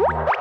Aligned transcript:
Antes 0.00 0.38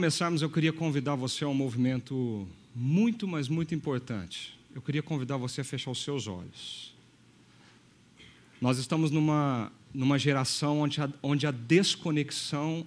começarmos, 0.00 0.40
eu 0.40 0.48
queria 0.48 0.72
convidar 0.72 1.14
você 1.14 1.44
a 1.44 1.48
um 1.48 1.52
movimento 1.52 2.48
muito, 2.74 3.28
mas 3.28 3.48
muito 3.48 3.74
importante. 3.74 4.58
Eu 4.74 4.80
queria 4.80 5.02
convidar 5.02 5.36
você 5.36 5.60
a 5.60 5.64
fechar 5.64 5.90
os 5.90 6.02
seus 6.02 6.26
olhos. 6.26 6.94
Nós 8.62 8.78
estamos 8.78 9.10
numa, 9.10 9.70
numa 9.92 10.18
geração 10.18 10.80
onde 10.80 11.02
a, 11.02 11.10
onde 11.22 11.46
a 11.46 11.50
desconexão 11.50 12.86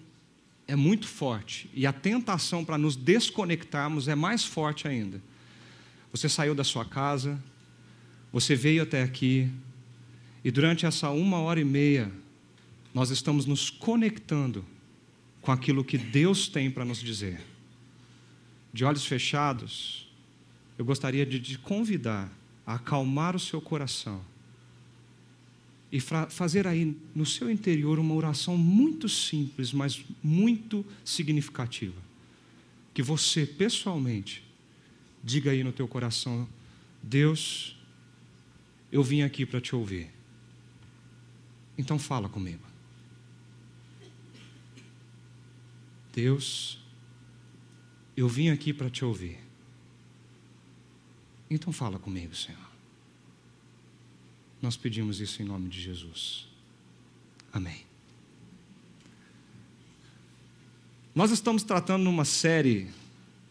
é 0.68 0.76
muito 0.76 1.08
forte 1.08 1.70
e 1.72 1.86
a 1.86 1.94
tentação 1.94 2.66
para 2.66 2.80
nos 2.80 2.96
desconectarmos 2.96 4.08
é 4.08 4.16
mais 4.16 4.44
forte 4.44 4.88
ainda. 4.88 5.22
Você 6.12 6.28
saiu 6.28 6.56
da 6.56 6.64
sua 6.64 6.84
casa, 6.84 7.40
você 8.32 8.56
veio 8.56 8.82
até 8.82 9.04
aqui 9.04 9.48
e 10.44 10.50
durante 10.50 10.84
essa 10.88 11.12
uma 11.12 11.38
hora 11.38 11.60
e 11.60 11.64
meia 11.64 12.12
nós 12.92 13.12
estamos 13.12 13.46
nos 13.46 13.70
conectando 13.70 14.66
com 15.44 15.52
aquilo 15.52 15.84
que 15.84 15.98
Deus 15.98 16.48
tem 16.48 16.72
para 16.72 16.86
nos 16.86 17.00
dizer. 17.00 17.40
De 18.74 18.86
olhos 18.86 19.06
fechados, 19.06 20.10
eu 20.78 20.86
gostaria 20.86 21.26
de 21.26 21.40
te 21.40 21.58
convidar 21.60 22.32
a 22.66 22.76
acalmar 22.76 23.36
o 23.36 23.40
seu 23.40 23.62
coração 23.62 24.24
e 25.92 26.00
fazer 26.00 26.66
aí 26.66 26.98
no 27.14 27.26
seu 27.26 27.52
interior 27.52 28.00
uma 28.00 28.16
oração 28.16 28.58
muito 28.58 29.10
simples, 29.10 29.74
mas 29.74 30.04
muito 30.24 30.84
significativa. 31.04 32.02
Que 32.94 33.04
você, 33.04 33.46
pessoalmente, 33.46 34.44
diga 35.22 35.52
aí 35.52 35.62
no 35.62 35.74
teu 35.74 35.90
coração: 35.90 36.48
Deus, 37.02 37.78
eu 38.90 39.04
vim 39.04 39.24
aqui 39.24 39.46
para 39.46 39.60
te 39.60 39.76
ouvir. 39.76 40.10
Então 41.78 42.00
fala 42.00 42.30
comigo. 42.30 42.73
Deus, 46.14 46.78
eu 48.16 48.28
vim 48.28 48.50
aqui 48.50 48.72
para 48.72 48.90
te 48.90 49.04
ouvir. 49.04 49.40
Então 51.50 51.74
fala 51.74 51.98
comigo, 51.98 52.36
Senhor. 52.36 52.60
Nós 54.62 54.78
pedimos 54.78 55.20
isso 55.20 55.42
em 55.42 55.46
nome 55.46 55.68
de 55.68 55.82
Jesus. 55.82 56.48
Amém. 57.52 57.84
Nós 61.14 61.32
estamos 61.32 61.64
tratando 61.64 62.04
numa 62.04 62.26
série 62.26 62.90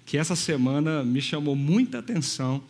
que 0.06 0.16
essa 0.16 0.34
semana 0.34 1.04
me 1.04 1.20
chamou 1.20 1.54
muita 1.54 1.98
atenção, 1.98 2.62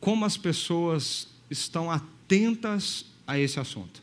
como 0.00 0.24
as 0.24 0.36
pessoas 0.36 1.28
estão 1.50 1.90
atentas 1.90 3.06
a 3.26 3.38
esse 3.38 3.58
assunto. 3.58 4.02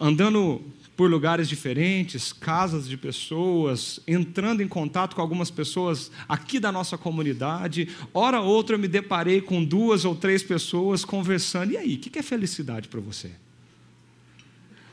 Andando 0.00 0.64
por 0.98 1.08
lugares 1.08 1.48
diferentes, 1.48 2.32
casas 2.32 2.88
de 2.88 2.96
pessoas, 2.96 4.00
entrando 4.04 4.64
em 4.64 4.66
contato 4.66 5.14
com 5.14 5.22
algumas 5.22 5.48
pessoas 5.48 6.10
aqui 6.28 6.58
da 6.58 6.72
nossa 6.72 6.98
comunidade. 6.98 7.88
Hora 8.12 8.40
ou 8.40 8.48
outra 8.48 8.74
eu 8.74 8.80
me 8.80 8.88
deparei 8.88 9.40
com 9.40 9.64
duas 9.64 10.04
ou 10.04 10.16
três 10.16 10.42
pessoas 10.42 11.04
conversando. 11.04 11.70
E 11.70 11.76
aí, 11.76 11.94
o 11.94 11.98
que 11.98 12.18
é 12.18 12.22
felicidade 12.22 12.88
para 12.88 12.98
você? 12.98 13.30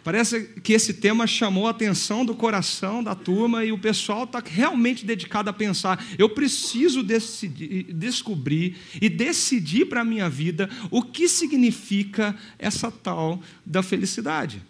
Parece 0.03 0.43
que 0.63 0.73
esse 0.73 0.93
tema 0.93 1.25
chamou 1.25 1.65
a 1.65 1.71
atenção 1.71 2.23
do 2.23 2.35
coração 2.35 3.03
da 3.03 3.15
turma 3.15 3.65
e 3.65 3.71
o 3.71 3.79
pessoal 3.79 4.25
está 4.25 4.43
realmente 4.45 5.07
dedicado 5.07 5.49
a 5.49 5.53
pensar: 5.53 6.05
eu 6.19 6.29
preciso 6.29 7.01
decidir, 7.01 7.91
descobrir 7.91 8.77
e 9.01 9.09
decidir 9.09 9.85
para 9.85 10.01
a 10.01 10.05
minha 10.05 10.29
vida 10.29 10.69
o 10.91 11.01
que 11.01 11.27
significa 11.27 12.35
essa 12.59 12.91
tal 12.91 13.41
da 13.65 13.81
felicidade. 13.81 14.61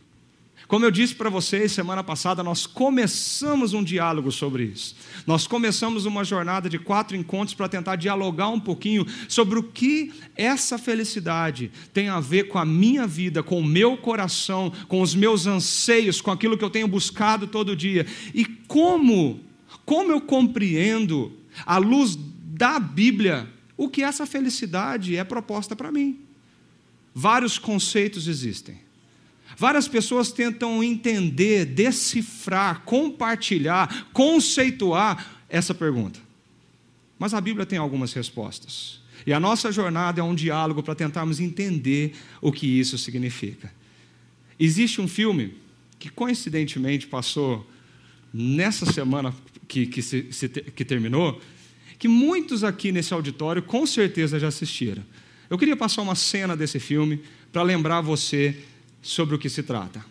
Como 0.68 0.84
eu 0.84 0.90
disse 0.90 1.14
para 1.14 1.30
vocês 1.30 1.72
semana 1.72 2.04
passada, 2.04 2.42
nós 2.42 2.66
começamos 2.66 3.74
um 3.74 3.84
diálogo 3.84 4.32
sobre 4.32 4.64
isso. 4.64 4.96
Nós 5.28 5.46
começamos 5.46 6.06
uma 6.06 6.24
jornada 6.24 6.68
de 6.68 6.80
quatro 6.80 7.16
encontros 7.16 7.54
para 7.54 7.70
tentar 7.70 7.98
dialogar 7.98 8.50
um 8.50 8.60
pouquinho 8.60 9.06
sobre 9.28 9.60
o 9.60 9.64
que 9.64 10.12
essa 10.36 10.78
felicidade 10.78 11.72
tem 11.94 12.10
a 12.10 12.20
ver 12.20 12.48
com 12.48 12.58
a 12.58 12.66
minha 12.66 13.06
vida, 13.06 13.44
com 13.44 13.60
o 13.60 13.66
meu 13.66 13.96
coração, 13.96 14.72
com 14.88 15.02
os 15.02 15.14
meus 15.14 15.46
anseios, 15.46 16.20
com 16.20 16.32
aquilo 16.32 16.58
que 16.58 16.64
eu 16.64 16.70
tenho 16.70 16.88
buscado 16.88 17.46
todo 17.46 17.76
dia. 17.76 18.08
E 18.34 18.44
como, 18.46 19.40
como 19.86 20.12
eu 20.12 20.20
compreendo, 20.20 21.32
à 21.64 21.78
luz 21.78 22.18
da 22.18 22.80
Bíblia, 22.80 23.48
o 23.78 23.88
que 23.88 24.02
essa 24.02 24.26
felicidade 24.26 25.16
é 25.16 25.24
proposta 25.24 25.76
para 25.76 25.92
mim. 25.92 26.22
Vários 27.14 27.60
conceitos 27.60 28.28
existem. 28.28 28.85
Várias 29.58 29.88
pessoas 29.88 30.32
tentam 30.32 30.84
entender, 30.84 31.66
decifrar, 31.66 32.82
compartilhar, 32.82 34.08
conceituar 34.12 35.44
essa 35.50 35.74
pergunta. 35.74 36.20
Mas 37.18 37.34
a 37.34 37.40
Bíblia 37.40 37.66
tem 37.66 37.80
algumas 37.80 38.12
respostas. 38.14 39.00
E 39.26 39.34
a 39.34 39.40
nossa 39.40 39.72
jornada 39.72 40.20
é 40.20 40.24
um 40.24 40.36
diálogo 40.36 40.84
para 40.84 40.94
tentarmos 40.94 41.40
entender 41.40 42.14
o 42.42 42.52
que 42.52 42.68
isso 42.68 42.98
significa. 42.98 43.72
Existe 44.60 45.02
um 45.02 45.08
filme 45.08 45.56
que 45.98 46.10
coincidentemente 46.10 47.08
passou 47.08 47.66
nessa 48.34 48.86
semana 48.86 49.34
que, 49.68 49.88
que, 49.88 50.02
se, 50.02 50.24
que 50.76 50.86
terminou, 50.86 51.42
que 51.98 52.08
muitos 52.08 52.64
aqui 52.64 52.92
nesse 52.92 53.14
auditório 53.14 53.64
com 53.64 53.86
certeza 53.88 54.40
já 54.40 54.50
assistiram. 54.50 55.04
Eu 55.50 55.58
queria 55.58 55.78
passar 55.78 56.02
uma 56.02 56.16
cena 56.16 56.56
desse 56.56 56.80
filme 56.80 57.22
para 57.52 57.64
lembrar 57.64 58.02
você 58.02 58.58
sobre 59.06 59.36
o 59.36 59.38
que 59.38 59.48
se 59.50 59.62
trata. 59.62 60.04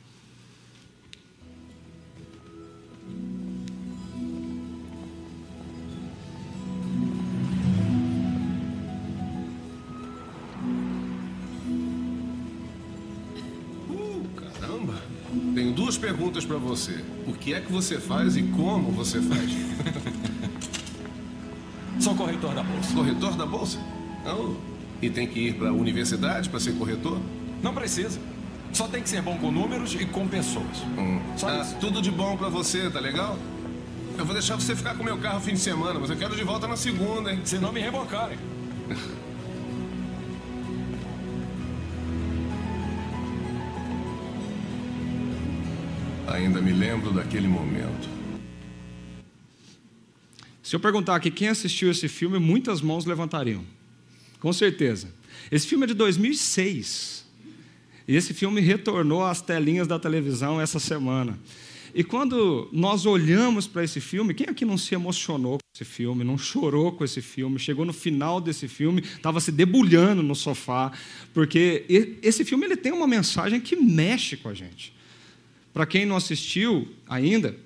Uh, 13.91 14.25
caramba! 14.37 15.03
Tenho 15.57 15.73
duas 15.73 15.99
perguntas 15.99 16.45
para 16.45 16.57
você. 16.57 17.05
O 17.27 17.33
que 17.33 17.53
é 17.53 17.61
que 17.61 17.73
você 17.73 17.99
faz 17.99 18.37
e 18.37 18.45
como 18.45 18.93
você 18.93 19.21
faz? 19.21 19.51
Sou 21.99 22.15
corretor 22.15 22.55
da 22.55 22.63
bolsa. 22.63 22.95
Corretor 22.95 23.37
da 23.37 23.45
bolsa? 23.45 23.81
Não. 24.25 24.57
E 25.03 25.11
tem 25.11 25.27
que 25.27 25.49
ir 25.49 25.55
para 25.55 25.71
a 25.71 25.73
universidade 25.73 26.49
para 26.49 26.61
ser 26.61 26.79
corretor? 26.79 27.21
Não 27.61 27.75
precisa. 27.75 28.21
Só 28.75 28.89
tem 28.89 29.01
que 29.01 29.09
ser 29.09 29.23
bom 29.23 29.39
com 29.39 29.53
números 29.53 29.95
e 29.95 30.05
com 30.05 30.27
pessoas. 30.27 30.79
Hum. 30.99 31.21
Só 31.37 31.49
ah, 31.49 31.61
isso. 31.61 31.77
Tudo 31.77 32.03
de 32.03 32.11
bom 32.11 32.37
para 32.37 32.49
você, 32.49 32.91
tá 32.91 32.99
legal? 32.99 33.39
Eu 34.19 34.25
vou 34.25 34.35
deixar 34.35 34.57
você 34.57 34.75
ficar 34.75 34.97
com 34.97 35.05
meu 35.05 35.17
carro 35.19 35.41
fim 35.41 35.55
de 35.55 35.61
semana, 35.61 36.01
mas 36.01 36.11
eu 36.11 36.17
quero 36.17 36.35
de 36.35 36.43
volta 36.43 36.67
na 36.67 36.77
segunda, 36.77 37.33
hein? 37.33 37.41
Se 37.45 37.57
não 37.57 37.73
me 37.73 37.81
rebocarem. 37.81 38.37
Ainda 46.27 46.61
me 46.61 46.73
lembro 46.73 47.13
daquele 47.13 47.47
momento. 47.47 48.09
Se 50.65 50.75
eu 50.75 50.81
perguntar 50.81 51.15
aqui 51.15 51.31
quem 51.31 51.47
assistiu 51.47 51.93
esse 51.93 52.09
filme, 52.09 52.41
muitas 52.41 52.81
mãos 52.81 53.05
levantariam. 53.05 53.65
Com 54.41 54.53
certeza. 54.53 55.09
Esse 55.49 55.69
filme 55.69 55.85
é 55.85 55.87
de 55.87 55.95
2006. 55.95 57.24
E 58.07 58.17
esse 58.17 58.35
filme 58.35 58.61
retornou 58.61 59.25
às 59.25 59.41
telinhas 59.41 59.87
da 59.87 59.99
televisão 59.99 60.61
essa 60.61 60.79
semana. 60.79 61.39
E 61.95 62.03
quando 62.03 62.69
nós 62.73 63.07
olhamos 63.07 63.69
para 63.69 63.85
esse 63.85 64.01
filme, 64.01 64.35
quem 64.35 64.49
aqui 64.49 64.65
não 64.65 64.77
se 64.77 64.95
emocionou 64.97 65.59
com 65.59 65.67
esse 65.73 65.85
filme, 65.85 66.25
não 66.25 66.37
chorou 66.37 66.91
com 66.91 67.05
esse 67.05 67.23
filme, 67.23 67.57
chegou 67.57 67.85
no 67.85 67.93
final 67.93 68.41
desse 68.41 68.67
filme, 68.67 69.01
estava 69.01 69.41
se 69.41 69.53
debulhando 69.53 70.21
no 70.21 70.35
sofá, 70.35 70.91
porque 71.33 71.85
esse 72.21 72.45
filme 72.45 72.67
ele 72.67 72.77
tem 72.77 72.93
uma 72.93 73.07
mensagem 73.07 73.61
que 73.61 73.77
mexe 73.77 74.37
com 74.37 74.49
a 74.49 74.55
gente. 74.55 74.93
Para 75.73 75.87
quem 75.87 76.05
não 76.05 76.17
assistiu 76.17 76.89
ainda, 77.09 77.57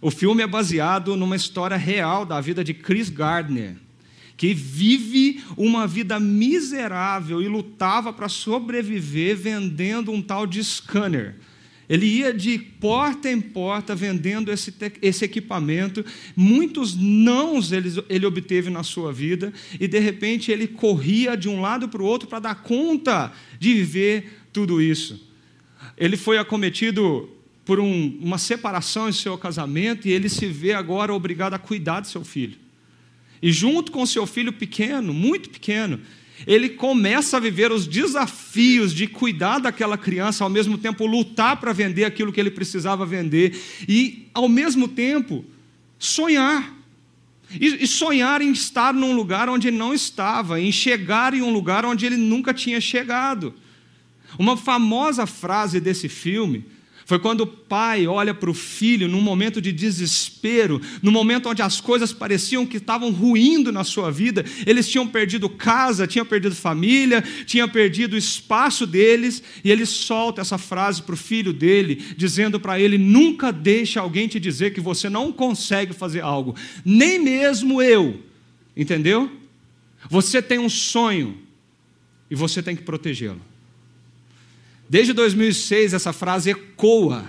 o 0.00 0.10
filme 0.10 0.42
é 0.42 0.46
baseado 0.46 1.14
numa 1.14 1.36
história 1.36 1.76
real 1.76 2.24
da 2.24 2.40
vida 2.40 2.64
de 2.64 2.72
Chris 2.72 3.10
Gardner, 3.10 3.76
que 4.36 4.52
vive 4.52 5.42
uma 5.56 5.86
vida 5.86 6.18
miserável 6.18 7.40
e 7.40 7.48
lutava 7.48 8.12
para 8.12 8.28
sobreviver 8.28 9.36
vendendo 9.36 10.10
um 10.10 10.20
tal 10.20 10.46
de 10.46 10.62
scanner. 10.62 11.36
Ele 11.88 12.06
ia 12.06 12.32
de 12.32 12.58
porta 12.58 13.30
em 13.30 13.40
porta 13.40 13.94
vendendo 13.94 14.50
esse, 14.50 14.74
esse 15.02 15.24
equipamento. 15.24 16.04
Muitos 16.34 16.96
nãos 16.96 17.72
ele, 17.72 17.90
ele 18.08 18.26
obteve 18.26 18.70
na 18.70 18.82
sua 18.82 19.12
vida, 19.12 19.52
e 19.78 19.86
de 19.86 19.98
repente 19.98 20.50
ele 20.50 20.66
corria 20.66 21.36
de 21.36 21.48
um 21.48 21.60
lado 21.60 21.88
para 21.88 22.02
o 22.02 22.06
outro 22.06 22.26
para 22.26 22.38
dar 22.38 22.62
conta 22.62 23.32
de 23.58 23.74
viver 23.74 24.40
tudo 24.52 24.80
isso. 24.80 25.28
Ele 25.96 26.16
foi 26.16 26.38
acometido 26.38 27.28
por 27.64 27.78
um, 27.78 28.18
uma 28.20 28.38
separação 28.38 29.08
em 29.08 29.12
seu 29.12 29.36
casamento 29.38 30.08
e 30.08 30.12
ele 30.12 30.28
se 30.28 30.46
vê 30.46 30.72
agora 30.72 31.14
obrigado 31.14 31.54
a 31.54 31.58
cuidar 31.58 32.00
de 32.00 32.08
seu 32.08 32.24
filho. 32.24 32.63
E 33.42 33.52
junto 33.52 33.92
com 33.92 34.06
seu 34.06 34.26
filho 34.26 34.52
pequeno, 34.52 35.12
muito 35.12 35.50
pequeno, 35.50 36.00
ele 36.46 36.70
começa 36.70 37.36
a 37.36 37.40
viver 37.40 37.70
os 37.70 37.86
desafios 37.86 38.92
de 38.92 39.06
cuidar 39.06 39.58
daquela 39.58 39.96
criança, 39.96 40.44
ao 40.44 40.50
mesmo 40.50 40.76
tempo 40.76 41.06
lutar 41.06 41.58
para 41.58 41.72
vender 41.72 42.04
aquilo 42.04 42.32
que 42.32 42.40
ele 42.40 42.50
precisava 42.50 43.06
vender, 43.06 43.58
e 43.88 44.28
ao 44.34 44.48
mesmo 44.48 44.88
tempo 44.88 45.44
sonhar. 45.98 46.74
E, 47.60 47.86
sonhar 47.86 48.42
em 48.42 48.50
estar 48.50 48.92
num 48.92 49.14
lugar 49.14 49.48
onde 49.48 49.68
ele 49.68 49.76
não 49.76 49.94
estava, 49.94 50.60
em 50.60 50.72
chegar 50.72 51.34
em 51.34 51.42
um 51.42 51.52
lugar 51.52 51.84
onde 51.84 52.04
ele 52.04 52.16
nunca 52.16 52.52
tinha 52.52 52.80
chegado. 52.80 53.54
Uma 54.38 54.56
famosa 54.56 55.26
frase 55.26 55.78
desse 55.78 56.08
filme 56.08 56.64
foi 57.04 57.18
quando 57.18 57.42
o 57.42 57.46
pai 57.46 58.06
olha 58.06 58.32
para 58.32 58.50
o 58.50 58.54
filho 58.54 59.06
num 59.08 59.20
momento 59.20 59.60
de 59.60 59.72
desespero, 59.72 60.80
no 61.02 61.12
momento 61.12 61.48
onde 61.48 61.60
as 61.60 61.80
coisas 61.80 62.12
pareciam 62.12 62.64
que 62.64 62.78
estavam 62.78 63.10
ruindo 63.10 63.70
na 63.70 63.84
sua 63.84 64.10
vida, 64.10 64.44
eles 64.66 64.88
tinham 64.88 65.06
perdido 65.06 65.48
casa, 65.48 66.06
tinham 66.06 66.24
perdido 66.24 66.54
família, 66.54 67.22
tinham 67.44 67.68
perdido 67.68 68.14
o 68.14 68.18
espaço 68.18 68.86
deles, 68.86 69.42
e 69.62 69.70
ele 69.70 69.84
solta 69.84 70.40
essa 70.40 70.56
frase 70.56 71.02
para 71.02 71.14
o 71.14 71.18
filho 71.18 71.52
dele, 71.52 72.02
dizendo 72.16 72.58
para 72.58 72.80
ele: 72.80 72.96
nunca 72.96 73.52
deixe 73.52 73.98
alguém 73.98 74.26
te 74.26 74.40
dizer 74.40 74.72
que 74.72 74.80
você 74.80 75.10
não 75.10 75.30
consegue 75.30 75.92
fazer 75.92 76.22
algo, 76.22 76.56
nem 76.84 77.18
mesmo 77.18 77.82
eu, 77.82 78.22
entendeu? 78.74 79.30
Você 80.08 80.40
tem 80.40 80.58
um 80.58 80.68
sonho 80.70 81.38
e 82.30 82.34
você 82.34 82.62
tem 82.62 82.74
que 82.74 82.82
protegê-lo. 82.82 83.40
Desde 84.88 85.12
2006, 85.12 85.94
essa 85.94 86.12
frase 86.12 86.50
ecoa 86.50 87.24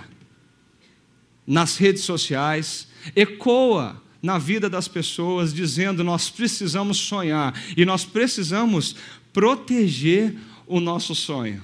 nas 1.46 1.76
redes 1.76 2.02
sociais, 2.02 2.88
ecoa 3.14 4.02
na 4.22 4.38
vida 4.38 4.68
das 4.68 4.88
pessoas, 4.88 5.54
dizendo: 5.54 6.02
nós 6.02 6.28
precisamos 6.28 6.98
sonhar 6.98 7.54
e 7.76 7.84
nós 7.84 8.04
precisamos 8.04 8.96
proteger 9.32 10.34
o 10.66 10.80
nosso 10.80 11.14
sonho. 11.14 11.62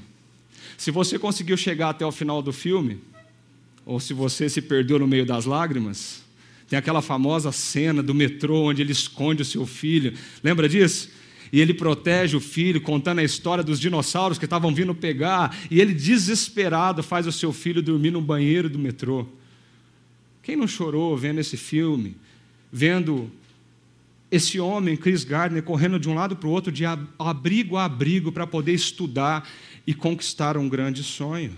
Se 0.79 0.91
você 0.91 1.19
conseguiu 1.19 1.57
chegar 1.57 1.91
até 1.91 2.05
o 2.07 2.13
final 2.13 2.43
do 2.43 2.53
filme, 2.53 3.01
ou 3.85 3.99
se 3.99 4.15
você 4.15 4.49
se 4.49 4.63
perdeu 4.63 4.99
no 4.99 5.07
meio 5.07 5.27
das 5.27 5.45
lágrimas, 5.45 6.23
tem 6.69 6.79
aquela 6.79 7.03
famosa 7.03 7.53
cena 7.53 8.03
do 8.03 8.15
metrô 8.15 8.63
onde 8.63 8.81
ele 8.81 8.93
esconde 8.93 9.43
o 9.43 9.45
seu 9.45 9.67
filho. 9.67 10.15
Lembra 10.43 10.69
disso? 10.69 11.11
E 11.53 11.61
ele 11.61 11.75
protege 11.75 12.35
o 12.35 12.41
filho, 12.41 12.81
contando 12.81 13.19
a 13.19 13.25
história 13.25 13.63
dos 13.63 13.79
dinossauros 13.79 14.39
que 14.39 14.47
estavam 14.47 14.75
vindo 14.75 14.95
pegar, 14.95 15.55
e 15.71 15.79
ele, 15.79 15.93
desesperado, 15.93 17.03
faz 17.03 17.27
o 17.27 17.33
seu 17.33 17.53
filho 17.53 17.83
dormir 17.83 18.11
no 18.11 18.23
banheiro 18.23 18.71
do 18.71 18.79
metrô. 18.79 19.27
Quem 20.43 20.57
não 20.57 20.67
chorou 20.67 21.15
vendo 21.15 21.41
esse 21.41 21.59
filme, 21.59 22.17
vendo 22.73 23.31
esse 24.31 24.59
homem, 24.59 24.97
Chris 24.97 25.25
Gardner, 25.25 25.63
correndo 25.63 26.01
de 26.01 26.09
um 26.09 26.15
lado 26.15 26.35
para 26.35 26.49
o 26.49 26.51
outro, 26.51 26.73
de 26.73 26.85
abrigo 26.87 27.77
a 27.77 27.85
abrigo, 27.85 28.33
para 28.33 28.47
poder 28.47 28.73
estudar 28.73 29.47
e 29.87 29.93
conquistar 29.93 30.57
um 30.57 30.71
grande 30.71 31.03
sonho? 31.03 31.53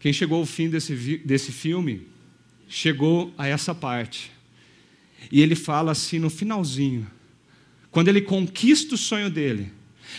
Quem 0.00 0.12
chegou 0.12 0.40
ao 0.40 0.46
fim 0.46 0.68
desse, 0.68 1.18
desse 1.18 1.52
filme, 1.52 2.08
chegou 2.66 3.32
a 3.38 3.46
essa 3.46 3.72
parte. 3.72 4.32
E 5.30 5.40
ele 5.40 5.54
fala 5.54 5.92
assim 5.92 6.18
no 6.18 6.28
finalzinho: 6.28 7.06
quando 7.92 8.08
ele 8.08 8.22
conquista 8.22 8.96
o 8.96 8.98
sonho 8.98 9.30
dele, 9.30 9.70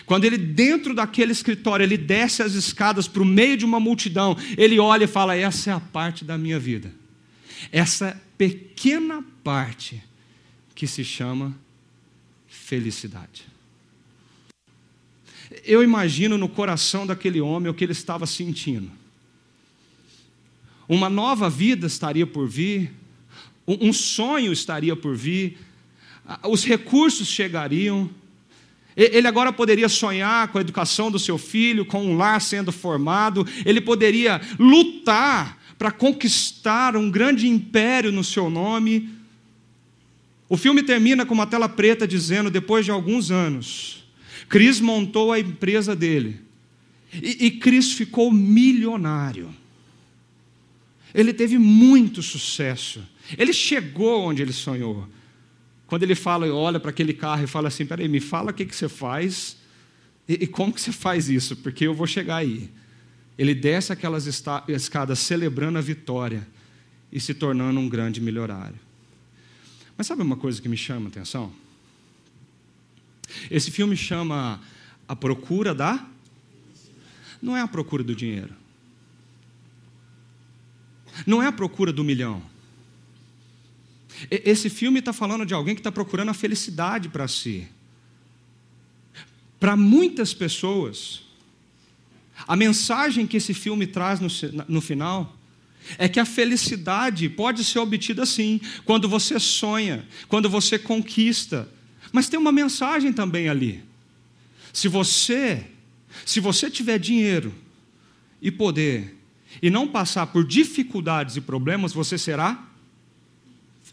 quando 0.05 0.25
ele, 0.25 0.37
dentro 0.37 0.93
daquele 0.93 1.31
escritório, 1.31 1.83
ele 1.83 1.97
desce 1.97 2.41
as 2.41 2.53
escadas 2.53 3.07
para 3.07 3.21
o 3.21 3.25
meio 3.25 3.57
de 3.57 3.65
uma 3.65 3.79
multidão, 3.79 4.37
ele 4.57 4.79
olha 4.79 5.03
e 5.03 5.07
fala: 5.07 5.35
Essa 5.35 5.71
é 5.71 5.73
a 5.73 5.79
parte 5.79 6.23
da 6.23 6.37
minha 6.37 6.59
vida. 6.59 6.93
Essa 7.71 8.19
pequena 8.37 9.23
parte 9.43 10.01
que 10.75 10.87
se 10.87 11.03
chama 11.03 11.57
felicidade. 12.47 13.45
Eu 15.63 15.83
imagino 15.83 16.37
no 16.37 16.49
coração 16.49 17.05
daquele 17.05 17.41
homem 17.41 17.69
o 17.69 17.73
que 17.73 17.83
ele 17.83 17.91
estava 17.91 18.25
sentindo. 18.25 18.91
Uma 20.87 21.09
nova 21.09 21.49
vida 21.49 21.87
estaria 21.87 22.25
por 22.27 22.47
vir, 22.47 22.91
um 23.65 23.93
sonho 23.93 24.51
estaria 24.51 24.95
por 24.95 25.15
vir, 25.15 25.57
os 26.43 26.63
recursos 26.63 27.27
chegariam. 27.27 28.09
Ele 28.95 29.27
agora 29.27 29.51
poderia 29.51 29.89
sonhar 29.89 30.49
com 30.49 30.57
a 30.57 30.61
educação 30.61 31.09
do 31.09 31.17
seu 31.17 31.37
filho, 31.37 31.85
com 31.85 32.05
um 32.05 32.15
lar 32.15 32.39
sendo 32.39 32.71
formado, 32.71 33.45
ele 33.65 33.81
poderia 33.81 34.39
lutar 34.59 35.57
para 35.77 35.91
conquistar 35.91 36.95
um 36.95 37.09
grande 37.09 37.47
império 37.47 38.11
no 38.11 38.23
seu 38.23 38.49
nome. 38.49 39.09
O 40.47 40.55
filme 40.55 40.83
termina 40.83 41.25
com 41.25 41.33
uma 41.33 41.47
tela 41.47 41.67
preta 41.67 42.07
dizendo: 42.07 42.51
depois 42.51 42.85
de 42.85 42.91
alguns 42.91 43.31
anos, 43.31 44.05
Cris 44.47 44.79
montou 44.79 45.31
a 45.31 45.39
empresa 45.39 45.95
dele 45.95 46.39
e, 47.11 47.47
e 47.47 47.51
Cris 47.51 47.91
ficou 47.91 48.31
milionário. 48.31 49.53
Ele 51.13 51.33
teve 51.33 51.57
muito 51.57 52.21
sucesso. 52.21 53.03
Ele 53.37 53.53
chegou 53.53 54.21
onde 54.23 54.41
ele 54.41 54.53
sonhou. 54.53 55.07
Quando 55.93 56.01
ele 56.01 56.15
fala, 56.15 56.51
olha 56.51 56.79
para 56.79 56.89
aquele 56.89 57.13
carro 57.13 57.43
e 57.43 57.45
fala 57.45 57.67
assim: 57.67 57.85
peraí, 57.85 58.07
me 58.07 58.19
fala 58.19 58.49
o 58.49 58.53
que, 58.53 58.65
que 58.65 58.75
você 58.75 58.89
faz 58.89 59.57
e, 60.27 60.45
e 60.45 60.47
como 60.47 60.73
que 60.73 60.81
você 60.81 60.91
faz 60.91 61.29
isso, 61.29 61.55
porque 61.57 61.85
eu 61.85 61.93
vou 61.93 62.07
chegar 62.07 62.37
aí. 62.37 62.71
Ele 63.37 63.53
desce 63.53 63.93
aquelas 63.93 64.25
escadas 64.25 65.19
celebrando 65.19 65.77
a 65.77 65.81
vitória 65.81 66.47
e 67.11 67.19
se 67.19 67.35
tornando 67.35 67.79
um 67.79 67.87
grande 67.87 68.19
milionário. 68.19 68.79
Mas 69.95 70.07
sabe 70.07 70.23
uma 70.23 70.35
coisa 70.35 70.59
que 70.59 70.67
me 70.67 70.75
chama 70.75 71.05
a 71.05 71.09
atenção? 71.09 71.53
Esse 73.51 73.69
filme 73.69 73.95
chama 73.95 74.59
A 75.07 75.15
Procura 75.15 75.75
da. 75.75 76.03
Não 77.39 77.55
é 77.55 77.61
a 77.61 77.67
procura 77.67 78.03
do 78.03 78.15
dinheiro. 78.15 78.55
Não 81.27 81.39
é 81.39 81.45
a 81.45 81.51
procura 81.51 81.93
do 81.93 82.03
milhão. 82.03 82.51
Esse 84.29 84.69
filme 84.69 84.99
está 84.99 85.13
falando 85.13 85.45
de 85.45 85.53
alguém 85.53 85.75
que 85.75 85.81
está 85.81 85.91
procurando 85.91 86.29
a 86.29 86.33
felicidade 86.33 87.09
para 87.09 87.27
si. 87.27 87.67
Para 89.59 89.75
muitas 89.75 90.33
pessoas, 90.33 91.23
a 92.47 92.55
mensagem 92.55 93.25
que 93.25 93.37
esse 93.37 93.53
filme 93.53 93.87
traz 93.87 94.19
no, 94.19 94.27
no 94.67 94.81
final 94.81 95.37
é 95.97 96.07
que 96.07 96.19
a 96.19 96.25
felicidade 96.25 97.29
pode 97.29 97.63
ser 97.63 97.79
obtida 97.79 98.25
sim, 98.25 98.59
quando 98.85 99.07
você 99.07 99.39
sonha, 99.39 100.07
quando 100.27 100.49
você 100.49 100.79
conquista. 100.79 101.69
Mas 102.11 102.29
tem 102.29 102.39
uma 102.39 102.51
mensagem 102.51 103.11
também 103.11 103.49
ali. 103.49 103.83
Se 104.71 104.87
você, 104.87 105.65
se 106.25 106.39
você 106.39 106.69
tiver 106.69 106.97
dinheiro 106.97 107.53
e 108.41 108.51
poder 108.51 109.17
e 109.61 109.69
não 109.69 109.87
passar 109.87 110.27
por 110.27 110.45
dificuldades 110.45 111.35
e 111.35 111.41
problemas, 111.41 111.93
você 111.93 112.17
será 112.17 112.72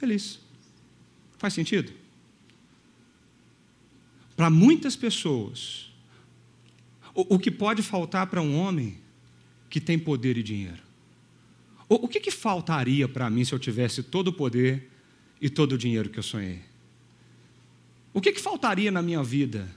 feliz. 0.01 0.41
Faz 1.39 1.53
sentido? 1.53 1.93
Para 4.35 4.49
muitas 4.49 4.97
pessoas, 4.97 5.93
o, 7.15 7.35
o, 7.35 7.39
que 7.39 7.51
pode 7.51 7.83
faltar 7.83 8.27
para 8.27 8.41
um 8.41 8.57
homem 8.57 8.99
que 9.69 9.81
tem 9.81 9.99
poder 9.99 10.39
e 10.39 10.43
dinheiro? 10.43 10.83
O, 11.87 12.07
o 12.07 12.09
que, 12.09 12.19
que 12.19 12.31
faltaria 12.31 13.07
para 13.07 13.29
mim 13.29 13.45
se 13.45 13.53
eu 13.53 13.59
tivesse 13.59 14.03
todo 14.03 14.29
o 14.29 14.33
poder 14.33 14.91
e 15.41 15.51
todo 15.51 15.73
o 15.73 15.79
dinheiro 15.79 16.09
que 16.09 16.19
eu 16.19 16.23
sonhei? 16.23 16.61
O 18.15 18.21
que, 18.21 18.33
que 18.33 18.41
faltaria 18.41 18.91
na 18.91 19.03
minha 19.03 19.23
vida 19.23 19.69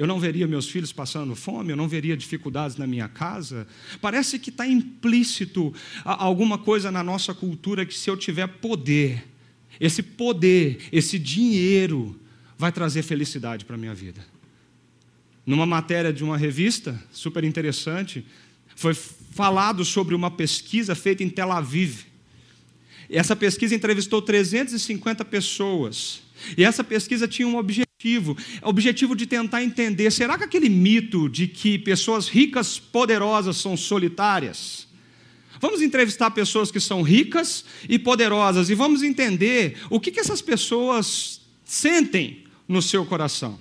eu 0.00 0.06
não 0.06 0.18
veria 0.18 0.46
meus 0.46 0.66
filhos 0.66 0.94
passando 0.94 1.36
fome, 1.36 1.72
eu 1.72 1.76
não 1.76 1.86
veria 1.86 2.16
dificuldades 2.16 2.78
na 2.78 2.86
minha 2.86 3.06
casa. 3.06 3.68
Parece 4.00 4.38
que 4.38 4.48
está 4.48 4.66
implícito 4.66 5.74
alguma 6.02 6.56
coisa 6.56 6.90
na 6.90 7.04
nossa 7.04 7.34
cultura 7.34 7.84
que 7.84 7.92
se 7.92 8.08
eu 8.08 8.16
tiver 8.16 8.46
poder, 8.46 9.28
esse 9.80 10.02
poder, 10.02 10.78
esse 10.92 11.18
dinheiro 11.18 12.18
vai 12.58 12.70
trazer 12.70 13.02
felicidade 13.02 13.64
para 13.64 13.76
a 13.76 13.78
minha 13.78 13.94
vida. 13.94 14.24
Numa 15.46 15.64
matéria 15.64 16.12
de 16.12 16.22
uma 16.22 16.36
revista 16.36 17.02
super 17.10 17.42
interessante, 17.42 18.24
foi 18.76 18.94
falado 18.94 19.84
sobre 19.84 20.14
uma 20.14 20.30
pesquisa 20.30 20.94
feita 20.94 21.24
em 21.24 21.30
Tel 21.30 21.50
Aviv. 21.50 22.02
Essa 23.08 23.34
pesquisa 23.34 23.74
entrevistou 23.74 24.20
350 24.20 25.24
pessoas. 25.24 26.22
E 26.56 26.62
essa 26.62 26.84
pesquisa 26.84 27.26
tinha 27.26 27.48
um 27.48 27.56
objetivo 27.56 27.90
o 28.02 28.36
objetivo 28.62 29.14
de 29.14 29.26
tentar 29.26 29.62
entender, 29.62 30.10
será 30.10 30.38
que 30.38 30.44
aquele 30.44 30.70
mito 30.70 31.28
de 31.28 31.46
que 31.46 31.78
pessoas 31.78 32.28
ricas, 32.28 32.78
poderosas 32.78 33.58
são 33.58 33.76
solitárias? 33.76 34.88
Vamos 35.60 35.82
entrevistar 35.82 36.30
pessoas 36.30 36.70
que 36.70 36.80
são 36.80 37.02
ricas 37.02 37.66
e 37.88 37.98
poderosas 37.98 38.70
e 38.70 38.74
vamos 38.74 39.02
entender 39.02 39.76
o 39.90 40.00
que, 40.00 40.10
que 40.10 40.18
essas 40.18 40.40
pessoas 40.40 41.42
sentem 41.64 42.44
no 42.66 42.80
seu 42.80 43.04
coração. 43.04 43.60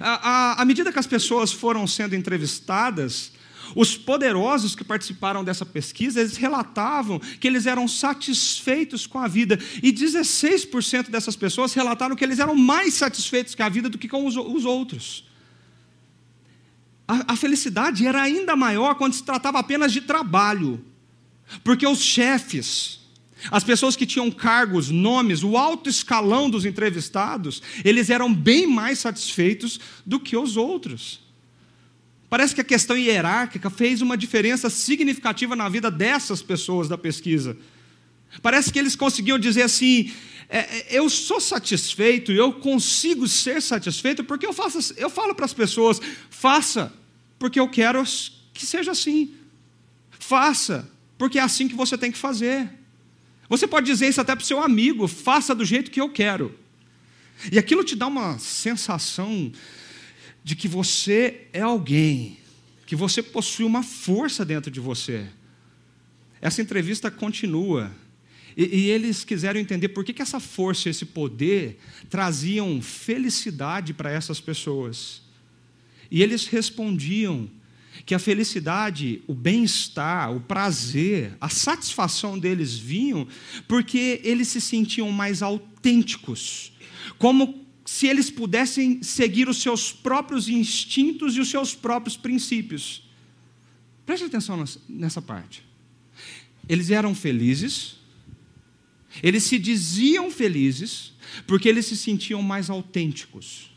À, 0.00 0.64
medida 0.64 0.92
que 0.92 0.98
as 0.98 1.06
pessoas 1.06 1.52
foram 1.52 1.86
sendo 1.86 2.14
entrevistadas, 2.14 3.32
os 3.74 3.96
poderosos 3.96 4.76
que 4.76 4.84
participaram 4.84 5.42
dessa 5.42 5.66
pesquisa, 5.66 6.20
eles 6.20 6.36
relatavam 6.36 7.18
que 7.18 7.48
eles 7.48 7.66
eram 7.66 7.88
satisfeitos 7.88 9.06
com 9.06 9.18
a 9.18 9.26
vida. 9.26 9.58
E 9.82 9.92
16% 9.92 11.10
dessas 11.10 11.34
pessoas 11.34 11.74
relataram 11.74 12.14
que 12.14 12.24
eles 12.24 12.38
eram 12.38 12.54
mais 12.54 12.94
satisfeitos 12.94 13.54
com 13.54 13.62
a 13.64 13.68
vida 13.68 13.88
do 13.88 13.98
que 13.98 14.08
com 14.08 14.24
os, 14.24 14.36
os 14.36 14.64
outros. 14.64 15.24
A, 17.06 17.32
a 17.32 17.36
felicidade 17.36 18.06
era 18.06 18.22
ainda 18.22 18.56
maior 18.56 18.94
quando 18.96 19.14
se 19.14 19.22
tratava 19.22 19.58
apenas 19.58 19.92
de 19.92 20.00
trabalho. 20.00 20.84
Porque 21.62 21.86
os 21.86 22.00
chefes, 22.00 23.00
as 23.50 23.62
pessoas 23.62 23.94
que 23.94 24.06
tinham 24.06 24.30
cargos, 24.30 24.90
nomes, 24.90 25.42
o 25.42 25.56
alto 25.56 25.88
escalão 25.88 26.50
dos 26.50 26.64
entrevistados, 26.64 27.62
eles 27.84 28.10
eram 28.10 28.32
bem 28.32 28.66
mais 28.66 28.98
satisfeitos 28.98 29.78
do 30.04 30.18
que 30.18 30.36
os 30.36 30.56
outros. 30.56 31.20
Parece 32.28 32.54
que 32.54 32.60
a 32.60 32.64
questão 32.64 32.96
hierárquica 32.96 33.70
fez 33.70 34.02
uma 34.02 34.16
diferença 34.16 34.68
significativa 34.68 35.54
na 35.54 35.68
vida 35.68 35.90
dessas 35.90 36.42
pessoas 36.42 36.88
da 36.88 36.98
pesquisa. 36.98 37.56
Parece 38.42 38.72
que 38.72 38.78
eles 38.78 38.96
conseguiam 38.96 39.38
dizer 39.38 39.62
assim: 39.62 40.12
é, 40.48 40.58
é 40.58 40.86
eu 40.90 41.08
sou 41.10 41.40
satisfeito, 41.40 42.32
eu 42.32 42.52
consigo 42.52 43.26
ser 43.26 43.60
satisfeito, 43.60 44.24
porque 44.24 44.46
eu, 44.46 44.52
faço, 44.52 44.94
eu 44.96 45.10
falo 45.10 45.34
para 45.34 45.44
as 45.44 45.54
pessoas: 45.54 46.00
faça, 46.30 46.92
porque 47.38 47.58
eu 47.58 47.68
quero 47.68 48.02
que 48.52 48.64
seja 48.64 48.92
assim. 48.92 49.34
Faça, 50.10 50.88
porque 51.18 51.38
é 51.38 51.42
assim 51.42 51.68
que 51.68 51.74
você 51.74 51.96
tem 51.96 52.10
que 52.10 52.18
fazer. 52.18 52.70
Você 53.48 53.66
pode 53.66 53.86
dizer 53.86 54.08
isso 54.08 54.20
até 54.20 54.34
para 54.34 54.42
o 54.42 54.46
seu 54.46 54.62
amigo: 54.62 55.06
faça 55.06 55.54
do 55.54 55.64
jeito 55.64 55.90
que 55.90 56.00
eu 56.00 56.08
quero. 56.08 56.54
E 57.50 57.58
aquilo 57.58 57.84
te 57.84 57.94
dá 57.94 58.06
uma 58.06 58.38
sensação 58.38 59.52
de 60.42 60.56
que 60.56 60.68
você 60.68 61.48
é 61.52 61.60
alguém, 61.60 62.38
que 62.86 62.96
você 62.96 63.22
possui 63.22 63.64
uma 63.64 63.82
força 63.82 64.44
dentro 64.44 64.70
de 64.70 64.80
você. 64.80 65.26
Essa 66.40 66.62
entrevista 66.62 67.10
continua. 67.10 67.90
E, 68.56 68.64
e 68.64 68.90
eles 68.90 69.22
quiseram 69.24 69.60
entender 69.60 69.88
por 69.90 70.04
que, 70.04 70.12
que 70.12 70.22
essa 70.22 70.40
força, 70.40 70.88
esse 70.88 71.04
poder, 71.04 71.78
traziam 72.08 72.80
felicidade 72.80 73.92
para 73.92 74.10
essas 74.10 74.40
pessoas. 74.40 75.22
E 76.10 76.22
eles 76.22 76.46
respondiam 76.46 77.50
que 78.04 78.14
a 78.14 78.18
felicidade, 78.18 79.22
o 79.26 79.34
bem-estar, 79.34 80.34
o 80.34 80.40
prazer, 80.40 81.36
a 81.40 81.48
satisfação 81.48 82.38
deles 82.38 82.76
vinham 82.76 83.26
porque 83.66 84.20
eles 84.22 84.48
se 84.48 84.60
sentiam 84.60 85.10
mais 85.10 85.42
autênticos, 85.42 86.72
como 87.18 87.66
se 87.84 88.06
eles 88.06 88.30
pudessem 88.30 89.02
seguir 89.02 89.48
os 89.48 89.62
seus 89.62 89.92
próprios 89.92 90.48
instintos 90.48 91.36
e 91.36 91.40
os 91.40 91.48
seus 91.48 91.74
próprios 91.74 92.16
princípios. 92.16 93.02
Preste 94.04 94.24
atenção 94.24 94.62
nessa 94.88 95.22
parte. 95.22 95.64
Eles 96.68 96.90
eram 96.90 97.14
felizes, 97.14 97.95
eles 99.22 99.42
se 99.44 99.58
diziam 99.58 100.30
felizes, 100.30 101.12
porque 101.46 101.68
eles 101.68 101.86
se 101.86 101.96
sentiam 101.96 102.42
mais 102.42 102.70
autênticos. 102.70 103.70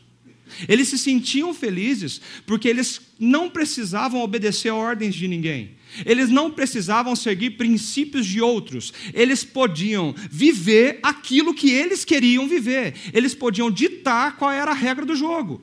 Eles 0.68 0.88
se 0.88 0.98
sentiam 0.98 1.54
felizes 1.54 2.20
porque 2.46 2.68
eles 2.68 3.00
não 3.18 3.48
precisavam 3.48 4.20
obedecer 4.20 4.70
ordens 4.70 5.14
de 5.14 5.28
ninguém. 5.28 5.72
Eles 6.04 6.28
não 6.28 6.50
precisavam 6.50 7.16
seguir 7.16 7.50
princípios 7.50 8.26
de 8.26 8.40
outros. 8.40 8.92
Eles 9.12 9.42
podiam 9.42 10.14
viver 10.30 11.00
aquilo 11.02 11.54
que 11.54 11.70
eles 11.70 12.04
queriam 12.04 12.48
viver. 12.48 12.94
Eles 13.12 13.34
podiam 13.34 13.70
ditar 13.70 14.36
qual 14.36 14.50
era 14.50 14.70
a 14.70 14.74
regra 14.74 15.04
do 15.04 15.16
jogo. 15.16 15.62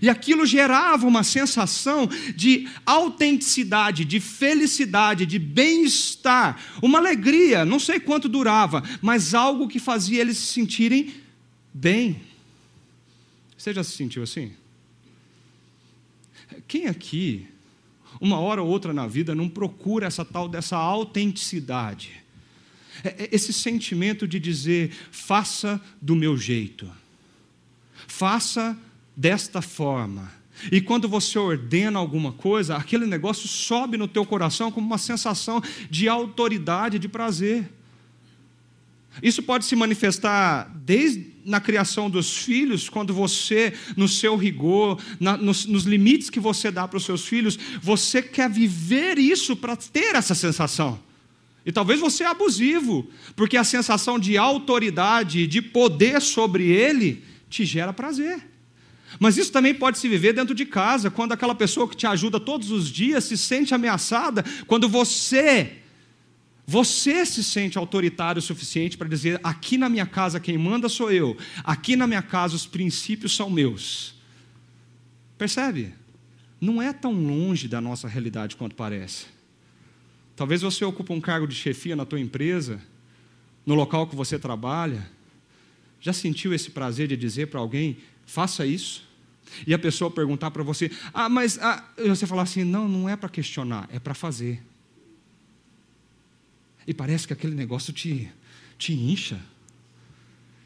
E 0.00 0.08
aquilo 0.08 0.46
gerava 0.46 1.06
uma 1.06 1.22
sensação 1.22 2.08
de 2.34 2.68
autenticidade, 2.86 4.04
de 4.04 4.20
felicidade, 4.20 5.26
de 5.26 5.38
bem-estar, 5.38 6.58
uma 6.80 6.98
alegria, 6.98 7.64
não 7.64 7.78
sei 7.78 8.00
quanto 8.00 8.28
durava, 8.28 8.82
mas 9.02 9.34
algo 9.34 9.68
que 9.68 9.78
fazia 9.78 10.20
eles 10.20 10.38
se 10.38 10.52
sentirem 10.52 11.14
bem. 11.74 12.22
Você 13.56 13.74
já 13.74 13.84
se 13.84 13.92
sentiu 13.92 14.22
assim? 14.22 14.52
Quem 16.66 16.86
aqui 16.86 17.46
uma 18.20 18.38
hora 18.38 18.62
ou 18.62 18.68
outra 18.68 18.92
na 18.92 19.06
vida, 19.06 19.34
não 19.34 19.48
procura 19.48 20.06
essa 20.06 20.24
tal 20.24 20.48
dessa 20.48 20.76
autenticidade. 20.76 22.22
É, 23.02 23.24
é 23.24 23.28
esse 23.32 23.52
sentimento 23.52 24.28
de 24.28 24.38
dizer, 24.38 24.92
faça 25.10 25.80
do 26.00 26.14
meu 26.14 26.36
jeito, 26.36 26.88
faça 28.06 28.78
desta 29.22 29.62
forma. 29.62 30.32
E 30.70 30.80
quando 30.80 31.08
você 31.08 31.38
ordena 31.38 31.96
alguma 31.96 32.32
coisa, 32.32 32.76
aquele 32.76 33.06
negócio 33.06 33.46
sobe 33.46 33.96
no 33.96 34.08
teu 34.08 34.26
coração 34.26 34.72
como 34.72 34.84
uma 34.84 34.98
sensação 34.98 35.62
de 35.88 36.08
autoridade, 36.08 36.98
de 36.98 37.08
prazer. 37.08 37.70
Isso 39.22 39.42
pode 39.42 39.64
se 39.64 39.76
manifestar 39.76 40.68
desde 40.74 41.30
na 41.44 41.60
criação 41.60 42.10
dos 42.10 42.36
filhos, 42.36 42.88
quando 42.88 43.14
você, 43.14 43.72
no 43.96 44.08
seu 44.08 44.36
rigor, 44.36 45.00
na, 45.20 45.36
nos, 45.36 45.66
nos 45.66 45.84
limites 45.84 46.28
que 46.28 46.40
você 46.40 46.70
dá 46.70 46.88
para 46.88 46.96
os 46.96 47.04
seus 47.04 47.24
filhos, 47.24 47.56
você 47.80 48.20
quer 48.22 48.50
viver 48.50 49.18
isso 49.18 49.54
para 49.54 49.76
ter 49.76 50.16
essa 50.16 50.34
sensação. 50.34 50.98
E 51.64 51.70
talvez 51.70 52.00
você 52.00 52.24
é 52.24 52.26
abusivo, 52.26 53.08
porque 53.36 53.56
a 53.56 53.64
sensação 53.64 54.18
de 54.18 54.36
autoridade, 54.36 55.46
de 55.46 55.62
poder 55.62 56.20
sobre 56.20 56.66
ele, 56.68 57.22
te 57.48 57.64
gera 57.64 57.92
prazer. 57.92 58.51
Mas 59.18 59.36
isso 59.36 59.52
também 59.52 59.74
pode 59.74 59.98
se 59.98 60.08
viver 60.08 60.32
dentro 60.32 60.54
de 60.54 60.64
casa, 60.64 61.10
quando 61.10 61.32
aquela 61.32 61.54
pessoa 61.54 61.88
que 61.88 61.96
te 61.96 62.06
ajuda 62.06 62.40
todos 62.40 62.70
os 62.70 62.88
dias 62.88 63.24
se 63.24 63.36
sente 63.36 63.74
ameaçada, 63.74 64.44
quando 64.66 64.88
você 64.88 65.78
você 66.64 67.26
se 67.26 67.42
sente 67.42 67.76
autoritário 67.76 68.38
o 68.38 68.42
suficiente 68.42 68.96
para 68.96 69.08
dizer: 69.08 69.40
aqui 69.42 69.76
na 69.76 69.88
minha 69.88 70.06
casa 70.06 70.40
quem 70.40 70.56
manda 70.56 70.88
sou 70.88 71.10
eu, 71.10 71.36
aqui 71.64 71.96
na 71.96 72.06
minha 72.06 72.22
casa 72.22 72.54
os 72.54 72.66
princípios 72.66 73.34
são 73.34 73.50
meus. 73.50 74.14
Percebe? 75.36 75.92
Não 76.60 76.80
é 76.80 76.92
tão 76.92 77.12
longe 77.12 77.66
da 77.66 77.80
nossa 77.80 78.06
realidade 78.06 78.54
quanto 78.54 78.76
parece. 78.76 79.26
Talvez 80.36 80.62
você 80.62 80.84
ocupe 80.84 81.12
um 81.12 81.20
cargo 81.20 81.46
de 81.46 81.54
chefia 81.54 81.96
na 81.96 82.06
tua 82.06 82.20
empresa, 82.20 82.80
no 83.66 83.74
local 83.74 84.06
que 84.06 84.14
você 84.14 84.38
trabalha. 84.38 85.10
Já 86.00 86.12
sentiu 86.12 86.54
esse 86.54 86.70
prazer 86.70 87.08
de 87.08 87.16
dizer 87.16 87.48
para 87.48 87.60
alguém: 87.60 87.96
faça 88.32 88.64
isso? 88.64 89.04
E 89.66 89.74
a 89.74 89.78
pessoa 89.78 90.10
perguntar 90.10 90.50
para 90.50 90.62
você: 90.62 90.90
ah, 91.12 91.28
mas. 91.28 91.58
Ah, 91.58 91.86
você 91.98 92.26
falar 92.26 92.42
assim: 92.42 92.64
não, 92.64 92.88
não 92.88 93.08
é 93.08 93.14
para 93.14 93.28
questionar, 93.28 93.88
é 93.92 93.98
para 93.98 94.14
fazer. 94.14 94.62
E 96.86 96.94
parece 96.94 97.26
que 97.26 97.32
aquele 97.32 97.54
negócio 97.54 97.92
te, 97.92 98.30
te 98.78 98.94
incha, 98.94 99.40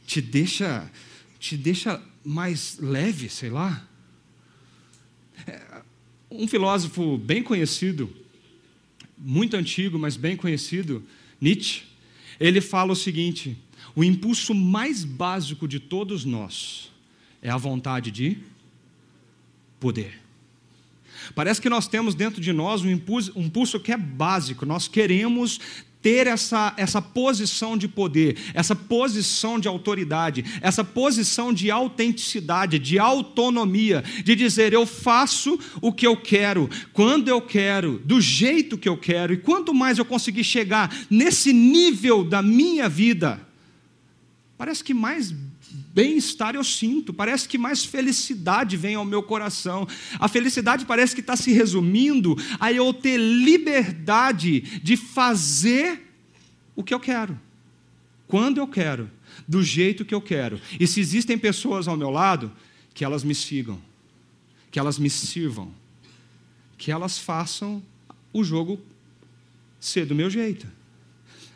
te 0.06 0.22
deixa, 0.22 0.90
te 1.38 1.56
deixa 1.56 2.00
mais 2.24 2.78
leve, 2.78 3.28
sei 3.28 3.50
lá. 3.50 3.86
É, 5.46 5.82
um 6.30 6.46
filósofo 6.46 7.18
bem 7.18 7.42
conhecido, 7.42 8.08
muito 9.18 9.56
antigo, 9.56 9.98
mas 9.98 10.16
bem 10.16 10.36
conhecido, 10.36 11.04
Nietzsche, 11.40 11.82
ele 12.38 12.60
fala 12.60 12.92
o 12.92 12.96
seguinte: 12.96 13.58
o 13.96 14.04
impulso 14.04 14.54
mais 14.54 15.02
básico 15.04 15.66
de 15.66 15.80
todos 15.80 16.24
nós 16.24 16.94
é 17.42 17.50
a 17.50 17.56
vontade 17.56 18.10
de 18.10 18.38
poder. 19.78 20.20
Parece 21.34 21.60
que 21.60 21.68
nós 21.68 21.88
temos 21.88 22.14
dentro 22.14 22.40
de 22.40 22.52
nós 22.52 22.82
um 22.82 22.90
impulso, 22.90 23.32
um 23.34 23.42
impulso 23.42 23.80
que 23.80 23.92
é 23.92 23.96
básico, 23.96 24.64
nós 24.64 24.86
queremos 24.86 25.60
ter 26.06 26.28
essa, 26.28 26.72
essa 26.76 27.02
posição 27.02 27.76
de 27.76 27.88
poder, 27.88 28.38
essa 28.54 28.76
posição 28.76 29.58
de 29.58 29.66
autoridade, 29.66 30.44
essa 30.60 30.84
posição 30.84 31.52
de 31.52 31.68
autenticidade, 31.68 32.78
de 32.78 32.96
autonomia, 32.96 34.04
de 34.24 34.36
dizer 34.36 34.72
eu 34.72 34.86
faço 34.86 35.58
o 35.80 35.92
que 35.92 36.06
eu 36.06 36.16
quero, 36.16 36.70
quando 36.92 37.26
eu 37.26 37.40
quero, 37.40 38.00
do 38.04 38.20
jeito 38.20 38.78
que 38.78 38.88
eu 38.88 38.96
quero, 38.96 39.32
e 39.32 39.38
quanto 39.38 39.74
mais 39.74 39.98
eu 39.98 40.04
conseguir 40.04 40.44
chegar 40.44 40.94
nesse 41.10 41.52
nível 41.52 42.22
da 42.22 42.40
minha 42.40 42.88
vida, 42.88 43.40
parece 44.56 44.84
que 44.84 44.94
mais 44.94 45.34
bem-estar 45.96 46.54
eu 46.54 46.62
sinto, 46.62 47.10
parece 47.10 47.48
que 47.48 47.56
mais 47.56 47.82
felicidade 47.82 48.76
vem 48.76 48.96
ao 48.96 49.04
meu 49.04 49.22
coração. 49.22 49.88
A 50.20 50.28
felicidade 50.28 50.84
parece 50.84 51.14
que 51.14 51.22
está 51.22 51.34
se 51.34 51.54
resumindo 51.54 52.36
a 52.60 52.70
eu 52.70 52.92
ter 52.92 53.16
liberdade 53.16 54.60
de 54.82 54.94
fazer 54.94 56.02
o 56.74 56.84
que 56.84 56.92
eu 56.92 57.00
quero. 57.00 57.40
quando 58.28 58.58
eu 58.58 58.66
quero, 58.66 59.08
do 59.46 59.62
jeito 59.62 60.04
que 60.04 60.14
eu 60.14 60.20
quero. 60.20 60.60
E 60.80 60.86
se 60.86 61.00
existem 61.00 61.38
pessoas 61.38 61.86
ao 61.86 61.96
meu 61.96 62.10
lado, 62.10 62.52
que 62.92 63.04
elas 63.04 63.22
me 63.22 63.34
sigam, 63.34 63.80
que 64.70 64.78
elas 64.80 64.98
me 64.98 65.08
sirvam, 65.08 65.72
que 66.76 66.90
elas 66.90 67.18
façam 67.18 67.80
o 68.32 68.42
jogo 68.42 68.80
ser 69.78 70.04
do 70.04 70.14
meu 70.14 70.28
jeito. 70.28 70.66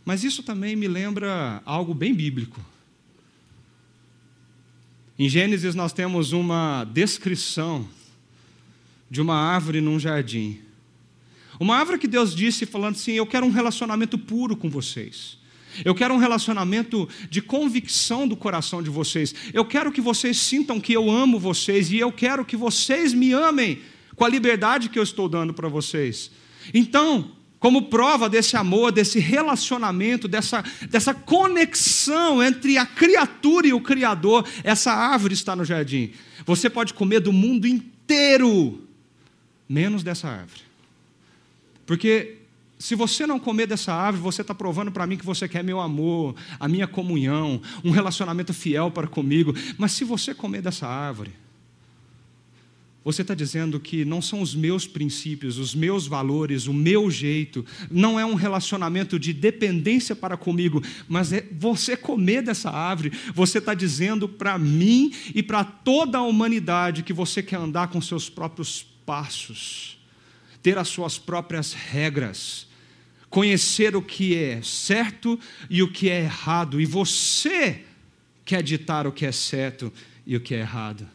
Mas 0.05 0.23
isso 0.23 0.43
também 0.45 0.77
me 0.77 0.87
lembra 0.87 1.61
algo 1.67 1.93
bem 1.93 2.15
bíblico. 2.15 2.70
Em 5.23 5.29
Gênesis, 5.29 5.75
nós 5.75 5.93
temos 5.93 6.33
uma 6.33 6.83
descrição 6.83 7.87
de 9.11 9.21
uma 9.21 9.35
árvore 9.35 9.83
num 9.83 10.01
jardim. 10.01 10.61
Uma 11.61 11.77
árvore 11.77 11.99
que 11.99 12.09
Deus 12.09 12.35
disse 12.35 12.65
falando 12.65 12.95
assim: 12.95 13.13
Eu 13.13 13.27
quero 13.27 13.45
um 13.45 13.51
relacionamento 13.51 14.17
puro 14.17 14.57
com 14.57 14.71
vocês. 14.71 15.37
Eu 15.85 15.95
quero 15.95 16.15
um 16.15 16.17
relacionamento 16.17 17.07
de 17.29 17.43
convicção 17.43 18.27
do 18.27 18.35
coração 18.35 18.83
de 18.83 18.89
vocês. 18.89 19.35
Eu 19.53 19.67
quero 19.67 19.93
que 19.93 20.01
vocês 20.01 20.39
sintam 20.39 20.81
que 20.81 20.95
eu 20.95 21.11
amo 21.11 21.39
vocês 21.39 21.93
e 21.93 21.99
eu 21.99 22.11
quero 22.11 22.43
que 22.43 22.57
vocês 22.57 23.13
me 23.13 23.35
amem 23.35 23.83
com 24.17 24.25
a 24.25 24.29
liberdade 24.29 24.89
que 24.89 24.99
eu 24.99 25.03
estou 25.03 25.29
dando 25.29 25.53
para 25.53 25.69
vocês. 25.69 26.31
Então, 26.73 27.31
como 27.61 27.83
prova 27.83 28.29
desse 28.29 28.57
amor, 28.57 28.91
desse 28.91 29.21
relacionamento, 29.21 30.27
dessa, 30.27 30.65
dessa 30.89 31.13
conexão 31.13 32.43
entre 32.43 32.79
a 32.79 32.87
criatura 32.87 33.67
e 33.69 33.73
o 33.75 33.83
Criador, 33.83 34.49
essa 34.65 34.91
árvore 34.91 35.35
está 35.35 35.55
no 35.55 35.65
jardim. 35.65 36.11
Você 36.47 36.71
pode 36.71 36.95
comer 36.95 37.21
do 37.21 37.33
mundo 37.33 37.67
inteiro, 37.67 38.83
menos 39.69 40.03
dessa 40.03 40.27
árvore. 40.27 40.63
Porque 41.85 42.39
se 42.79 42.95
você 42.95 43.27
não 43.27 43.39
comer 43.39 43.67
dessa 43.67 43.93
árvore, 43.93 44.23
você 44.23 44.41
está 44.41 44.55
provando 44.55 44.91
para 44.91 45.07
mim 45.07 45.19
que 45.19 45.27
você 45.27 45.47
quer 45.47 45.63
meu 45.63 45.81
amor, 45.81 46.35
a 46.59 46.67
minha 46.67 46.87
comunhão, 46.87 47.61
um 47.85 47.91
relacionamento 47.91 48.55
fiel 48.55 48.91
para 48.91 49.07
comigo. 49.07 49.55
Mas 49.77 49.93
se 49.93 50.03
você 50.03 50.35
comer 50.35 50.63
dessa 50.63 50.87
árvore, 50.87 51.33
você 53.03 53.23
está 53.23 53.35
dizendo 53.35 53.81
que 53.81 54.05
não 54.05 54.21
são 54.21 54.43
os 54.43 54.55
meus 54.55 54.87
princípios, 54.87 55.57
os 55.57 55.75
meus 55.75 56.07
valores, 56.07 56.67
o 56.67 56.75
meu 56.75 57.11
jeito, 57.11 57.65
não 57.91 58.21
é 58.21 58.27
um 58.27 58.35
relacionamento 58.35 59.19
de 59.19 59.33
dependência 59.33 60.15
para 60.15 60.37
comigo, 60.37 60.83
mas 61.09 61.33
é 61.33 61.47
você 61.53 61.97
comer 61.97 62.43
dessa 62.43 62.71
árvore, 62.71 63.13
você 63.35 63.59
está 63.59 63.73
dizendo 63.73 64.29
para 64.29 64.59
mim 64.59 65.13
e 65.35 65.43
para 65.43 65.65
toda 65.65 66.19
a 66.19 66.23
humanidade 66.23 67.03
que 67.03 67.13
você 67.13 67.43
quer 67.43 67.57
andar 67.57 67.89
com 67.89 68.03
seus 68.03 68.29
próprios 68.29 68.85
passos, 69.07 69.99
ter 70.63 70.77
as 70.77 70.89
suas 70.89 71.19
próprias 71.19 71.73
regras, 71.73 72.69
conhecer 73.31 73.97
o 73.97 74.03
que 74.03 74.35
é 74.35 74.61
certo 74.61 75.41
e 75.71 75.83
o 75.83 75.91
que 75.91 76.11
é 76.11 76.21
errado, 76.25 76.79
e 76.79 76.85
você 76.85 77.83
quer 78.45 78.63
ditar 78.63 79.07
o 79.07 79.13
que 79.13 79.25
é 79.25 79.33
certo 79.33 79.91
e 80.27 80.37
o 80.37 80.41
que 80.41 80.55
é 80.55 80.59
errado. 80.59 81.09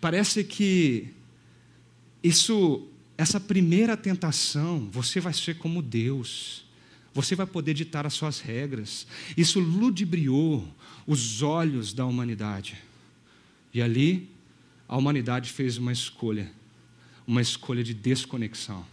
Parece 0.00 0.44
que 0.44 1.08
isso, 2.22 2.86
essa 3.16 3.40
primeira 3.40 3.96
tentação, 3.96 4.88
você 4.90 5.20
vai 5.20 5.32
ser 5.32 5.58
como 5.58 5.82
Deus. 5.82 6.64
Você 7.14 7.34
vai 7.34 7.46
poder 7.46 7.74
ditar 7.74 8.06
as 8.06 8.14
suas 8.14 8.40
regras. 8.40 9.06
Isso 9.36 9.60
ludibriou 9.60 10.66
os 11.06 11.42
olhos 11.42 11.92
da 11.92 12.06
humanidade. 12.06 12.76
E 13.74 13.82
ali, 13.82 14.28
a 14.88 14.96
humanidade 14.96 15.50
fez 15.50 15.78
uma 15.78 15.92
escolha, 15.92 16.50
uma 17.26 17.40
escolha 17.40 17.82
de 17.82 17.94
desconexão. 17.94 18.86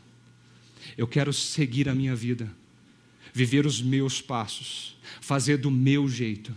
Eu 0.97 1.07
quero 1.07 1.31
seguir 1.33 1.87
a 1.89 1.95
minha 1.95 2.15
vida, 2.15 2.49
viver 3.33 3.65
os 3.65 3.81
meus 3.81 4.21
passos, 4.21 4.97
fazer 5.21 5.57
do 5.57 5.69
meu 5.69 6.07
jeito. 6.07 6.55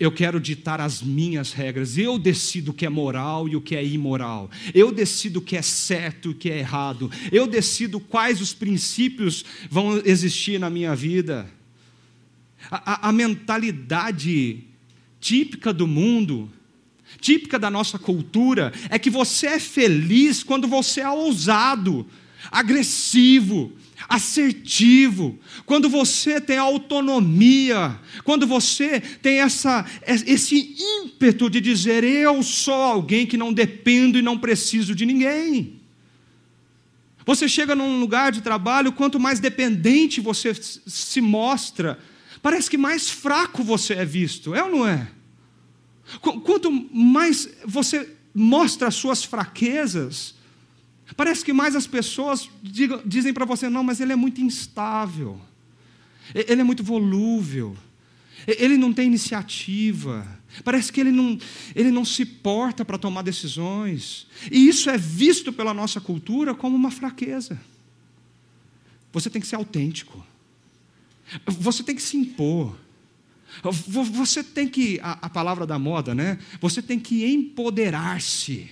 Eu 0.00 0.10
quero 0.10 0.40
ditar 0.40 0.80
as 0.80 1.00
minhas 1.00 1.52
regras. 1.52 1.96
Eu 1.96 2.18
decido 2.18 2.72
o 2.72 2.74
que 2.74 2.84
é 2.84 2.88
moral 2.88 3.48
e 3.48 3.54
o 3.54 3.60
que 3.60 3.76
é 3.76 3.86
imoral. 3.86 4.50
Eu 4.74 4.90
decido 4.90 5.38
o 5.38 5.42
que 5.42 5.56
é 5.56 5.62
certo 5.62 6.28
e 6.28 6.32
o 6.32 6.34
que 6.34 6.50
é 6.50 6.58
errado. 6.58 7.10
Eu 7.30 7.46
decido 7.46 8.00
quais 8.00 8.40
os 8.40 8.52
princípios 8.52 9.44
vão 9.70 10.02
existir 10.04 10.58
na 10.58 10.68
minha 10.68 10.96
vida. 10.96 11.48
A, 12.68 12.94
a, 12.94 13.08
a 13.10 13.12
mentalidade 13.12 14.64
típica 15.20 15.72
do 15.72 15.86
mundo, 15.86 16.50
típica 17.20 17.56
da 17.56 17.70
nossa 17.70 17.96
cultura, 17.96 18.72
é 18.90 18.98
que 18.98 19.08
você 19.08 19.46
é 19.46 19.60
feliz 19.60 20.42
quando 20.42 20.66
você 20.66 21.00
é 21.00 21.08
ousado 21.08 22.04
agressivo, 22.50 23.72
assertivo, 24.08 25.38
quando 25.64 25.88
você 25.88 26.40
tem 26.40 26.58
autonomia, 26.58 27.98
quando 28.24 28.46
você 28.46 29.00
tem 29.00 29.40
essa, 29.40 29.84
esse 30.06 30.76
ímpeto 30.78 31.48
de 31.48 31.60
dizer: 31.60 32.04
Eu 32.04 32.42
sou 32.42 32.74
alguém 32.74 33.26
que 33.26 33.36
não 33.36 33.52
dependo 33.52 34.18
e 34.18 34.22
não 34.22 34.38
preciso 34.38 34.94
de 34.94 35.06
ninguém. 35.06 35.80
Você 37.24 37.48
chega 37.48 37.74
num 37.74 37.98
lugar 37.98 38.30
de 38.30 38.40
trabalho, 38.40 38.92
quanto 38.92 39.18
mais 39.18 39.40
dependente 39.40 40.20
você 40.20 40.54
se 40.54 41.20
mostra, 41.20 41.98
parece 42.40 42.70
que 42.70 42.78
mais 42.78 43.10
fraco 43.10 43.64
você 43.64 43.94
é 43.94 44.04
visto, 44.04 44.54
é 44.54 44.62
ou 44.62 44.70
não 44.70 44.86
é? 44.86 45.08
Quanto 46.20 46.70
mais 46.70 47.48
você 47.64 48.08
mostra 48.32 48.86
as 48.86 48.94
suas 48.94 49.24
fraquezas, 49.24 50.35
Parece 51.14 51.44
que 51.44 51.52
mais 51.52 51.76
as 51.76 51.86
pessoas 51.86 52.48
dizem 53.04 53.32
para 53.32 53.44
você: 53.44 53.68
não, 53.68 53.84
mas 53.84 54.00
ele 54.00 54.12
é 54.12 54.16
muito 54.16 54.40
instável, 54.40 55.40
ele 56.34 56.60
é 56.60 56.64
muito 56.64 56.82
volúvel, 56.82 57.76
ele 58.46 58.76
não 58.76 58.92
tem 58.92 59.06
iniciativa, 59.06 60.26
parece 60.64 60.92
que 60.92 61.00
ele 61.00 61.12
não, 61.12 61.38
ele 61.74 61.90
não 61.90 62.04
se 62.04 62.24
porta 62.24 62.84
para 62.84 62.98
tomar 62.98 63.22
decisões, 63.22 64.26
e 64.50 64.66
isso 64.66 64.90
é 64.90 64.98
visto 64.98 65.52
pela 65.52 65.72
nossa 65.72 66.00
cultura 66.00 66.54
como 66.54 66.74
uma 66.74 66.90
fraqueza. 66.90 67.60
Você 69.12 69.30
tem 69.30 69.40
que 69.40 69.46
ser 69.46 69.56
autêntico, 69.56 70.26
você 71.46 71.82
tem 71.82 71.94
que 71.94 72.02
se 72.02 72.16
impor. 72.16 72.76
Você 74.12 74.42
tem 74.42 74.68
que, 74.68 75.00
a, 75.00 75.12
a 75.22 75.30
palavra 75.30 75.64
da 75.64 75.78
moda, 75.78 76.14
né? 76.14 76.36
Você 76.60 76.82
tem 76.82 76.98
que 76.98 77.24
empoderar-se 77.24 78.70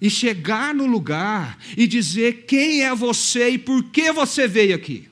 e 0.00 0.08
chegar 0.08 0.74
no 0.74 0.86
lugar 0.86 1.58
e 1.76 1.86
dizer 1.86 2.44
quem 2.46 2.82
é 2.82 2.94
você 2.94 3.50
e 3.50 3.58
por 3.58 3.84
que 3.84 4.12
você 4.12 4.46
veio 4.46 4.74
aqui. 4.74 5.08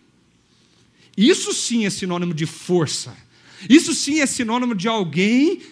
Isso 1.17 1.53
sim 1.53 1.87
é 1.87 1.91
sinônimo 1.91 2.35
de 2.35 2.47
força. 2.47 3.17
Isso 3.69 3.95
sim 3.95 4.21
é 4.21 4.27
sinônimo 4.27 4.75
de 4.75 4.87
alguém 4.87 5.63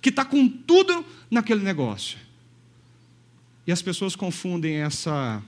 que 0.00 0.08
está 0.08 0.24
com 0.24 0.48
tudo 0.48 1.04
naquele 1.30 1.62
negócio. 1.62 2.18
E 3.66 3.72
as 3.72 3.82
pessoas 3.82 4.14
confundem 4.14 4.76
essa 4.76 5.42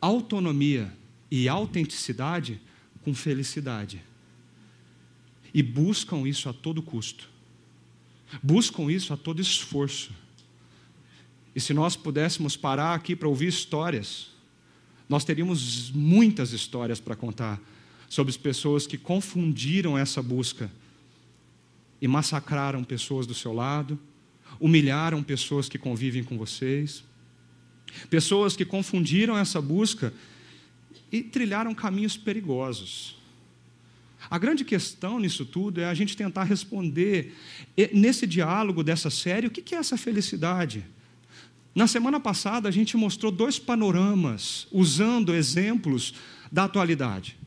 autonomia 0.00 0.92
e 1.30 1.48
autenticidade 1.48 2.60
com 3.02 3.14
felicidade. 3.14 4.02
E 5.52 5.62
buscam 5.62 6.26
isso 6.28 6.48
a 6.48 6.52
todo 6.52 6.82
custo. 6.82 7.28
Buscam 8.42 8.90
isso 8.90 9.12
a 9.12 9.16
todo 9.16 9.40
esforço. 9.40 10.12
E 11.58 11.60
se 11.60 11.74
nós 11.74 11.96
pudéssemos 11.96 12.56
parar 12.56 12.94
aqui 12.94 13.16
para 13.16 13.26
ouvir 13.26 13.48
histórias, 13.48 14.28
nós 15.08 15.24
teríamos 15.24 15.90
muitas 15.90 16.52
histórias 16.52 17.00
para 17.00 17.16
contar 17.16 17.60
sobre 18.08 18.30
as 18.30 18.36
pessoas 18.36 18.86
que 18.86 18.96
confundiram 18.96 19.98
essa 19.98 20.22
busca 20.22 20.70
e 22.00 22.06
massacraram 22.06 22.84
pessoas 22.84 23.26
do 23.26 23.34
seu 23.34 23.52
lado, 23.52 23.98
humilharam 24.60 25.20
pessoas 25.20 25.68
que 25.68 25.76
convivem 25.76 26.22
com 26.22 26.38
vocês, 26.38 27.02
pessoas 28.08 28.54
que 28.54 28.64
confundiram 28.64 29.36
essa 29.36 29.60
busca 29.60 30.14
e 31.10 31.24
trilharam 31.24 31.74
caminhos 31.74 32.16
perigosos. 32.16 33.16
A 34.30 34.38
grande 34.38 34.64
questão 34.64 35.18
nisso 35.18 35.44
tudo 35.44 35.80
é 35.80 35.86
a 35.86 35.94
gente 35.94 36.16
tentar 36.16 36.44
responder, 36.44 37.34
nesse 37.92 38.28
diálogo 38.28 38.84
dessa 38.84 39.10
série, 39.10 39.48
o 39.48 39.50
que 39.50 39.74
é 39.74 39.78
essa 39.78 39.96
felicidade? 39.96 40.86
Na 41.78 41.86
semana 41.86 42.18
passada, 42.18 42.68
a 42.68 42.72
gente 42.72 42.96
mostrou 42.96 43.30
dois 43.30 43.56
panoramas, 43.56 44.66
usando 44.72 45.32
exemplos 45.32 46.12
da 46.50 46.64
atualidade. 46.64 47.38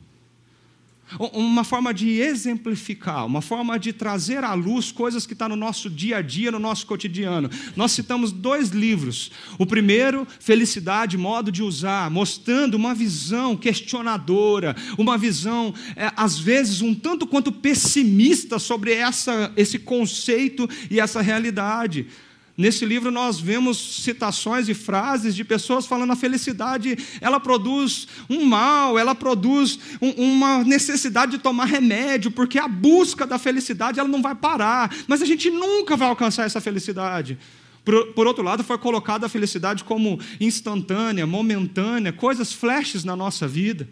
Uma 1.34 1.62
forma 1.62 1.92
de 1.92 2.12
exemplificar, 2.12 3.26
uma 3.26 3.42
forma 3.42 3.78
de 3.78 3.92
trazer 3.92 4.42
à 4.42 4.54
luz 4.54 4.90
coisas 4.90 5.26
que 5.26 5.34
estão 5.34 5.50
tá 5.50 5.54
no 5.54 5.60
nosso 5.60 5.90
dia 5.90 6.16
a 6.16 6.22
dia, 6.22 6.50
no 6.50 6.58
nosso 6.58 6.86
cotidiano. 6.86 7.50
Nós 7.76 7.92
citamos 7.92 8.32
dois 8.32 8.70
livros. 8.70 9.30
O 9.58 9.66
primeiro, 9.66 10.26
Felicidade, 10.40 11.18
Modo 11.18 11.52
de 11.52 11.62
Usar, 11.62 12.10
mostrando 12.10 12.72
uma 12.72 12.94
visão 12.94 13.54
questionadora, 13.54 14.74
uma 14.96 15.18
visão, 15.18 15.74
é, 15.94 16.10
às 16.16 16.38
vezes, 16.38 16.80
um 16.80 16.94
tanto 16.94 17.26
quanto 17.26 17.52
pessimista 17.52 18.58
sobre 18.58 18.94
essa, 18.94 19.52
esse 19.58 19.78
conceito 19.78 20.66
e 20.90 20.98
essa 20.98 21.20
realidade. 21.20 22.06
Nesse 22.56 22.84
livro 22.84 23.10
nós 23.10 23.40
vemos 23.40 24.02
citações 24.02 24.68
e 24.68 24.74
frases 24.74 25.34
de 25.34 25.42
pessoas 25.42 25.86
falando 25.86 26.12
a 26.12 26.16
felicidade, 26.16 26.98
ela 27.20 27.40
produz 27.40 28.06
um 28.28 28.44
mal, 28.44 28.98
ela 28.98 29.14
produz 29.14 29.78
um, 30.00 30.10
uma 30.10 30.62
necessidade 30.62 31.32
de 31.32 31.38
tomar 31.38 31.64
remédio, 31.64 32.30
porque 32.30 32.58
a 32.58 32.68
busca 32.68 33.26
da 33.26 33.38
felicidade 33.38 33.98
ela 33.98 34.08
não 34.08 34.20
vai 34.20 34.34
parar, 34.34 34.94
mas 35.06 35.22
a 35.22 35.26
gente 35.26 35.50
nunca 35.50 35.96
vai 35.96 36.08
alcançar 36.08 36.44
essa 36.44 36.60
felicidade. 36.60 37.38
Por, 37.84 38.12
por 38.12 38.26
outro 38.26 38.44
lado, 38.44 38.62
foi 38.62 38.78
colocada 38.78 39.26
a 39.26 39.28
felicidade 39.28 39.82
como 39.82 40.20
instantânea, 40.38 41.26
momentânea, 41.26 42.12
coisas 42.12 42.52
flashes 42.52 43.02
na 43.02 43.16
nossa 43.16 43.48
vida. 43.48 43.88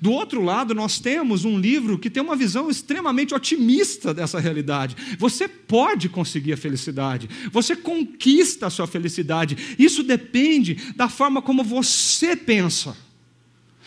Do 0.00 0.10
outro 0.10 0.42
lado, 0.42 0.74
nós 0.74 0.98
temos 0.98 1.44
um 1.44 1.58
livro 1.58 1.98
que 1.98 2.10
tem 2.10 2.22
uma 2.22 2.34
visão 2.34 2.68
extremamente 2.68 3.34
otimista 3.34 4.12
dessa 4.12 4.40
realidade. 4.40 4.96
Você 5.18 5.46
pode 5.46 6.08
conseguir 6.08 6.54
a 6.54 6.56
felicidade, 6.56 7.28
você 7.52 7.76
conquista 7.76 8.66
a 8.66 8.70
sua 8.70 8.86
felicidade. 8.86 9.76
Isso 9.78 10.02
depende 10.02 10.74
da 10.96 11.08
forma 11.08 11.40
como 11.40 11.62
você 11.62 12.34
pensa. 12.34 12.96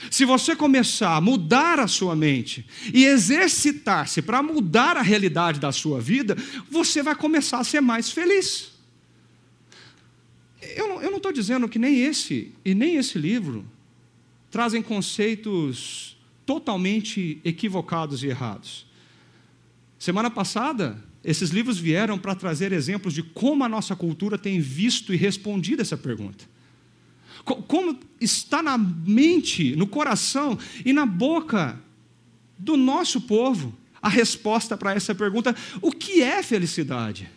Se 0.10 0.24
você 0.24 0.56
começar 0.56 1.18
a 1.18 1.22
mudar 1.22 1.78
a 1.78 1.88
sua 1.88 2.16
mente 2.16 2.66
e 2.94 3.04
exercitar-se 3.04 4.22
para 4.22 4.42
mudar 4.42 4.96
a 4.96 5.02
realidade 5.02 5.60
da 5.60 5.74
sua 5.74 6.00
vida, 6.00 6.38
você 6.72 7.04
vai 7.04 7.16
começar 7.16 7.60
a 7.60 7.64
ser 7.66 7.82
mais 7.82 8.10
feliz. 8.10 8.72
Eu 10.76 11.12
não 11.12 11.18
estou 11.18 11.34
dizendo 11.34 11.68
que 11.68 11.78
nem 11.78 12.00
esse 12.00 12.54
e 12.64 12.74
nem 12.74 12.96
esse 12.96 13.18
livro 13.18 13.66
trazem 14.50 14.82
conceitos 14.82 16.18
totalmente 16.46 17.40
equivocados 17.44 18.24
e 18.24 18.28
errados. 18.28 18.86
Semana 20.00 20.30
passada, 20.30 21.04
esses 21.24 21.50
livros 21.50 21.78
vieram 21.78 22.18
para 22.18 22.34
trazer 22.34 22.72
exemplos 22.72 23.14
de 23.14 23.22
como 23.22 23.64
a 23.64 23.70
nossa 23.70 23.96
cultura 23.96 24.38
tem 24.38 24.60
visto 24.60 25.14
e 25.14 25.18
respondido 25.18 25.82
essa 25.82 25.98
pergunta. 25.98 26.46
Como 27.44 28.00
está 28.20 28.62
na 28.62 28.78
mente, 28.78 29.76
no 29.76 29.88
coração 29.88 30.58
e 30.86 30.94
na 30.94 31.06
boca 31.06 31.80
do 32.58 32.76
nosso 32.76 33.22
povo 33.22 33.74
a 34.02 34.10
resposta 34.10 34.78
para 34.78 34.94
essa 34.94 35.14
pergunta: 35.14 35.56
o 35.82 35.92
que 35.92 36.22
é 36.22 36.42
felicidade? 36.44 37.30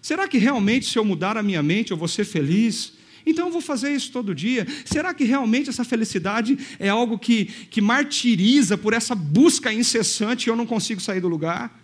Será 0.00 0.28
que 0.28 0.38
realmente, 0.38 0.86
se 0.86 0.98
eu 0.98 1.04
mudar 1.04 1.36
a 1.36 1.42
minha 1.42 1.62
mente, 1.62 1.90
eu 1.90 1.96
vou 1.96 2.08
ser 2.08 2.24
feliz? 2.24 2.95
Então 3.26 3.46
eu 3.46 3.52
vou 3.52 3.60
fazer 3.60 3.90
isso 3.90 4.12
todo 4.12 4.32
dia. 4.32 4.64
Será 4.84 5.12
que 5.12 5.24
realmente 5.24 5.68
essa 5.68 5.84
felicidade 5.84 6.56
é 6.78 6.88
algo 6.88 7.18
que, 7.18 7.46
que 7.46 7.80
martiriza 7.80 8.78
por 8.78 8.92
essa 8.92 9.16
busca 9.16 9.72
incessante 9.72 10.46
e 10.46 10.50
eu 10.50 10.54
não 10.54 10.64
consigo 10.64 11.00
sair 11.00 11.20
do 11.20 11.26
lugar? 11.26 11.76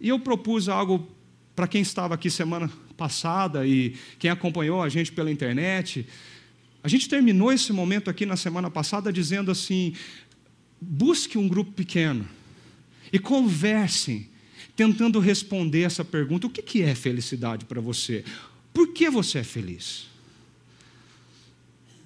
E 0.00 0.08
eu 0.08 0.18
propus 0.18 0.68
algo 0.68 1.06
para 1.54 1.68
quem 1.68 1.82
estava 1.82 2.14
aqui 2.14 2.30
semana 2.30 2.70
passada 2.96 3.66
e 3.66 3.94
quem 4.18 4.30
acompanhou 4.30 4.82
a 4.82 4.88
gente 4.88 5.12
pela 5.12 5.30
internet. 5.30 6.06
A 6.82 6.88
gente 6.88 7.08
terminou 7.08 7.52
esse 7.52 7.72
momento 7.72 8.08
aqui 8.08 8.24
na 8.24 8.36
semana 8.36 8.70
passada 8.70 9.12
dizendo 9.12 9.50
assim: 9.50 9.94
busque 10.80 11.36
um 11.36 11.46
grupo 11.46 11.72
pequeno 11.72 12.26
e 13.12 13.18
conversem, 13.18 14.28
tentando 14.74 15.20
responder 15.20 15.82
essa 15.82 16.04
pergunta: 16.04 16.46
o 16.46 16.50
que 16.50 16.82
é 16.82 16.94
felicidade 16.94 17.64
para 17.66 17.80
você? 17.80 18.24
Por 18.74 18.88
que 18.88 19.08
você 19.08 19.38
é 19.38 19.44
feliz? 19.44 20.06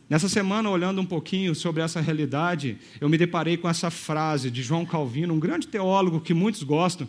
Nessa 0.08 0.28
semana, 0.28 0.70
olhando 0.70 1.00
um 1.00 1.06
pouquinho 1.06 1.54
sobre 1.54 1.82
essa 1.82 2.00
realidade, 2.00 2.78
eu 3.00 3.08
me 3.08 3.18
deparei 3.18 3.56
com 3.56 3.68
essa 3.68 3.90
frase 3.90 4.50
de 4.50 4.62
João 4.62 4.86
Calvino, 4.86 5.34
um 5.34 5.40
grande 5.40 5.66
teólogo 5.66 6.20
que 6.20 6.32
muitos 6.32 6.62
gostam, 6.62 7.08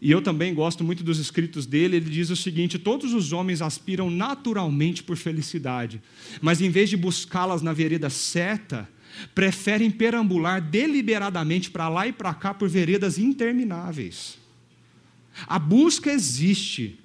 e 0.00 0.10
eu 0.10 0.22
também 0.22 0.54
gosto 0.54 0.84
muito 0.84 1.02
dos 1.02 1.18
escritos 1.18 1.66
dele. 1.66 1.96
Ele 1.96 2.10
diz 2.10 2.30
o 2.30 2.36
seguinte: 2.36 2.78
todos 2.78 3.12
os 3.12 3.32
homens 3.32 3.60
aspiram 3.60 4.10
naturalmente 4.10 5.02
por 5.02 5.16
felicidade, 5.16 6.00
mas 6.40 6.60
em 6.60 6.70
vez 6.70 6.88
de 6.88 6.96
buscá-las 6.96 7.62
na 7.62 7.72
vereda 7.72 8.08
certa, 8.08 8.88
preferem 9.34 9.90
perambular 9.90 10.60
deliberadamente 10.60 11.70
para 11.70 11.88
lá 11.88 12.06
e 12.06 12.12
para 12.12 12.34
cá 12.34 12.54
por 12.54 12.68
veredas 12.68 13.18
intermináveis. 13.18 14.38
A 15.46 15.58
busca 15.58 16.10
existe, 16.10 16.98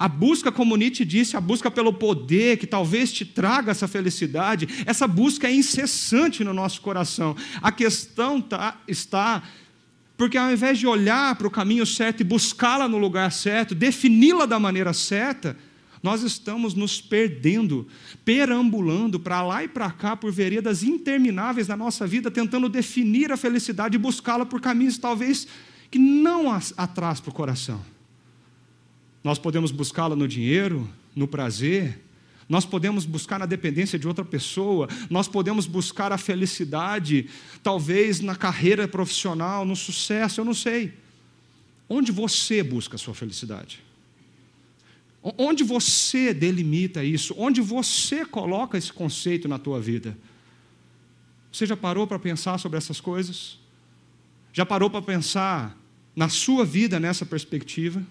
a 0.00 0.08
busca, 0.08 0.50
como 0.50 0.78
Nietzsche 0.78 1.04
disse, 1.04 1.36
a 1.36 1.40
busca 1.42 1.70
pelo 1.70 1.92
poder 1.92 2.56
que 2.56 2.66
talvez 2.66 3.12
te 3.12 3.22
traga 3.22 3.70
essa 3.70 3.86
felicidade, 3.86 4.66
essa 4.86 5.06
busca 5.06 5.46
é 5.46 5.54
incessante 5.54 6.42
no 6.42 6.54
nosso 6.54 6.80
coração. 6.80 7.36
A 7.60 7.70
questão 7.70 8.40
tá, 8.40 8.80
está 8.88 9.42
porque 10.16 10.38
ao 10.38 10.50
invés 10.50 10.78
de 10.78 10.86
olhar 10.86 11.34
para 11.34 11.46
o 11.46 11.50
caminho 11.50 11.84
certo 11.84 12.22
e 12.22 12.24
buscá-la 12.24 12.88
no 12.88 12.96
lugar 12.96 13.30
certo, 13.30 13.74
defini-la 13.74 14.46
da 14.46 14.58
maneira 14.58 14.94
certa, 14.94 15.54
nós 16.02 16.22
estamos 16.22 16.72
nos 16.72 16.98
perdendo, 17.02 17.86
perambulando 18.24 19.20
para 19.20 19.42
lá 19.42 19.64
e 19.64 19.68
para 19.68 19.90
cá 19.90 20.16
por 20.16 20.32
veredas 20.32 20.82
intermináveis 20.82 21.68
na 21.68 21.76
nossa 21.76 22.06
vida, 22.06 22.30
tentando 22.30 22.70
definir 22.70 23.30
a 23.32 23.36
felicidade 23.36 23.96
e 23.96 23.98
buscá-la 23.98 24.46
por 24.46 24.62
caminhos 24.62 24.96
talvez 24.96 25.46
que 25.90 25.98
não 25.98 26.46
atrás 26.78 27.20
para 27.20 27.30
o 27.30 27.34
coração. 27.34 27.99
Nós 29.22 29.38
podemos 29.38 29.70
buscá-la 29.70 30.16
no 30.16 30.26
dinheiro, 30.26 30.88
no 31.14 31.28
prazer, 31.28 32.00
nós 32.50 32.64
podemos 32.64 33.04
buscar 33.04 33.38
na 33.38 33.46
dependência 33.46 33.96
de 33.96 34.08
outra 34.08 34.24
pessoa, 34.24 34.88
nós 35.08 35.28
podemos 35.28 35.66
buscar 35.66 36.10
a 36.12 36.18
felicidade, 36.18 37.28
talvez 37.62 38.20
na 38.20 38.34
carreira 38.34 38.88
profissional, 38.88 39.64
no 39.64 39.76
sucesso, 39.76 40.40
eu 40.40 40.44
não 40.44 40.52
sei. 40.52 40.92
Onde 41.88 42.10
você 42.10 42.60
busca 42.60 42.96
a 42.96 42.98
sua 42.98 43.14
felicidade? 43.14 43.80
Onde 45.22 45.62
você 45.62 46.34
delimita 46.34 47.04
isso? 47.04 47.34
Onde 47.36 47.60
você 47.60 48.24
coloca 48.24 48.76
esse 48.76 48.92
conceito 48.92 49.46
na 49.46 49.58
tua 49.58 49.80
vida? 49.80 50.18
Você 51.52 51.66
já 51.66 51.76
parou 51.76 52.06
para 52.06 52.18
pensar 52.18 52.58
sobre 52.58 52.78
essas 52.78 53.00
coisas? 53.00 53.58
Já 54.52 54.66
parou 54.66 54.90
para 54.90 55.02
pensar 55.02 55.76
na 56.16 56.28
sua 56.28 56.64
vida 56.64 56.98
nessa 56.98 57.24
perspectiva? 57.24 58.02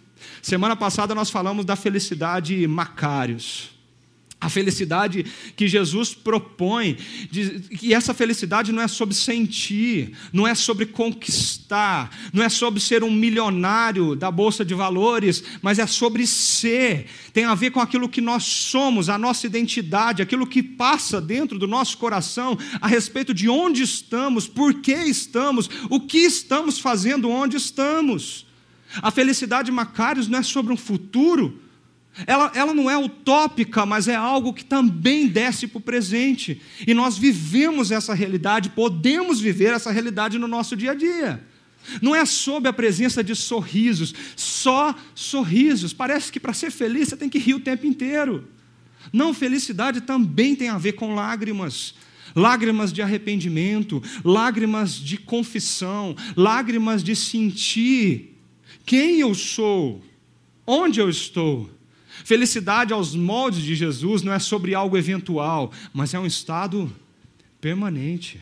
Semana 0.42 0.76
passada 0.76 1.16
nós 1.16 1.30
falamos 1.30 1.66
da 1.66 1.76
felicidade 1.76 2.66
Macários. 2.68 3.80
A 4.42 4.48
felicidade 4.48 5.26
que 5.58 5.68
Jesus 5.68 6.14
propõe, 6.14 6.98
e 7.82 7.94
essa 7.94 8.14
felicidade 8.14 8.72
não 8.72 8.82
é 8.82 8.88
sobre 8.88 9.14
sentir, 9.14 10.14
não 10.32 10.48
é 10.48 10.56
sobre 10.56 10.86
conquistar, 10.86 12.10
não 12.32 12.42
é 12.42 12.48
sobre 12.48 12.80
ser 12.80 13.04
um 13.04 13.12
milionário 13.12 14.16
da 14.16 14.32
bolsa 14.32 14.64
de 14.64 14.74
valores, 14.74 15.44
mas 15.62 15.78
é 15.78 15.86
sobre 15.86 16.26
ser. 16.26 17.08
Tem 17.34 17.44
a 17.44 17.54
ver 17.54 17.72
com 17.72 17.82
aquilo 17.82 18.08
que 18.08 18.22
nós 18.22 18.46
somos, 18.46 19.10
a 19.10 19.18
nossa 19.18 19.46
identidade, 19.46 20.22
aquilo 20.22 20.48
que 20.48 20.64
passa 20.64 21.20
dentro 21.20 21.60
do 21.60 21.68
nosso 21.68 21.98
coração 21.98 22.58
a 22.80 22.88
respeito 22.88 23.34
de 23.34 23.50
onde 23.50 23.84
estamos, 23.84 24.48
por 24.48 24.76
que 24.76 24.94
estamos, 24.94 25.70
o 25.90 26.00
que 26.00 26.20
estamos 26.20 26.80
fazendo 26.80 27.30
onde 27.30 27.58
estamos. 27.58 28.46
A 29.02 29.12
felicidade 29.12 29.72
Macários 29.72 30.28
não 30.28 30.40
é 30.40 30.44
sobre 30.44 30.74
um 30.74 30.78
futuro, 30.78 31.60
ela, 32.26 32.52
ela 32.56 32.74
não 32.74 32.90
é 32.90 32.98
utópica, 32.98 33.86
mas 33.86 34.08
é 34.08 34.16
algo 34.16 34.54
que 34.54 34.66
também 34.66 35.28
desce 35.28 35.68
para 35.68 35.78
o 35.78 35.82
presente. 35.82 36.62
E 36.86 36.94
nós 36.94 37.18
vivemos 37.18 37.92
essa 37.92 38.14
realidade, 38.14 38.70
podemos 38.70 39.40
viver 39.40 39.74
essa 39.74 39.92
realidade 39.92 40.38
no 40.38 40.48
nosso 40.48 40.76
dia 40.76 40.92
a 40.92 40.96
dia. 40.96 41.44
Não 42.02 42.16
é 42.16 42.26
sob 42.26 42.68
a 42.68 42.74
presença 42.74 43.24
de 43.24 43.36
sorrisos, 43.36 44.14
só 44.36 44.94
sorrisos. 45.16 45.94
Parece 45.94 46.32
que 46.32 46.40
para 46.40 46.54
ser 46.54 46.72
feliz 46.72 47.10
você 47.10 47.18
tem 47.18 47.30
que 47.30 47.40
rir 47.40 47.54
o 47.54 47.60
tempo 47.60 47.86
inteiro. 47.86 48.48
Não, 49.14 49.34
felicidade 49.34 50.02
também 50.02 50.56
tem 50.56 50.70
a 50.70 50.78
ver 50.78 50.94
com 50.94 51.16
lágrimas. 51.16 51.96
Lágrimas 52.36 52.94
de 52.94 53.02
arrependimento, 53.02 54.04
lágrimas 54.24 54.94
de 54.94 55.18
confissão, 55.18 56.16
lágrimas 56.36 57.04
de 57.04 57.16
sentir 57.16 58.29
quem 58.90 59.20
eu 59.20 59.36
sou, 59.36 60.02
onde 60.66 61.00
eu 61.00 61.08
estou. 61.08 61.70
Felicidade 62.26 62.92
aos 62.92 63.14
moldes 63.14 63.62
de 63.62 63.76
Jesus 63.76 64.24
não 64.24 64.34
é 64.34 64.40
sobre 64.40 64.74
algo 64.74 64.98
eventual, 64.98 65.72
mas 65.94 66.16
é 66.16 66.20
um 66.20 66.26
estado 66.26 66.92
permanente. 67.62 68.42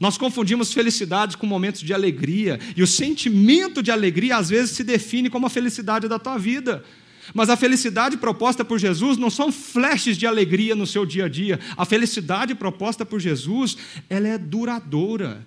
Nós 0.00 0.18
confundimos 0.18 0.72
felicidade 0.72 1.36
com 1.36 1.46
momentos 1.46 1.82
de 1.82 1.94
alegria, 1.94 2.58
e 2.76 2.82
o 2.82 2.88
sentimento 2.88 3.84
de 3.84 3.92
alegria 3.92 4.36
às 4.36 4.48
vezes 4.48 4.72
se 4.72 4.82
define 4.82 5.30
como 5.30 5.46
a 5.46 5.50
felicidade 5.50 6.08
da 6.08 6.18
tua 6.18 6.38
vida. 6.38 6.84
Mas 7.32 7.48
a 7.48 7.56
felicidade 7.56 8.16
proposta 8.16 8.64
por 8.64 8.80
Jesus 8.80 9.16
não 9.16 9.30
são 9.30 9.52
flashes 9.52 10.18
de 10.18 10.26
alegria 10.26 10.74
no 10.74 10.88
seu 10.88 11.06
dia 11.06 11.26
a 11.26 11.28
dia. 11.28 11.60
A 11.76 11.84
felicidade 11.84 12.52
proposta 12.52 13.06
por 13.06 13.20
Jesus, 13.20 13.76
ela 14.10 14.26
é 14.26 14.38
duradoura. 14.38 15.46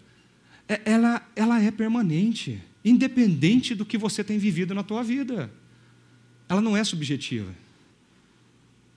É, 0.70 0.80
ela, 0.86 1.22
ela 1.36 1.62
é 1.62 1.70
permanente 1.70 2.62
independente 2.84 3.76
do 3.76 3.86
que 3.86 3.98
você 3.98 4.24
tem 4.24 4.38
vivido 4.38 4.74
na 4.74 4.84
tua 4.84 5.04
vida. 5.04 5.52
Ela 6.48 6.62
não 6.62 6.76
é 6.76 6.84
subjetiva. 6.84 7.54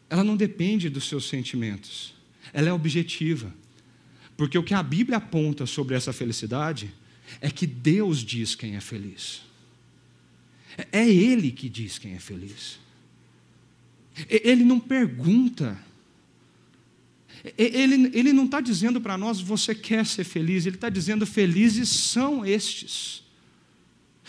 Ela 0.09 0.25
não 0.25 0.37
depende 0.37 0.89
dos 0.89 1.09
seus 1.09 1.29
sentimentos. 1.29 2.15
Ela 2.53 2.69
é 2.69 2.73
objetiva. 2.73 3.53
Porque 4.37 4.59
o 4.59 4.63
que 4.63 4.75
a 4.75 4.83
Bíblia 4.83 5.19
aponta 5.19 5.67
sobre 5.67 5.95
essa 5.95 6.13
felicidade 6.13 6.93
é 7.41 7.51
que 7.51 7.67
Deus 7.67 8.19
diz 8.19 8.55
quem 8.55 8.77
é 8.77 8.81
feliz. 8.81 9.43
É 10.91 11.09
Ele 11.09 11.51
que 11.51 11.69
diz 11.69 11.99
quem 11.99 12.15
é 12.15 12.19
feliz. 12.19 12.79
Ele 14.29 14.65
não 14.65 14.79
pergunta. 14.79 15.79
Ele, 17.57 18.11
ele 18.15 18.33
não 18.33 18.45
está 18.45 18.61
dizendo 18.61 19.01
para 19.01 19.19
nós, 19.19 19.41
você 19.41 19.75
quer 19.75 20.07
ser 20.07 20.25
feliz, 20.25 20.65
ele 20.65 20.77
está 20.77 20.89
dizendo, 20.89 21.27
felizes 21.27 21.89
são 21.89 22.47
estes. 22.47 23.22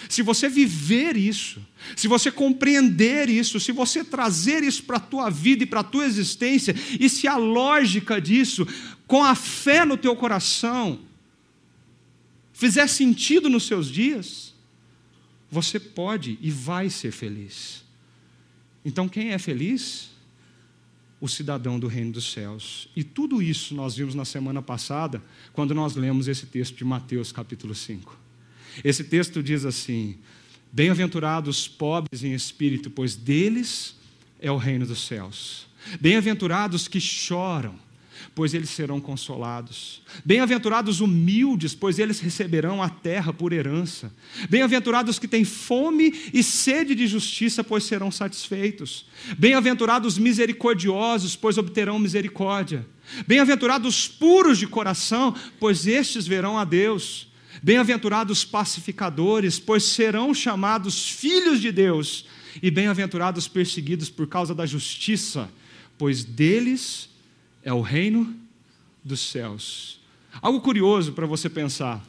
Se 0.09 0.21
você 0.21 0.49
viver 0.49 1.15
isso, 1.15 1.61
se 1.95 2.07
você 2.07 2.31
compreender 2.31 3.29
isso, 3.29 3.59
se 3.59 3.71
você 3.71 4.03
trazer 4.03 4.63
isso 4.63 4.83
para 4.83 4.97
a 4.97 5.01
tua 5.01 5.29
vida 5.29 5.63
e 5.63 5.67
para 5.67 5.81
a 5.81 5.83
tua 5.83 6.05
existência, 6.05 6.75
e 6.99 7.09
se 7.09 7.27
a 7.27 7.37
lógica 7.37 8.19
disso, 8.21 8.67
com 9.07 9.23
a 9.23 9.35
fé 9.35 9.85
no 9.85 9.97
teu 9.97 10.15
coração, 10.15 10.99
fizer 12.53 12.87
sentido 12.87 13.49
nos 13.49 13.63
seus 13.65 13.89
dias, 13.89 14.53
você 15.49 15.79
pode 15.79 16.37
e 16.41 16.49
vai 16.49 16.89
ser 16.89 17.11
feliz. 17.11 17.83
Então, 18.83 19.07
quem 19.07 19.31
é 19.31 19.37
feliz? 19.37 20.09
O 21.21 21.27
cidadão 21.27 21.79
do 21.79 21.87
reino 21.87 22.11
dos 22.11 22.31
céus. 22.31 22.89
E 22.95 23.03
tudo 23.03 23.41
isso 23.41 23.73
nós 23.73 23.95
vimos 23.95 24.13
na 24.15 24.25
semana 24.25 24.61
passada, 24.61 25.21
quando 25.53 25.73
nós 25.73 25.95
lemos 25.95 26.27
esse 26.27 26.45
texto 26.45 26.75
de 26.75 26.83
Mateus, 26.83 27.31
capítulo 27.31 27.73
5. 27.73 28.22
Esse 28.83 29.03
texto 29.03 29.43
diz 29.43 29.65
assim: 29.65 30.17
Bem-aventurados 30.71 31.59
os 31.59 31.67
pobres 31.67 32.23
em 32.23 32.33
espírito, 32.33 32.89
pois 32.89 33.15
deles 33.15 33.95
é 34.39 34.51
o 34.51 34.57
reino 34.57 34.85
dos 34.85 35.05
céus. 35.05 35.67
Bem-aventurados 35.99 36.87
que 36.87 36.99
choram, 36.99 37.75
pois 38.33 38.53
eles 38.53 38.69
serão 38.69 38.99
consolados. 38.99 40.01
Bem-aventurados 40.25 41.01
humildes, 41.01 41.75
pois 41.75 41.99
eles 41.99 42.19
receberão 42.19 42.81
a 42.81 42.89
terra 42.89 43.31
por 43.31 43.53
herança. 43.53 44.11
Bem-aventurados 44.49 45.19
que 45.19 45.27
têm 45.27 45.43
fome 45.45 46.13
e 46.33 46.41
sede 46.41 46.95
de 46.95 47.05
justiça, 47.05 47.63
pois 47.63 47.83
serão 47.83 48.09
satisfeitos. 48.09 49.05
Bem-aventurados 49.37 50.17
misericordiosos, 50.17 51.35
pois 51.35 51.57
obterão 51.57 51.99
misericórdia. 51.99 52.85
Bem-aventurados 53.27 54.07
puros 54.07 54.57
de 54.57 54.65
coração, 54.65 55.35
pois 55.59 55.85
estes 55.85 56.25
verão 56.25 56.57
a 56.57 56.65
Deus. 56.65 57.31
Bem-aventurados 57.63 58.43
pacificadores, 58.43 59.57
pois 59.57 59.83
serão 59.85 60.33
chamados 60.33 61.09
filhos 61.09 61.61
de 61.61 61.71
Deus. 61.71 62.25
E 62.61 62.69
bem-aventurados 62.69 63.47
perseguidos 63.47 64.09
por 64.09 64.27
causa 64.27 64.53
da 64.53 64.65
justiça, 64.65 65.49
pois 65.97 66.25
deles 66.25 67.09
é 67.63 67.71
o 67.71 67.79
reino 67.79 68.35
dos 69.01 69.21
céus. 69.21 70.01
Algo 70.41 70.59
curioso 70.59 71.13
para 71.13 71.25
você 71.25 71.49
pensar. 71.49 72.05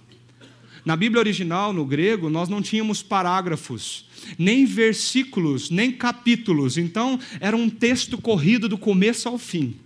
Na 0.85 0.97
Bíblia 0.97 1.21
original, 1.21 1.73
no 1.73 1.87
grego, 1.87 2.29
nós 2.29 2.49
não 2.49 2.61
tínhamos 2.61 3.01
parágrafos, 3.01 4.07
nem 4.37 4.67
versículos, 4.67 5.71
nem 5.71 5.93
capítulos. 5.93 6.77
Então, 6.77 7.19
era 7.39 7.57
um 7.57 7.71
texto 7.71 8.19
corrido 8.19 8.69
do 8.69 8.77
começo 8.77 9.29
ao 9.29 9.39
fim. 9.39 9.77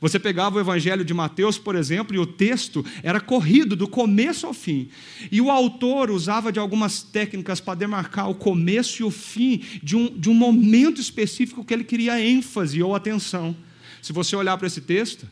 Você 0.00 0.18
pegava 0.18 0.56
o 0.56 0.60
Evangelho 0.60 1.04
de 1.04 1.12
Mateus, 1.12 1.58
por 1.58 1.74
exemplo, 1.74 2.16
e 2.16 2.18
o 2.18 2.24
texto 2.24 2.84
era 3.02 3.20
corrido 3.20 3.76
do 3.76 3.86
começo 3.86 4.46
ao 4.46 4.54
fim. 4.54 4.88
E 5.30 5.40
o 5.40 5.50
autor 5.50 6.10
usava 6.10 6.50
de 6.50 6.58
algumas 6.58 7.02
técnicas 7.02 7.60
para 7.60 7.78
demarcar 7.78 8.30
o 8.30 8.34
começo 8.34 9.02
e 9.02 9.04
o 9.04 9.10
fim 9.10 9.62
de 9.82 9.96
um, 9.96 10.18
de 10.18 10.30
um 10.30 10.34
momento 10.34 11.00
específico 11.00 11.62
que 11.62 11.74
ele 11.74 11.84
queria 11.84 12.18
ênfase 12.18 12.82
ou 12.82 12.94
atenção. 12.94 13.54
Se 14.00 14.12
você 14.12 14.34
olhar 14.34 14.56
para 14.56 14.66
esse 14.66 14.80
texto, 14.80 15.28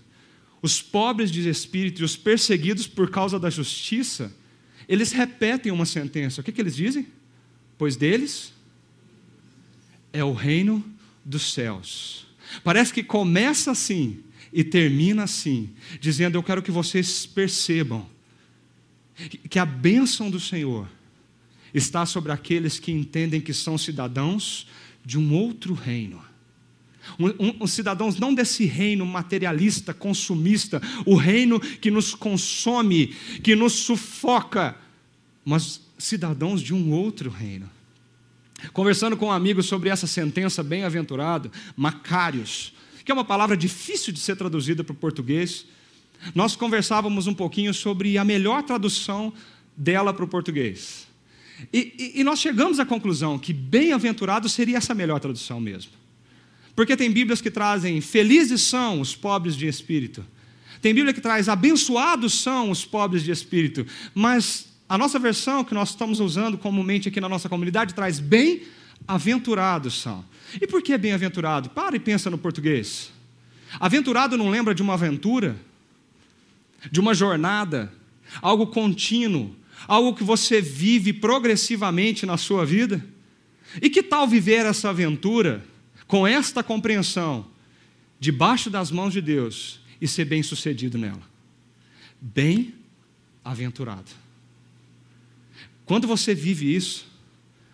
os 0.61 0.83
pobres 0.83 1.31
de 1.31 1.48
espírito 1.48 2.02
e 2.02 2.04
os 2.04 2.16
perseguidos 2.16 2.87
por 2.87 3.11
causa 3.11 3.38
da 3.38 3.48
justiça, 3.48 4.35
eles 4.87 5.12
repetem 5.12 5.72
uma 5.72 5.87
sentença. 5.87 6.42
O 6.42 6.44
que, 6.44 6.52
que 6.52 6.61
eles 6.61 6.76
dizem? 6.76 7.07
Pois 7.78 7.96
deles 7.96 8.52
é 10.12 10.22
o 10.22 10.35
reino 10.35 10.85
dos 11.24 11.54
céus. 11.54 12.26
Parece 12.62 12.92
que 12.92 13.02
começa 13.02 13.70
assim 13.70 14.22
e 14.52 14.64
termina 14.64 15.24
assim, 15.24 15.70
dizendo: 16.00 16.37
Eu 16.37 16.42
quero 16.42 16.62
que 16.62 16.70
vocês 16.70 17.26
percebam 17.26 18.06
que 19.48 19.58
a 19.58 19.66
bênção 19.66 20.30
do 20.30 20.38
Senhor 20.38 20.88
está 21.74 22.06
sobre 22.06 22.32
aqueles 22.32 22.78
que 22.78 22.92
entendem 22.92 23.40
que 23.40 23.52
são 23.52 23.76
cidadãos 23.76 24.66
de 25.04 25.18
um 25.18 25.34
outro 25.34 25.74
reino. 25.74 26.22
Um, 27.18 27.28
um, 27.46 27.56
um, 27.62 27.66
cidadãos 27.66 28.18
não 28.18 28.34
desse 28.34 28.64
reino 28.64 29.06
materialista, 29.06 29.94
consumista, 29.94 30.80
o 31.06 31.14
reino 31.14 31.58
que 31.58 31.90
nos 31.90 32.14
consome, 32.14 33.08
que 33.42 33.56
nos 33.56 33.72
sufoca, 33.72 34.76
mas 35.44 35.80
cidadãos 35.96 36.61
de 36.61 36.74
um 36.74 36.92
outro 36.92 37.30
reino. 37.30 37.70
Conversando 38.72 39.16
com 39.16 39.26
um 39.26 39.32
amigo 39.32 39.62
sobre 39.62 39.88
essa 39.88 40.06
sentença 40.06 40.62
bem-aventurado, 40.62 41.50
Macários, 41.76 42.74
que 43.09 43.12
é 43.12 43.14
uma 43.14 43.25
palavra 43.25 43.57
difícil 43.57 44.12
de 44.12 44.21
ser 44.21 44.37
traduzida 44.37 44.85
para 44.85 44.92
o 44.92 44.94
português, 44.94 45.64
nós 46.35 46.55
conversávamos 46.55 47.27
um 47.27 47.33
pouquinho 47.33 47.73
sobre 47.73 48.18
a 48.18 48.23
melhor 48.23 48.62
tradução 48.62 49.33
dela 49.75 50.12
para 50.12 50.27
o 50.27 50.29
português. 50.29 51.07
E, 51.73 51.94
e, 51.99 52.21
e 52.21 52.23
nós 52.23 52.38
chegamos 52.38 52.79
à 52.79 52.85
conclusão 52.85 53.38
que 53.38 53.51
bem-aventurado 53.55 54.47
seria 54.47 54.77
essa 54.77 54.94
melhor 54.94 55.21
tradução 55.21 55.59
mesmo. 55.59 55.92
Porque 56.77 56.94
tem 56.99 57.11
Bíblias 57.11 57.40
que 57.40 57.51
trazem 57.51 57.99
felizes 58.03 58.61
são 58.61 59.01
os 59.01 59.16
pobres 59.16 59.57
de 59.57 59.66
espírito. 59.66 60.23
Tem 60.83 60.92
Bíblia 60.92 61.14
que 61.14 61.23
traz 61.23 61.49
abençoados 61.49 62.35
são 62.35 62.71
os 62.71 62.85
pobres 62.85 63.23
de 63.23 63.31
espírito. 63.31 63.87
Mas 64.14 64.68
a 64.87 64.99
nossa 64.99 65.18
versão 65.18 65.64
que 65.64 65.73
nós 65.73 65.88
estamos 65.88 66.21
usando 66.21 66.59
comumente 66.59 67.09
aqui 67.09 67.23
na 67.23 67.29
nossa 67.31 67.49
comunidade 67.49 67.94
traz 67.94 68.21
bem-aventurados 69.09 70.01
são. 70.01 70.25
E 70.61 70.66
por 70.66 70.83
que 70.83 70.97
bem-aventurado? 70.97 71.71
Para 71.71 71.97
e 71.97 72.01
pensa 72.01 72.29
no 72.31 72.38
português. 72.38 73.11
Aventurado 73.81 74.37
não 74.37 74.51
lembra 74.51 74.75
de 74.75 74.83
uma 74.83 74.94
aventura? 74.94 75.57
De 76.90 77.01
uma 77.01 77.14
jornada? 77.14 77.92
Algo 78.40 78.66
contínuo? 78.66 79.57
Algo 79.87 80.14
que 80.14 80.23
você 80.23 80.61
vive 80.61 81.12
progressivamente 81.12 82.27
na 82.27 82.37
sua 82.37 82.64
vida? 82.64 83.05
E 83.81 83.88
que 83.88 84.03
tal 84.03 84.29
viver 84.29 84.66
essa 84.66 84.90
aventura? 84.90 85.64
com 86.09 86.27
esta 86.27 86.62
compreensão, 86.62 87.47
debaixo 88.18 88.68
das 88.71 88.90
mãos 88.90 89.12
de 89.12 89.21
Deus 89.21 89.79
e 90.01 90.09
ser 90.09 90.25
bem 90.25 90.42
sucedido 90.42 90.97
nela. 90.97 91.21
Bem-aventurado. 92.18 94.11
Quando 95.85 96.09
você 96.09 96.35
vive 96.35 96.75
isso, 96.75 97.07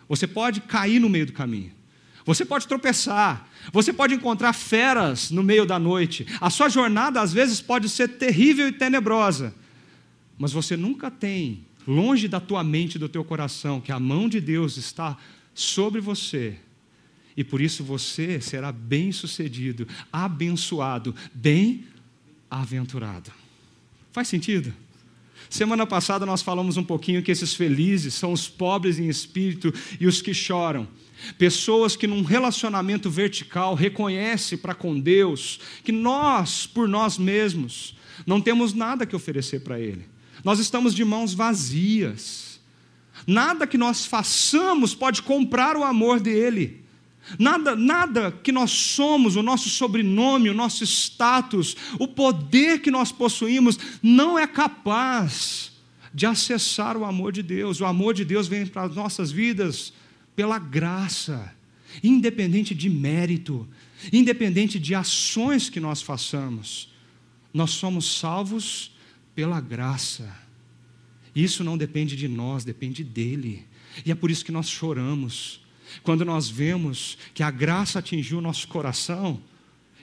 você 0.08 0.26
pode 0.26 0.60
cair 0.60 0.98
no 0.98 1.08
meio 1.08 1.26
do 1.26 1.32
caminho. 1.32 1.72
Você 2.24 2.44
pode 2.44 2.66
tropeçar, 2.66 3.48
você 3.70 3.92
pode 3.92 4.14
encontrar 4.14 4.54
feras 4.54 5.30
no 5.30 5.42
meio 5.42 5.66
da 5.66 5.78
noite. 5.78 6.26
A 6.40 6.48
sua 6.48 6.68
jornada 6.68 7.20
às 7.20 7.32
vezes 7.32 7.60
pode 7.60 7.88
ser 7.88 8.08
terrível 8.08 8.66
e 8.66 8.72
tenebrosa, 8.72 9.54
mas 10.38 10.52
você 10.52 10.76
nunca 10.76 11.10
tem 11.10 11.66
longe 11.86 12.26
da 12.26 12.40
tua 12.40 12.64
mente 12.64 12.94
e 12.94 12.98
do 12.98 13.10
teu 13.10 13.22
coração 13.22 13.80
que 13.80 13.92
a 13.92 14.00
mão 14.00 14.26
de 14.28 14.40
Deus 14.40 14.78
está 14.78 15.18
sobre 15.54 16.00
você 16.00 16.56
e 17.36 17.42
por 17.42 17.60
isso 17.60 17.82
você 17.82 18.40
será 18.40 18.70
bem-sucedido, 18.70 19.86
abençoado, 20.12 21.14
bem-aventurado. 21.32 23.30
Faz 24.12 24.28
sentido? 24.28 24.72
Semana 25.48 25.86
passada 25.86 26.26
nós 26.26 26.42
falamos 26.42 26.76
um 26.76 26.84
pouquinho 26.84 27.22
que 27.22 27.30
esses 27.30 27.54
felizes 27.54 28.14
são 28.14 28.32
os 28.32 28.48
pobres 28.48 28.98
em 28.98 29.08
espírito 29.08 29.72
e 30.00 30.06
os 30.06 30.20
que 30.20 30.34
choram. 30.34 30.88
Pessoas 31.38 31.96
que 31.96 32.06
num 32.06 32.22
relacionamento 32.22 33.08
vertical 33.08 33.74
reconhecem 33.74 34.58
para 34.58 34.74
com 34.74 34.98
Deus 34.98 35.60
que 35.82 35.92
nós, 35.92 36.66
por 36.66 36.88
nós 36.88 37.16
mesmos, 37.18 37.96
não 38.26 38.40
temos 38.40 38.74
nada 38.74 39.06
que 39.06 39.16
oferecer 39.16 39.60
para 39.60 39.80
Ele. 39.80 40.06
Nós 40.42 40.58
estamos 40.58 40.94
de 40.94 41.04
mãos 41.04 41.32
vazias. 41.32 42.60
Nada 43.26 43.66
que 43.66 43.78
nós 43.78 44.04
façamos 44.04 44.94
pode 44.94 45.22
comprar 45.22 45.76
o 45.76 45.84
amor 45.84 46.20
dele. 46.20 46.83
Nada, 47.38 47.74
nada 47.74 48.30
que 48.30 48.52
nós 48.52 48.70
somos, 48.70 49.36
o 49.36 49.42
nosso 49.42 49.68
sobrenome, 49.70 50.50
o 50.50 50.54
nosso 50.54 50.84
status, 50.84 51.76
o 51.98 52.06
poder 52.06 52.80
que 52.80 52.90
nós 52.90 53.10
possuímos, 53.10 53.78
não 54.02 54.38
é 54.38 54.46
capaz 54.46 55.72
de 56.12 56.26
acessar 56.26 56.96
o 56.96 57.04
amor 57.04 57.32
de 57.32 57.42
Deus. 57.42 57.80
O 57.80 57.86
amor 57.86 58.14
de 58.14 58.24
Deus 58.24 58.46
vem 58.46 58.66
para 58.66 58.84
as 58.84 58.94
nossas 58.94 59.32
vidas 59.32 59.92
pela 60.36 60.58
graça, 60.58 61.54
independente 62.02 62.74
de 62.74 62.90
mérito, 62.90 63.66
independente 64.12 64.78
de 64.78 64.94
ações 64.94 65.70
que 65.70 65.80
nós 65.80 66.02
façamos. 66.02 66.92
Nós 67.52 67.70
somos 67.70 68.18
salvos 68.18 68.92
pela 69.34 69.60
graça. 69.60 70.30
Isso 71.34 71.64
não 71.64 71.76
depende 71.76 72.16
de 72.16 72.28
nós, 72.28 72.64
depende 72.64 73.02
dele. 73.02 73.66
E 74.04 74.12
é 74.12 74.14
por 74.14 74.30
isso 74.30 74.44
que 74.44 74.52
nós 74.52 74.68
choramos 74.68 75.63
quando 76.02 76.24
nós 76.24 76.48
vemos 76.48 77.16
que 77.32 77.42
a 77.42 77.50
graça 77.50 77.98
atingiu 77.98 78.38
o 78.38 78.42
nosso 78.42 78.66
coração 78.68 79.40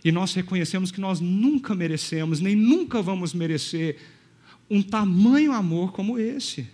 e 0.04 0.12
nós 0.12 0.34
reconhecemos 0.34 0.92
que 0.92 1.00
nós 1.00 1.20
nunca 1.20 1.76
merecemos, 1.76 2.40
nem 2.40 2.56
nunca 2.56 3.02
vamos 3.02 3.34
merecer 3.34 3.98
um 4.70 4.82
tamanho 4.82 5.52
amor 5.52 5.92
como 5.92 6.18
esse. 6.18 6.68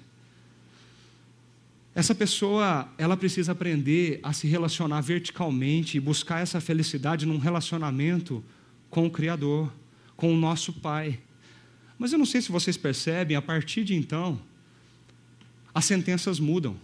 essa 1.96 2.14
pessoa, 2.14 2.88
ela 2.96 3.18
precisa 3.18 3.54
aprender 3.54 4.20
a 4.22 4.32
se 4.32 4.48
relacionar 4.48 5.02
verticalmente 5.02 5.98
e 5.98 6.00
buscar 6.00 6.42
essa 6.42 6.62
felicidade 6.62 7.26
num 7.26 7.40
relacionamento 7.40 8.44
com 8.88 9.08
o 9.08 9.10
Criador, 9.10 9.74
com 10.16 10.32
o 10.32 10.38
nosso 10.38 10.72
Pai. 10.72 11.20
Mas 11.98 12.12
eu 12.14 12.20
não 12.20 12.26
sei 12.26 12.40
se 12.40 12.52
vocês 12.52 12.78
percebem, 12.78 13.36
a 13.36 13.42
partir 13.42 13.84
de 13.84 13.96
então, 13.96 14.40
as 15.74 15.86
sentenças 15.86 16.40
mudam. 16.40 16.78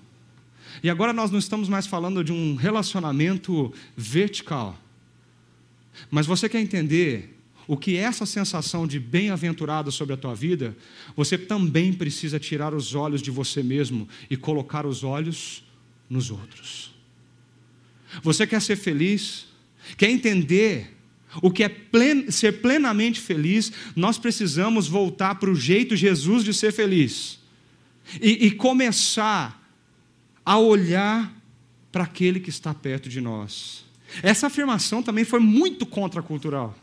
E 0.82 0.90
agora 0.90 1.14
nós 1.14 1.30
não 1.30 1.40
estamos 1.40 1.70
mais 1.70 1.86
falando 1.86 2.24
de 2.24 2.32
um 2.32 2.56
relacionamento 2.56 3.74
vertical. 3.96 4.80
Mas 6.10 6.26
você 6.26 6.50
quer 6.50 6.60
entender 6.60 7.34
o 7.68 7.78
que 7.78 7.96
é 7.96 8.02
essa 8.02 8.26
sensação 8.26 8.86
de 8.86 9.00
bem-aventurado 9.00 9.92
sobre 9.92 10.14
a 10.14 10.18
tua 10.18 10.36
vida, 10.36 10.76
você 11.16 11.38
também 11.38 11.94
precisa 11.94 12.40
tirar 12.40 12.74
os 12.74 12.94
olhos 12.94 13.22
de 13.22 13.32
você 13.32 13.64
mesmo 13.64 14.08
e 14.30 14.36
colocar 14.36 14.86
os 14.86 15.04
olhos 15.04 15.64
nos 16.10 16.30
outros. 16.30 16.94
Você 18.22 18.46
quer 18.46 18.62
ser 18.62 18.76
feliz? 18.76 19.48
Quer 19.98 20.10
entender 20.10 20.96
o 21.42 21.50
que 21.50 21.64
é 21.64 21.70
plen 21.70 22.30
ser 22.30 22.62
plenamente 22.62 23.20
feliz? 23.20 23.72
Nós 23.96 24.18
precisamos 24.18 24.88
voltar 24.88 25.36
para 25.36 25.50
o 25.50 25.56
jeito 25.56 25.96
Jesus 25.96 26.44
de 26.44 26.54
ser 26.54 26.72
feliz 26.72 27.40
e, 28.22 28.48
e 28.48 28.52
começar 28.52 29.63
a 30.46 30.58
olhar 30.58 31.34
para 31.92 32.04
aquele 32.04 32.40
que 32.40 32.50
está 32.50 32.74
perto 32.74 33.08
de 33.08 33.22
nós. 33.22 33.86
Essa 34.22 34.48
afirmação 34.48 35.02
também 35.02 35.24
foi 35.24 35.40
muito 35.40 35.86
contracultural. 35.86 36.76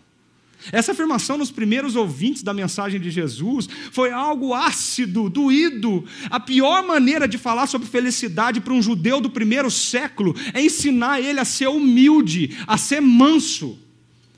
Essa 0.73 0.93
afirmação 0.93 1.39
nos 1.39 1.51
primeiros 1.51 1.97
ouvintes 1.97 2.43
da 2.43 2.53
mensagem 2.53 3.01
de 3.01 3.11
Jesus 3.11 3.67
foi 3.91 4.11
algo 4.11 4.53
ácido, 4.53 5.31
doído. 5.31 6.05
A 6.29 6.39
pior 6.39 6.87
maneira 6.87 7.27
de 7.27 7.39
falar 7.39 7.67
sobre 7.67 7.89
felicidade 7.89 8.61
para 8.61 8.75
um 8.75 8.83
judeu 8.83 9.21
do 9.21 9.31
primeiro 9.31 9.71
século 9.71 10.35
é 10.53 10.61
ensinar 10.61 11.21
ele 11.21 11.41
a 11.41 11.45
ser 11.45 11.69
humilde, 11.69 12.59
a 12.67 12.77
ser 12.77 13.01
manso. 13.01 13.79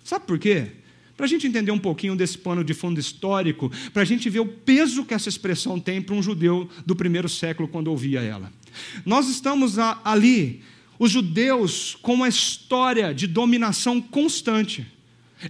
Sabe 0.05 0.27
por 0.27 0.39
quê? 0.39 0.69
Para 1.17 1.27
a 1.27 1.29
gente 1.29 1.47
entender 1.47 1.73
um 1.73 1.79
pouquinho 1.79 2.17
desse 2.17 2.39
pano 2.39 2.65
de 2.65 2.73
fundo 2.73 2.99
histórico, 2.99 3.71
para 3.93 4.03
a 4.03 4.05
gente 4.05 4.31
ver 4.31 4.41
o 4.41 4.47
peso 4.47 5.05
que 5.05 5.15
essa 5.15 5.29
expressão 5.29 5.79
tem 5.79 6.01
para 6.01 6.15
um 6.15 6.23
judeu 6.23 6.69
do 6.87 6.97
primeiro 6.97 7.29
século 7.29 7.69
quando 7.69 7.89
ouvia 7.89 8.21
ela. 8.21 8.51
Nós 9.05 9.29
estamos 9.29 9.79
ali, 9.79 10.63
os 10.99 11.11
judeus, 11.11 11.97
com 12.01 12.15
uma 12.15 12.29
história 12.29 13.15
de 13.15 13.27
dominação 13.27 14.01
constante. 14.01 14.87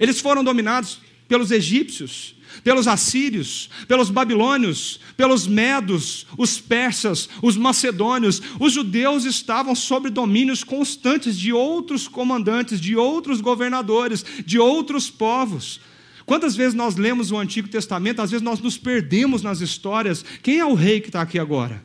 Eles 0.00 0.20
foram 0.20 0.42
dominados 0.42 1.00
pelos 1.28 1.50
egípcios, 1.50 2.34
pelos 2.62 2.86
assírios, 2.86 3.70
pelos 3.88 4.10
babilônios, 4.10 5.00
pelos 5.16 5.46
medos, 5.46 6.26
os 6.36 6.60
persas, 6.60 7.28
os 7.40 7.56
macedônios. 7.56 8.42
Os 8.60 8.72
judeus 8.72 9.24
estavam 9.24 9.74
sob 9.74 10.10
domínios 10.10 10.62
constantes 10.62 11.38
de 11.38 11.52
outros 11.52 12.06
comandantes, 12.06 12.80
de 12.80 12.96
outros 12.96 13.40
governadores, 13.40 14.24
de 14.44 14.58
outros 14.58 15.08
povos. 15.08 15.80
Quantas 16.24 16.54
vezes 16.54 16.74
nós 16.74 16.96
lemos 16.96 17.30
o 17.30 17.38
Antigo 17.38 17.68
Testamento, 17.68 18.22
às 18.22 18.30
vezes 18.30 18.44
nós 18.44 18.60
nos 18.60 18.78
perdemos 18.78 19.42
nas 19.42 19.60
histórias. 19.60 20.24
Quem 20.42 20.58
é 20.58 20.64
o 20.64 20.74
rei 20.74 21.00
que 21.00 21.08
está 21.08 21.22
aqui 21.22 21.38
agora? 21.38 21.82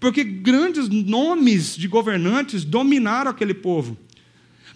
Porque 0.00 0.22
grandes 0.22 0.88
nomes 0.88 1.76
de 1.76 1.88
governantes 1.88 2.64
dominaram 2.64 3.30
aquele 3.30 3.54
povo. 3.54 3.96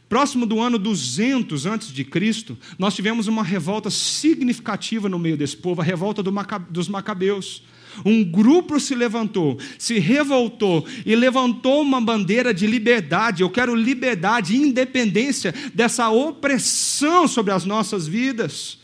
Próximo 0.09 0.45
do 0.45 0.61
ano 0.61 0.79
200 0.79 1.65
antes 1.65 1.89
de 1.91 2.05
Cristo, 2.05 2.59
nós 2.79 2.95
tivemos 2.95 3.29
uma 3.29 3.43
revolta 3.43 3.89
significativa 3.89 5.09
no 5.09 5.19
meio 5.19 5.39
desse 5.39 5.57
povo, 5.57 5.81
a 5.81 5.85
revolta 5.85 6.23
dos 6.69 6.89
macabeus. 6.89 7.63
Um 8.05 8.25
grupo 8.25 8.81
se 8.81 8.95
levantou, 8.95 9.59
se 9.79 9.99
revoltou 9.99 10.87
e 11.07 11.15
levantou 11.15 11.81
uma 11.83 12.01
bandeira 12.01 12.53
de 12.53 12.67
liberdade. 12.67 13.43
Eu 13.43 13.51
quero 13.51 13.75
liberdade, 13.75 14.57
independência 14.57 15.55
dessa 15.75 16.11
opressão 16.11 17.27
sobre 17.29 17.53
as 17.53 17.65
nossas 17.65 18.07
vidas. 18.07 18.79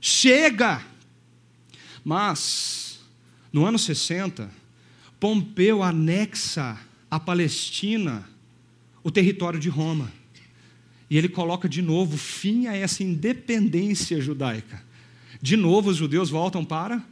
Chega! 0.00 0.82
Mas, 2.04 3.00
no 3.52 3.64
ano 3.64 3.78
60, 3.78 4.50
Pompeu 5.20 5.82
anexa 5.82 6.78
à 7.10 7.18
Palestina 7.18 8.28
o 9.02 9.10
território 9.10 9.58
de 9.58 9.68
Roma. 9.68 10.12
E 11.10 11.16
ele 11.16 11.28
coloca 11.28 11.68
de 11.68 11.80
novo 11.80 12.16
fim 12.16 12.66
a 12.66 12.76
essa 12.76 13.02
independência 13.02 14.20
judaica. 14.20 14.82
De 15.40 15.56
novo, 15.56 15.90
os 15.90 15.96
judeus 15.96 16.30
voltam 16.30 16.64
para 16.64 17.02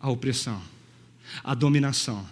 a 0.00 0.10
opressão, 0.10 0.60
a 1.44 1.54
dominação, 1.54 2.26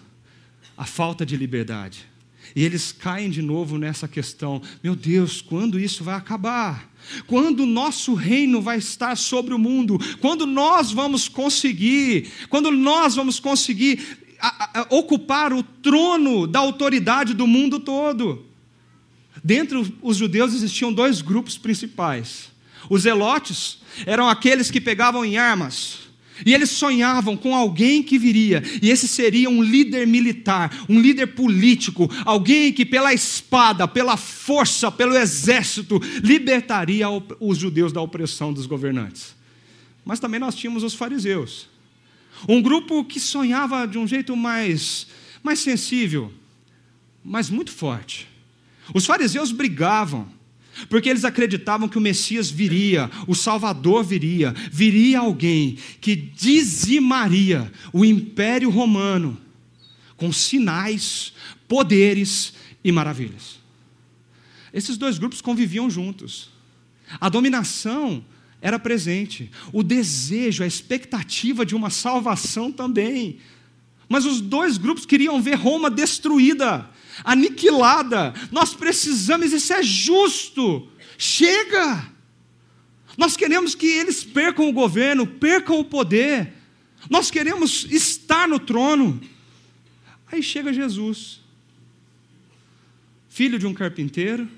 a 0.76 0.86
falta 0.86 1.26
de 1.26 1.36
liberdade. 1.36 2.06
E 2.54 2.64
eles 2.64 2.90
caem 2.90 3.30
de 3.30 3.42
novo 3.42 3.78
nessa 3.78 4.08
questão: 4.08 4.62
meu 4.82 4.96
Deus, 4.96 5.40
quando 5.40 5.78
isso 5.78 6.02
vai 6.02 6.14
acabar? 6.14 6.88
Quando 7.26 7.60
o 7.60 7.66
nosso 7.66 8.14
reino 8.14 8.60
vai 8.60 8.78
estar 8.78 9.16
sobre 9.16 9.54
o 9.54 9.58
mundo? 9.58 9.98
Quando 10.20 10.46
nós 10.46 10.90
vamos 10.90 11.28
conseguir? 11.28 12.30
Quando 12.48 12.70
nós 12.70 13.14
vamos 13.14 13.38
conseguir 13.38 14.19
a, 14.40 14.80
a, 14.80 14.86
ocupar 14.90 15.52
o 15.52 15.62
trono 15.62 16.46
da 16.46 16.58
autoridade 16.58 17.34
do 17.34 17.46
mundo 17.46 17.80
todo? 17.80 18.46
Dentre 19.42 19.94
os 20.02 20.16
judeus 20.16 20.54
existiam 20.54 20.92
dois 20.92 21.22
grupos 21.22 21.56
principais. 21.56 22.50
Os 22.88 23.02
zelotes 23.02 23.78
eram 24.06 24.28
aqueles 24.28 24.70
que 24.70 24.80
pegavam 24.80 25.24
em 25.24 25.36
armas, 25.36 26.10
e 26.44 26.54
eles 26.54 26.70
sonhavam 26.70 27.36
com 27.36 27.54
alguém 27.54 28.02
que 28.02 28.18
viria, 28.18 28.62
e 28.82 28.90
esse 28.90 29.06
seria 29.06 29.50
um 29.50 29.62
líder 29.62 30.06
militar, 30.06 30.84
um 30.88 31.00
líder 31.00 31.28
político, 31.28 32.10
alguém 32.24 32.72
que 32.72 32.86
pela 32.86 33.12
espada, 33.12 33.86
pela 33.86 34.16
força, 34.16 34.90
pelo 34.90 35.16
exército, 35.16 36.00
libertaria 36.22 37.06
os 37.38 37.58
judeus 37.58 37.92
da 37.92 38.00
opressão 38.00 38.52
dos 38.52 38.66
governantes. 38.66 39.34
Mas 40.04 40.18
também 40.18 40.40
nós 40.40 40.54
tínhamos 40.54 40.82
os 40.82 40.94
fariseus, 40.94 41.68
um 42.48 42.60
grupo 42.60 43.04
que 43.04 43.20
sonhava 43.20 43.86
de 43.86 43.98
um 43.98 44.06
jeito 44.06 44.36
mais, 44.36 45.06
mais 45.42 45.58
sensível, 45.60 46.32
mas 47.24 47.50
muito 47.50 47.72
forte. 47.72 48.28
Os 48.94 49.06
fariseus 49.06 49.52
brigavam, 49.52 50.28
porque 50.88 51.08
eles 51.08 51.24
acreditavam 51.24 51.88
que 51.88 51.98
o 51.98 52.00
Messias 52.00 52.50
viria, 52.50 53.10
o 53.26 53.34
Salvador 53.34 54.04
viria, 54.04 54.52
viria 54.70 55.20
alguém 55.20 55.76
que 56.00 56.16
dizimaria 56.16 57.70
o 57.92 58.04
império 58.04 58.70
romano 58.70 59.38
com 60.16 60.32
sinais, 60.32 61.32
poderes 61.66 62.52
e 62.84 62.92
maravilhas. 62.92 63.58
Esses 64.72 64.96
dois 64.96 65.18
grupos 65.18 65.40
conviviam 65.40 65.90
juntos. 65.90 66.50
A 67.20 67.28
dominação 67.28 68.24
era 68.62 68.78
presente, 68.78 69.50
o 69.72 69.82
desejo, 69.82 70.62
a 70.62 70.66
expectativa 70.66 71.64
de 71.64 71.74
uma 71.74 71.88
salvação 71.88 72.70
também. 72.70 73.38
Mas 74.08 74.24
os 74.26 74.40
dois 74.40 74.76
grupos 74.76 75.06
queriam 75.06 75.40
ver 75.40 75.54
Roma 75.54 75.90
destruída, 75.90 76.88
aniquilada. 77.24 78.34
Nós 78.50 78.74
precisamos, 78.74 79.52
isso 79.52 79.72
é 79.72 79.82
justo. 79.82 80.88
Chega! 81.16 82.10
Nós 83.16 83.36
queremos 83.36 83.74
que 83.74 83.86
eles 83.86 84.24
percam 84.24 84.68
o 84.68 84.72
governo, 84.72 85.26
percam 85.26 85.78
o 85.78 85.84
poder. 85.84 86.52
Nós 87.08 87.30
queremos 87.30 87.86
estar 87.90 88.48
no 88.48 88.58
trono. 88.58 89.20
Aí 90.30 90.42
chega 90.42 90.72
Jesus, 90.72 91.40
filho 93.28 93.58
de 93.58 93.66
um 93.66 93.74
carpinteiro, 93.74 94.48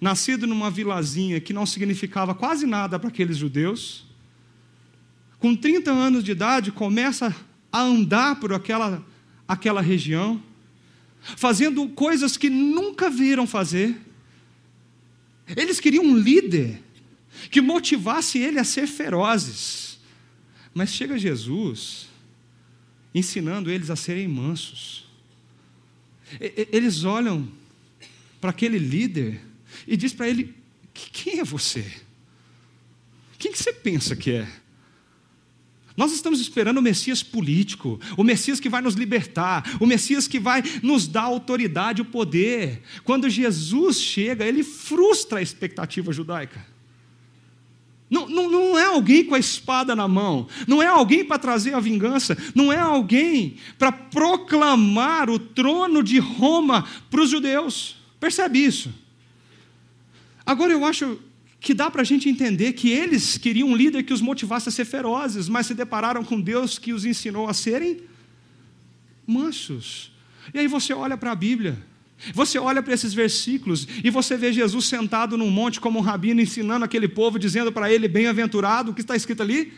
nascido 0.00 0.46
numa 0.46 0.70
vilazinha 0.70 1.40
que 1.40 1.52
não 1.52 1.66
significava 1.66 2.34
quase 2.34 2.66
nada 2.66 2.98
para 2.98 3.08
aqueles 3.08 3.36
judeus. 3.36 4.06
Com 5.38 5.54
30 5.54 5.90
anos 5.90 6.24
de 6.24 6.32
idade, 6.32 6.72
começa 6.72 7.34
a 7.70 7.80
andar 7.80 8.40
por 8.40 8.52
aquela, 8.52 9.04
aquela 9.46 9.80
região 9.80 10.42
fazendo 11.20 11.88
coisas 11.88 12.36
que 12.36 12.48
nunca 12.48 13.10
viram 13.10 13.46
fazer. 13.46 13.96
Eles 15.56 15.80
queriam 15.80 16.04
um 16.04 16.16
líder 16.16 16.82
que 17.50 17.60
motivasse 17.60 18.38
ele 18.38 18.58
a 18.58 18.64
ser 18.64 18.86
ferozes. 18.86 19.98
Mas 20.74 20.90
chega 20.90 21.18
Jesus 21.18 22.08
ensinando 23.14 23.70
eles 23.70 23.90
a 23.90 23.96
serem 23.96 24.28
mansos. 24.28 25.06
Eles 26.40 27.04
olham 27.04 27.48
para 28.40 28.50
aquele 28.50 28.78
líder 28.78 29.40
e 29.88 29.96
diz 29.96 30.12
para 30.12 30.28
ele: 30.28 30.54
quem 30.92 31.40
é 31.40 31.44
você? 31.44 31.84
Quem 33.38 33.52
que 33.52 33.58
você 33.58 33.72
pensa 33.72 34.14
que 34.14 34.32
é? 34.32 34.48
Nós 35.96 36.12
estamos 36.12 36.40
esperando 36.40 36.78
o 36.78 36.82
Messias 36.82 37.24
político, 37.24 38.00
o 38.16 38.22
Messias 38.22 38.60
que 38.60 38.68
vai 38.68 38.80
nos 38.80 38.94
libertar, 38.94 39.64
o 39.80 39.86
Messias 39.86 40.28
que 40.28 40.38
vai 40.38 40.62
nos 40.80 41.08
dar 41.08 41.22
autoridade, 41.22 42.02
o 42.02 42.04
poder. 42.04 42.82
Quando 43.02 43.28
Jesus 43.28 44.00
chega, 44.00 44.44
ele 44.44 44.62
frustra 44.62 45.40
a 45.40 45.42
expectativa 45.42 46.12
judaica. 46.12 46.64
Não, 48.08 48.28
não, 48.28 48.48
não 48.48 48.78
é 48.78 48.84
alguém 48.84 49.24
com 49.24 49.34
a 49.34 49.38
espada 49.40 49.94
na 49.96 50.06
mão, 50.06 50.46
não 50.66 50.80
é 50.80 50.86
alguém 50.86 51.24
para 51.24 51.38
trazer 51.38 51.74
a 51.74 51.80
vingança, 51.80 52.38
não 52.54 52.72
é 52.72 52.78
alguém 52.78 53.56
para 53.76 53.90
proclamar 53.90 55.28
o 55.28 55.38
trono 55.38 56.02
de 56.02 56.18
Roma 56.18 56.86
para 57.10 57.22
os 57.22 57.30
judeus. 57.30 57.96
Percebe 58.20 58.64
isso? 58.64 58.94
Agora 60.48 60.72
eu 60.72 60.82
acho 60.82 61.18
que 61.60 61.74
dá 61.74 61.90
para 61.90 62.00
a 62.00 62.04
gente 62.04 62.26
entender 62.26 62.72
que 62.72 62.88
eles 62.88 63.36
queriam 63.36 63.68
um 63.68 63.76
líder 63.76 64.02
que 64.02 64.14
os 64.14 64.22
motivasse 64.22 64.66
a 64.66 64.72
ser 64.72 64.86
ferozes, 64.86 65.46
mas 65.46 65.66
se 65.66 65.74
depararam 65.74 66.24
com 66.24 66.40
Deus 66.40 66.78
que 66.78 66.90
os 66.90 67.04
ensinou 67.04 67.50
a 67.50 67.52
serem 67.52 67.98
mansos. 69.26 70.10
E 70.54 70.58
aí 70.58 70.66
você 70.66 70.94
olha 70.94 71.18
para 71.18 71.32
a 71.32 71.34
Bíblia. 71.34 71.76
Você 72.32 72.58
olha 72.58 72.82
para 72.82 72.94
esses 72.94 73.12
versículos 73.12 73.86
e 74.02 74.08
você 74.08 74.38
vê 74.38 74.50
Jesus 74.50 74.86
sentado 74.86 75.36
num 75.36 75.50
monte 75.50 75.78
como 75.78 75.98
um 75.98 76.02
rabino 76.02 76.40
ensinando 76.40 76.82
aquele 76.82 77.08
povo, 77.08 77.38
dizendo 77.38 77.70
para 77.70 77.92
ele: 77.92 78.08
bem-aventurado, 78.08 78.90
o 78.90 78.94
que 78.94 79.02
está 79.02 79.14
escrito 79.14 79.42
ali? 79.42 79.74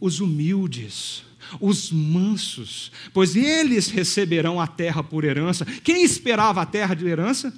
Os 0.00 0.18
humildes, 0.18 1.24
os 1.60 1.92
mansos, 1.92 2.90
pois 3.12 3.36
eles 3.36 3.88
receberão 3.88 4.58
a 4.58 4.66
terra 4.66 5.02
por 5.02 5.24
herança. 5.24 5.66
Quem 5.84 6.02
esperava 6.02 6.62
a 6.62 6.66
terra 6.66 6.94
de 6.94 7.06
herança? 7.06 7.52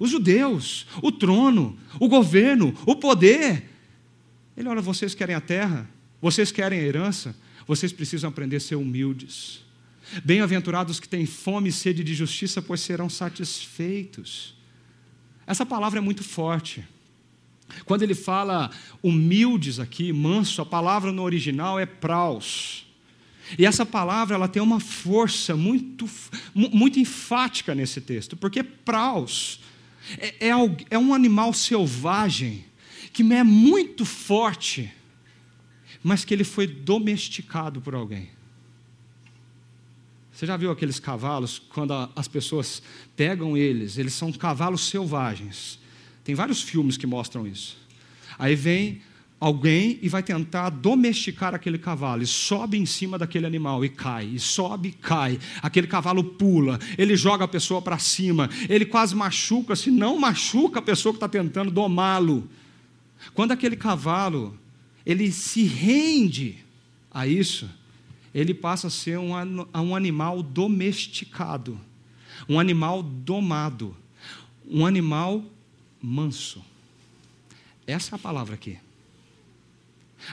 Os 0.00 0.10
judeus, 0.10 0.86
o 1.02 1.12
trono, 1.12 1.78
o 2.00 2.08
governo, 2.08 2.74
o 2.86 2.96
poder. 2.96 3.70
Ele 4.56 4.66
olha: 4.66 4.80
vocês 4.80 5.14
querem 5.14 5.36
a 5.36 5.40
terra, 5.42 5.88
vocês 6.22 6.50
querem 6.50 6.80
a 6.80 6.82
herança, 6.82 7.36
vocês 7.66 7.92
precisam 7.92 8.30
aprender 8.30 8.56
a 8.56 8.60
ser 8.60 8.76
humildes. 8.76 9.60
Bem-aventurados 10.24 10.98
que 10.98 11.08
têm 11.08 11.26
fome 11.26 11.68
e 11.68 11.72
sede 11.72 12.02
de 12.02 12.14
justiça, 12.14 12.62
pois 12.62 12.80
serão 12.80 13.10
satisfeitos. 13.10 14.54
Essa 15.46 15.66
palavra 15.66 15.98
é 15.98 16.02
muito 16.02 16.24
forte. 16.24 16.82
Quando 17.84 18.02
ele 18.02 18.14
fala 18.14 18.70
humildes 19.02 19.78
aqui, 19.78 20.12
manso, 20.12 20.62
a 20.62 20.66
palavra 20.66 21.12
no 21.12 21.22
original 21.22 21.78
é 21.78 21.84
praus. 21.84 22.86
E 23.58 23.66
essa 23.66 23.84
palavra 23.84 24.34
ela 24.34 24.48
tem 24.48 24.62
uma 24.62 24.80
força 24.80 25.54
muito, 25.54 26.08
muito 26.54 26.98
enfática 26.98 27.74
nesse 27.74 28.00
texto, 28.00 28.36
porque 28.36 28.62
praus 28.62 29.60
é, 30.18 30.48
é, 30.48 30.50
é 30.90 30.98
um 30.98 31.14
animal 31.14 31.52
selvagem 31.52 32.64
que 33.12 33.22
é 33.32 33.42
muito 33.42 34.04
forte, 34.04 34.92
mas 36.02 36.24
que 36.24 36.32
ele 36.32 36.44
foi 36.44 36.66
domesticado 36.66 37.80
por 37.80 37.94
alguém. 37.94 38.30
Você 40.32 40.46
já 40.46 40.56
viu 40.56 40.70
aqueles 40.70 40.98
cavalos, 40.98 41.58
quando 41.58 41.92
a, 41.92 42.10
as 42.16 42.26
pessoas 42.26 42.82
pegam 43.14 43.56
eles, 43.56 43.98
eles 43.98 44.14
são 44.14 44.32
cavalos 44.32 44.88
selvagens. 44.88 45.78
Tem 46.24 46.34
vários 46.34 46.62
filmes 46.62 46.96
que 46.96 47.06
mostram 47.06 47.46
isso. 47.46 47.76
Aí 48.38 48.54
vem 48.54 49.02
alguém 49.40 49.98
e 50.02 50.08
vai 50.08 50.22
tentar 50.22 50.68
domesticar 50.68 51.54
aquele 51.54 51.78
cavalo, 51.78 52.22
e 52.22 52.26
sobe 52.26 52.76
em 52.76 52.84
cima 52.84 53.16
daquele 53.16 53.46
animal 53.46 53.82
e 53.82 53.88
cai, 53.88 54.26
e 54.26 54.38
sobe 54.38 54.90
e 54.90 54.92
cai. 54.92 55.40
Aquele 55.62 55.86
cavalo 55.86 56.22
pula, 56.22 56.78
ele 56.98 57.16
joga 57.16 57.46
a 57.46 57.48
pessoa 57.48 57.80
para 57.80 57.98
cima, 57.98 58.50
ele 58.68 58.84
quase 58.84 59.16
machuca, 59.16 59.74
se 59.74 59.90
não 59.90 60.18
machuca 60.18 60.78
a 60.78 60.82
pessoa 60.82 61.14
que 61.14 61.16
está 61.16 61.28
tentando 61.28 61.70
domá-lo. 61.70 62.46
Quando 63.32 63.52
aquele 63.52 63.76
cavalo 63.76 64.58
ele 65.06 65.32
se 65.32 65.64
rende 65.64 66.58
a 67.10 67.26
isso, 67.26 67.68
ele 68.34 68.52
passa 68.52 68.88
a 68.88 68.90
ser 68.90 69.18
um, 69.18 69.32
um 69.74 69.96
animal 69.96 70.42
domesticado, 70.42 71.80
um 72.46 72.60
animal 72.60 73.02
domado, 73.02 73.96
um 74.68 74.84
animal 74.84 75.42
manso. 76.00 76.62
Essa 77.86 78.14
é 78.14 78.16
a 78.16 78.18
palavra 78.18 78.54
aqui. 78.54 78.78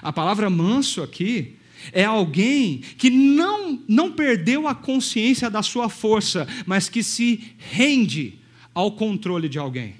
A 0.01 0.11
palavra 0.11 0.49
manso 0.49 1.01
aqui 1.01 1.55
é 1.91 2.03
alguém 2.03 2.81
que 2.97 3.09
não, 3.09 3.79
não 3.87 4.11
perdeu 4.11 4.67
a 4.67 4.75
consciência 4.75 5.49
da 5.49 5.61
sua 5.61 5.89
força, 5.89 6.47
mas 6.65 6.89
que 6.89 7.03
se 7.03 7.55
rende 7.57 8.39
ao 8.73 8.91
controle 8.91 9.49
de 9.49 9.57
alguém. 9.57 9.95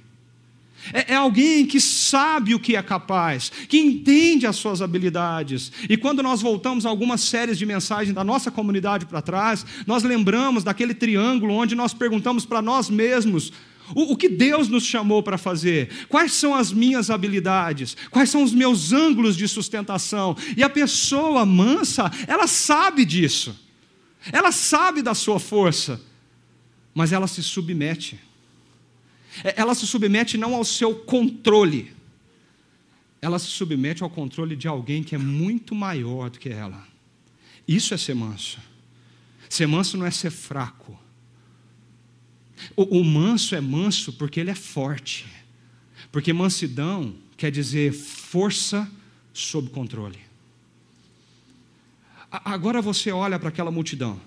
É, 0.93 1.13
é, 1.13 1.15
alguém 1.15 1.65
que 1.65 1.81
sabe 1.81 2.53
o 2.53 2.59
que 2.59 2.75
é 2.75 2.81
capaz, 2.81 3.51
que 3.67 3.77
entende 3.77 4.45
as 4.45 4.55
suas 4.55 4.81
habilidades. 4.81 5.71
E 5.89 5.97
quando 5.97 6.23
nós 6.23 6.41
voltamos 6.41 6.85
a 6.85 6.89
algumas 6.89 7.21
séries 7.21 7.57
de 7.57 7.65
mensagens 7.65 8.13
da 8.13 8.23
nossa 8.23 8.51
comunidade 8.51 9.05
para 9.05 9.21
trás, 9.21 9.65
nós 9.85 10.03
lembramos 10.03 10.63
daquele 10.63 10.93
triângulo 10.93 11.53
onde 11.53 11.75
nós 11.75 11.93
perguntamos 11.93 12.45
para 12.45 12.61
nós 12.61 12.89
mesmos: 12.89 13.51
o, 13.95 14.13
o 14.13 14.17
que 14.17 14.29
Deus 14.29 14.67
nos 14.67 14.83
chamou 14.85 15.21
para 15.21 15.37
fazer? 15.37 15.89
Quais 16.07 16.33
são 16.33 16.55
as 16.55 16.71
minhas 16.71 17.09
habilidades? 17.09 17.95
Quais 18.11 18.29
são 18.29 18.43
os 18.43 18.53
meus 18.53 18.91
ângulos 18.91 19.35
de 19.35 19.47
sustentação? 19.47 20.35
E 20.55 20.63
a 20.63 20.69
pessoa 20.69 21.45
mansa, 21.45 22.11
ela 22.27 22.47
sabe 22.47 23.05
disso, 23.05 23.57
ela 24.31 24.51
sabe 24.51 25.01
da 25.01 25.13
sua 25.13 25.39
força, 25.39 26.01
mas 26.93 27.11
ela 27.11 27.27
se 27.27 27.43
submete 27.43 28.19
é, 29.43 29.53
ela 29.57 29.75
se 29.75 29.85
submete 29.85 30.37
não 30.37 30.55
ao 30.55 30.63
seu 30.63 30.95
controle, 30.95 31.91
ela 33.21 33.39
se 33.39 33.47
submete 33.47 34.03
ao 34.03 34.09
controle 34.09 34.55
de 34.55 34.67
alguém 34.67 35.03
que 35.03 35.15
é 35.15 35.17
muito 35.17 35.75
maior 35.75 36.29
do 36.29 36.39
que 36.39 36.49
ela. 36.49 36.87
Isso 37.67 37.93
é 37.93 37.97
ser 37.97 38.13
manso. 38.13 38.59
Ser 39.49 39.67
manso 39.67 39.97
não 39.97 40.05
é 40.05 40.11
ser 40.11 40.31
fraco. 40.31 40.97
O, 42.75 42.99
o 42.99 43.03
manso 43.03 43.55
é 43.55 43.61
manso 43.61 44.13
porque 44.13 44.39
ele 44.39 44.51
é 44.51 44.55
forte. 44.55 45.25
Porque 46.11 46.33
mansidão 46.33 47.15
quer 47.35 47.51
dizer 47.51 47.93
força 47.93 48.89
sob 49.33 49.69
controle. 49.69 50.19
Agora 52.29 52.81
você 52.81 53.11
olha 53.11 53.39
para 53.39 53.49
aquela 53.49 53.71
multidão. 53.71 54.19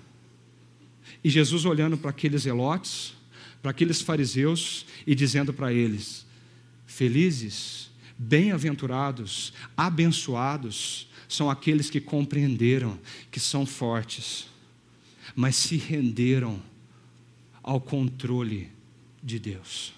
E 1.22 1.28
Jesus 1.28 1.64
olhando 1.64 1.98
para 1.98 2.10
aqueles 2.10 2.46
elotes, 2.46 3.14
para 3.60 3.72
aqueles 3.72 4.00
fariseus 4.00 4.86
e 5.06 5.14
dizendo 5.14 5.52
para 5.52 5.72
eles: 5.72 6.24
Felizes, 6.86 7.90
bem-aventurados, 8.16 9.52
abençoados 9.76 11.08
são 11.28 11.50
aqueles 11.50 11.90
que 11.90 12.00
compreenderam 12.00 12.98
que 13.30 13.38
são 13.38 13.64
fortes, 13.64 14.46
mas 15.36 15.56
se 15.56 15.76
renderam 15.76 16.60
ao 17.70 17.80
controle 17.80 18.68
de 19.22 19.38
Deus. 19.38 19.92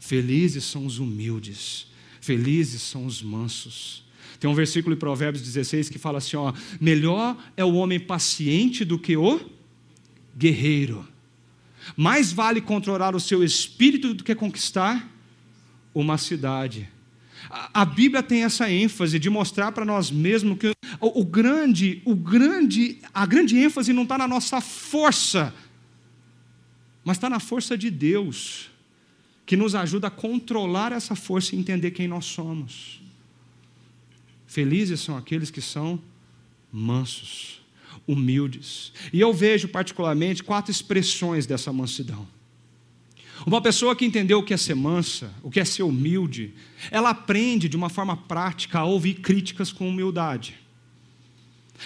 Felizes 0.00 0.64
são 0.64 0.86
os 0.86 0.98
humildes, 0.98 1.86
felizes 2.18 2.80
são 2.80 3.04
os 3.04 3.20
mansos. 3.20 4.02
Tem 4.40 4.48
um 4.48 4.54
versículo 4.54 4.94
em 4.94 4.98
Provérbios 4.98 5.44
16 5.44 5.90
que 5.90 5.98
fala 5.98 6.16
assim: 6.16 6.34
ó, 6.34 6.54
melhor 6.80 7.36
é 7.58 7.64
o 7.64 7.74
homem 7.74 8.00
paciente 8.00 8.86
do 8.86 8.98
que 8.98 9.18
o 9.18 9.38
guerreiro. 10.34 11.06
Mais 11.94 12.32
vale 12.32 12.62
controlar 12.62 13.14
o 13.14 13.20
seu 13.20 13.44
espírito 13.44 14.14
do 14.14 14.24
que 14.24 14.34
conquistar 14.34 15.06
uma 15.94 16.16
cidade. 16.16 16.88
A 17.50 17.84
Bíblia 17.84 18.22
tem 18.22 18.44
essa 18.44 18.70
ênfase 18.70 19.18
de 19.18 19.28
mostrar 19.28 19.72
para 19.72 19.84
nós 19.84 20.10
mesmos 20.10 20.56
que 20.58 20.72
o, 21.00 21.22
grande, 21.22 22.00
o 22.04 22.14
grande, 22.14 22.98
a 23.12 23.26
grande 23.26 23.58
ênfase 23.58 23.92
não 23.92 24.04
está 24.04 24.16
na 24.16 24.26
nossa 24.26 24.60
força, 24.60 25.54
mas 27.06 27.18
está 27.18 27.30
na 27.30 27.38
força 27.38 27.78
de 27.78 27.88
Deus, 27.88 28.68
que 29.46 29.56
nos 29.56 29.76
ajuda 29.76 30.08
a 30.08 30.10
controlar 30.10 30.90
essa 30.90 31.14
força 31.14 31.54
e 31.54 31.58
entender 31.58 31.92
quem 31.92 32.08
nós 32.08 32.24
somos. 32.24 33.00
Felizes 34.44 34.98
são 35.02 35.16
aqueles 35.16 35.48
que 35.48 35.60
são 35.60 36.02
mansos 36.72 37.62
humildes. 38.08 38.92
E 39.12 39.20
eu 39.20 39.32
vejo 39.32 39.68
particularmente 39.68 40.42
quatro 40.42 40.72
expressões 40.72 41.46
dessa 41.46 41.72
mansidão. 41.72 42.26
Uma 43.46 43.62
pessoa 43.62 43.94
que 43.94 44.04
entendeu 44.04 44.40
o 44.40 44.42
que 44.42 44.52
é 44.52 44.56
ser 44.56 44.74
mansa, 44.74 45.32
o 45.44 45.50
que 45.50 45.60
é 45.60 45.64
ser 45.64 45.84
humilde, 45.84 46.54
ela 46.90 47.10
aprende 47.10 47.68
de 47.68 47.76
uma 47.76 47.88
forma 47.88 48.16
prática 48.16 48.80
a 48.80 48.84
ouvir 48.84 49.14
críticas 49.14 49.70
com 49.70 49.88
humildade. 49.88 50.56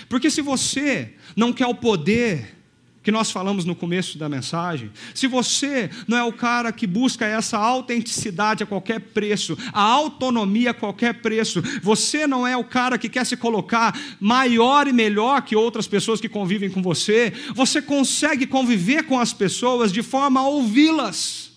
Porque 0.08 0.30
se 0.30 0.40
você 0.40 1.14
não 1.36 1.52
quer 1.52 1.66
o 1.66 1.74
poder 1.74 2.59
que 3.02 3.10
nós 3.10 3.30
falamos 3.30 3.64
no 3.64 3.74
começo 3.74 4.18
da 4.18 4.28
mensagem, 4.28 4.90
se 5.14 5.26
você 5.26 5.88
não 6.06 6.18
é 6.18 6.24
o 6.24 6.32
cara 6.32 6.70
que 6.70 6.86
busca 6.86 7.24
essa 7.24 7.56
autenticidade 7.56 8.62
a 8.62 8.66
qualquer 8.66 9.00
preço, 9.00 9.56
a 9.72 9.80
autonomia 9.80 10.72
a 10.72 10.74
qualquer 10.74 11.14
preço, 11.22 11.62
você 11.82 12.26
não 12.26 12.46
é 12.46 12.56
o 12.56 12.64
cara 12.64 12.98
que 12.98 13.08
quer 13.08 13.24
se 13.24 13.36
colocar 13.36 13.98
maior 14.20 14.86
e 14.86 14.92
melhor 14.92 15.40
que 15.42 15.56
outras 15.56 15.86
pessoas 15.86 16.20
que 16.20 16.28
convivem 16.28 16.68
com 16.68 16.82
você, 16.82 17.32
você 17.54 17.80
consegue 17.80 18.46
conviver 18.46 19.04
com 19.04 19.18
as 19.18 19.32
pessoas 19.32 19.90
de 19.90 20.02
forma 20.02 20.40
a 20.40 20.46
ouvi-las. 20.46 21.50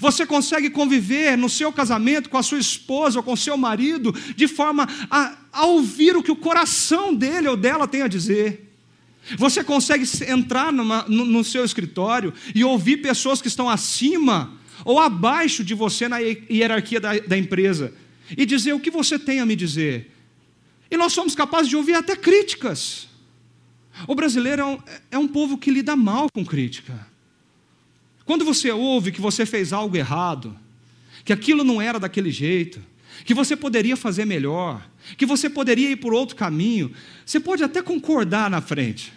Você 0.00 0.26
consegue 0.26 0.70
conviver 0.70 1.36
no 1.36 1.48
seu 1.48 1.72
casamento 1.72 2.28
com 2.28 2.36
a 2.38 2.42
sua 2.42 2.58
esposa 2.58 3.18
ou 3.18 3.22
com 3.22 3.36
seu 3.36 3.56
marido 3.56 4.12
de 4.34 4.48
forma 4.48 4.88
a, 5.10 5.36
a 5.52 5.66
ouvir 5.66 6.16
o 6.16 6.22
que 6.22 6.32
o 6.32 6.36
coração 6.36 7.14
dele 7.14 7.46
ou 7.46 7.56
dela 7.56 7.86
tem 7.86 8.02
a 8.02 8.08
dizer. 8.08 8.65
Você 9.36 9.64
consegue 9.64 10.04
entrar 10.28 10.72
numa, 10.72 11.04
no, 11.08 11.24
no 11.24 11.42
seu 11.42 11.64
escritório 11.64 12.32
e 12.54 12.62
ouvir 12.62 12.98
pessoas 12.98 13.42
que 13.42 13.48
estão 13.48 13.68
acima 13.68 14.52
ou 14.84 15.00
abaixo 15.00 15.64
de 15.64 15.74
você 15.74 16.08
na 16.08 16.18
hierarquia 16.18 17.00
da, 17.00 17.18
da 17.18 17.36
empresa 17.36 17.92
e 18.36 18.46
dizer 18.46 18.72
o 18.72 18.80
que 18.80 18.90
você 18.90 19.18
tem 19.18 19.40
a 19.40 19.46
me 19.46 19.56
dizer. 19.56 20.12
E 20.90 20.96
nós 20.96 21.12
somos 21.12 21.34
capazes 21.34 21.68
de 21.68 21.76
ouvir 21.76 21.94
até 21.94 22.14
críticas. 22.14 23.08
O 24.06 24.14
brasileiro 24.14 24.62
é 24.62 24.64
um, 24.64 24.78
é 25.12 25.18
um 25.18 25.28
povo 25.28 25.58
que 25.58 25.70
lida 25.70 25.96
mal 25.96 26.28
com 26.32 26.44
crítica. 26.44 27.06
Quando 28.24 28.44
você 28.44 28.70
ouve 28.70 29.12
que 29.12 29.20
você 29.20 29.46
fez 29.46 29.72
algo 29.72 29.96
errado, 29.96 30.56
que 31.24 31.32
aquilo 31.32 31.64
não 31.64 31.80
era 31.80 31.98
daquele 31.98 32.30
jeito, 32.30 32.80
que 33.24 33.34
você 33.34 33.56
poderia 33.56 33.96
fazer 33.96 34.24
melhor, 34.24 34.86
que 35.16 35.24
você 35.24 35.48
poderia 35.48 35.90
ir 35.90 35.96
por 35.96 36.12
outro 36.12 36.36
caminho, 36.36 36.92
você 37.24 37.40
pode 37.40 37.64
até 37.64 37.80
concordar 37.80 38.50
na 38.50 38.60
frente, 38.60 39.12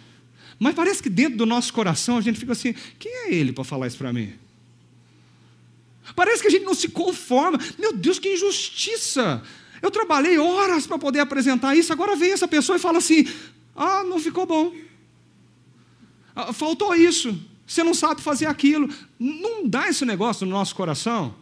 mas 0.60 0.74
parece 0.74 1.02
que 1.02 1.08
dentro 1.08 1.38
do 1.38 1.46
nosso 1.46 1.72
coração 1.72 2.18
a 2.18 2.20
gente 2.20 2.38
fica 2.38 2.52
assim: 2.52 2.74
quem 2.98 3.10
é 3.10 3.32
ele 3.32 3.50
para 3.50 3.64
falar 3.64 3.86
isso 3.86 3.96
para 3.96 4.12
mim? 4.12 4.34
Parece 6.14 6.42
que 6.42 6.48
a 6.48 6.50
gente 6.50 6.64
não 6.64 6.74
se 6.74 6.88
conforma. 6.88 7.58
Meu 7.78 7.94
Deus, 7.94 8.18
que 8.18 8.34
injustiça! 8.34 9.42
Eu 9.80 9.90
trabalhei 9.90 10.38
horas 10.38 10.86
para 10.86 10.98
poder 10.98 11.20
apresentar 11.20 11.74
isso, 11.74 11.92
agora 11.92 12.14
vem 12.14 12.32
essa 12.32 12.46
pessoa 12.46 12.76
e 12.76 12.78
fala 12.78 12.98
assim: 12.98 13.26
ah, 13.74 14.04
não 14.04 14.20
ficou 14.20 14.44
bom. 14.44 14.74
Ah, 16.36 16.52
faltou 16.52 16.94
isso. 16.94 17.36
Você 17.66 17.82
não 17.82 17.94
sabe 17.94 18.20
fazer 18.20 18.44
aquilo. 18.44 18.92
Não 19.18 19.66
dá 19.66 19.88
esse 19.88 20.04
negócio 20.04 20.44
no 20.44 20.52
nosso 20.52 20.74
coração. 20.74 21.34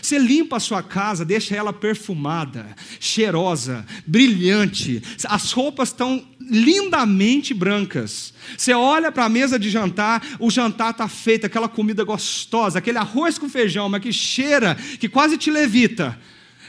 Você 0.00 0.18
limpa 0.18 0.56
a 0.56 0.60
sua 0.60 0.82
casa, 0.82 1.24
deixa 1.24 1.56
ela 1.56 1.72
perfumada, 1.72 2.74
cheirosa, 3.00 3.84
brilhante. 4.06 5.02
As 5.24 5.52
roupas 5.52 5.88
estão 5.88 6.24
lindamente 6.40 7.52
brancas. 7.52 8.32
Você 8.56 8.72
olha 8.72 9.10
para 9.10 9.24
a 9.24 9.28
mesa 9.28 9.58
de 9.58 9.68
jantar, 9.68 10.24
o 10.38 10.50
jantar 10.50 10.92
está 10.92 11.08
feito, 11.08 11.46
aquela 11.46 11.68
comida 11.68 12.04
gostosa, 12.04 12.78
aquele 12.78 12.98
arroz 12.98 13.38
com 13.38 13.48
feijão, 13.48 13.88
mas 13.88 14.02
que 14.02 14.12
cheira, 14.12 14.74
que 14.74 15.08
quase 15.08 15.36
te 15.36 15.50
levita. 15.50 16.18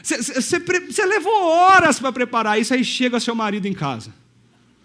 Você, 0.02 1.04
levou 1.06 1.44
horas 1.44 2.00
para 2.00 2.12
preparar 2.12 2.60
isso, 2.60 2.74
aí 2.74 2.84
chega 2.84 3.20
seu 3.20 3.34
marido 3.34 3.66
em 3.66 3.72
casa. 3.72 4.12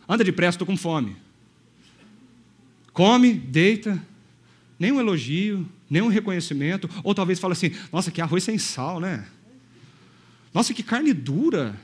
Anda 0.07 0.23
depressa, 0.23 0.55
estou 0.55 0.67
com 0.67 0.77
fome. 0.77 1.17
Come, 2.93 3.33
deita, 3.33 4.01
nenhum 4.79 4.99
elogio, 4.99 5.67
nenhum 5.89 6.07
reconhecimento, 6.07 6.89
ou 7.03 7.15
talvez 7.15 7.39
fale 7.39 7.53
assim: 7.53 7.71
nossa, 7.91 8.11
que 8.11 8.21
arroz 8.21 8.43
sem 8.43 8.57
sal, 8.57 8.99
né? 8.99 9.25
Nossa, 10.53 10.73
que 10.73 10.83
carne 10.83 11.13
dura. 11.13 11.79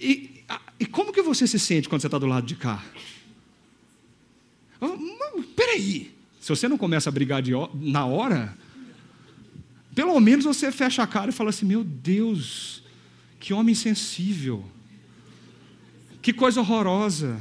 E, 0.00 0.44
e 0.78 0.86
como 0.86 1.12
que 1.12 1.22
você 1.22 1.46
se 1.46 1.58
sente 1.58 1.88
quando 1.88 2.00
você 2.00 2.06
está 2.06 2.18
do 2.18 2.26
lado 2.26 2.46
de 2.46 2.56
cá? 2.56 2.82
Peraí, 5.56 6.14
se 6.40 6.48
você 6.48 6.68
não 6.68 6.76
começa 6.76 7.08
a 7.08 7.12
brigar 7.12 7.40
de, 7.42 7.52
na 7.74 8.04
hora, 8.04 8.56
pelo 9.94 10.18
menos 10.20 10.44
você 10.44 10.70
fecha 10.70 11.02
a 11.02 11.06
cara 11.06 11.30
e 11.30 11.32
fala 11.32 11.50
assim: 11.50 11.66
meu 11.66 11.82
Deus, 11.82 12.82
que 13.40 13.54
homem 13.54 13.74
sensível. 13.74 14.64
Que 16.20 16.32
coisa 16.32 16.60
horrorosa. 16.60 17.40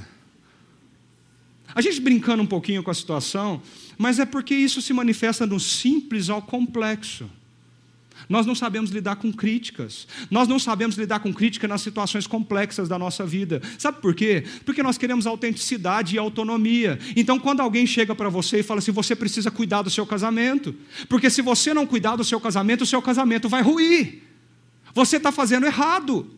A 1.76 1.82
gente 1.82 2.00
brincando 2.02 2.44
um 2.44 2.48
pouquinho 2.48 2.84
com 2.84 2.92
a 2.92 2.94
situação, 2.94 3.62
mas 3.98 4.20
é 4.20 4.26
porque 4.26 4.54
isso 4.54 4.82
se 4.82 4.94
manifesta 4.94 5.46
no 5.46 5.60
simples 5.60 6.30
ao 6.30 6.42
complexo. 6.42 7.30
Nós 8.30 8.46
não 8.46 8.56
sabemos 8.56 8.90
lidar 8.90 9.18
com 9.18 9.32
críticas. 9.32 10.08
Nós 10.30 10.48
não 10.48 10.58
sabemos 10.58 10.96
lidar 10.96 11.20
com 11.20 11.34
crítica 11.34 11.68
nas 11.68 11.82
situações 11.82 12.26
complexas 12.26 12.88
da 12.88 12.98
nossa 12.98 13.26
vida. 13.26 13.62
Sabe 13.78 14.02
por 14.02 14.14
quê? 14.16 14.44
Porque 14.66 14.84
nós 14.84 14.98
queremos 14.98 15.28
autenticidade 15.28 16.16
e 16.16 16.20
autonomia. 16.20 17.00
Então, 17.16 17.40
quando 17.40 17.60
alguém 17.60 17.86
chega 17.86 18.16
para 18.16 18.30
você 18.30 18.60
e 18.60 18.64
fala 18.64 18.80
assim: 18.80 18.92
você 18.92 19.16
precisa 19.16 19.52
cuidar 19.52 19.82
do 19.82 19.90
seu 19.90 20.06
casamento, 20.06 20.76
porque 21.10 21.30
se 21.30 21.42
você 21.42 21.74
não 21.74 21.86
cuidar 21.86 22.16
do 22.16 22.24
seu 22.24 22.40
casamento, 22.40 22.82
o 22.82 22.88
seu 22.88 23.02
casamento 23.02 23.50
vai 23.50 23.62
ruir. 23.62 24.24
Você 24.94 25.18
está 25.18 25.32
fazendo 25.32 25.66
errado. 25.66 26.30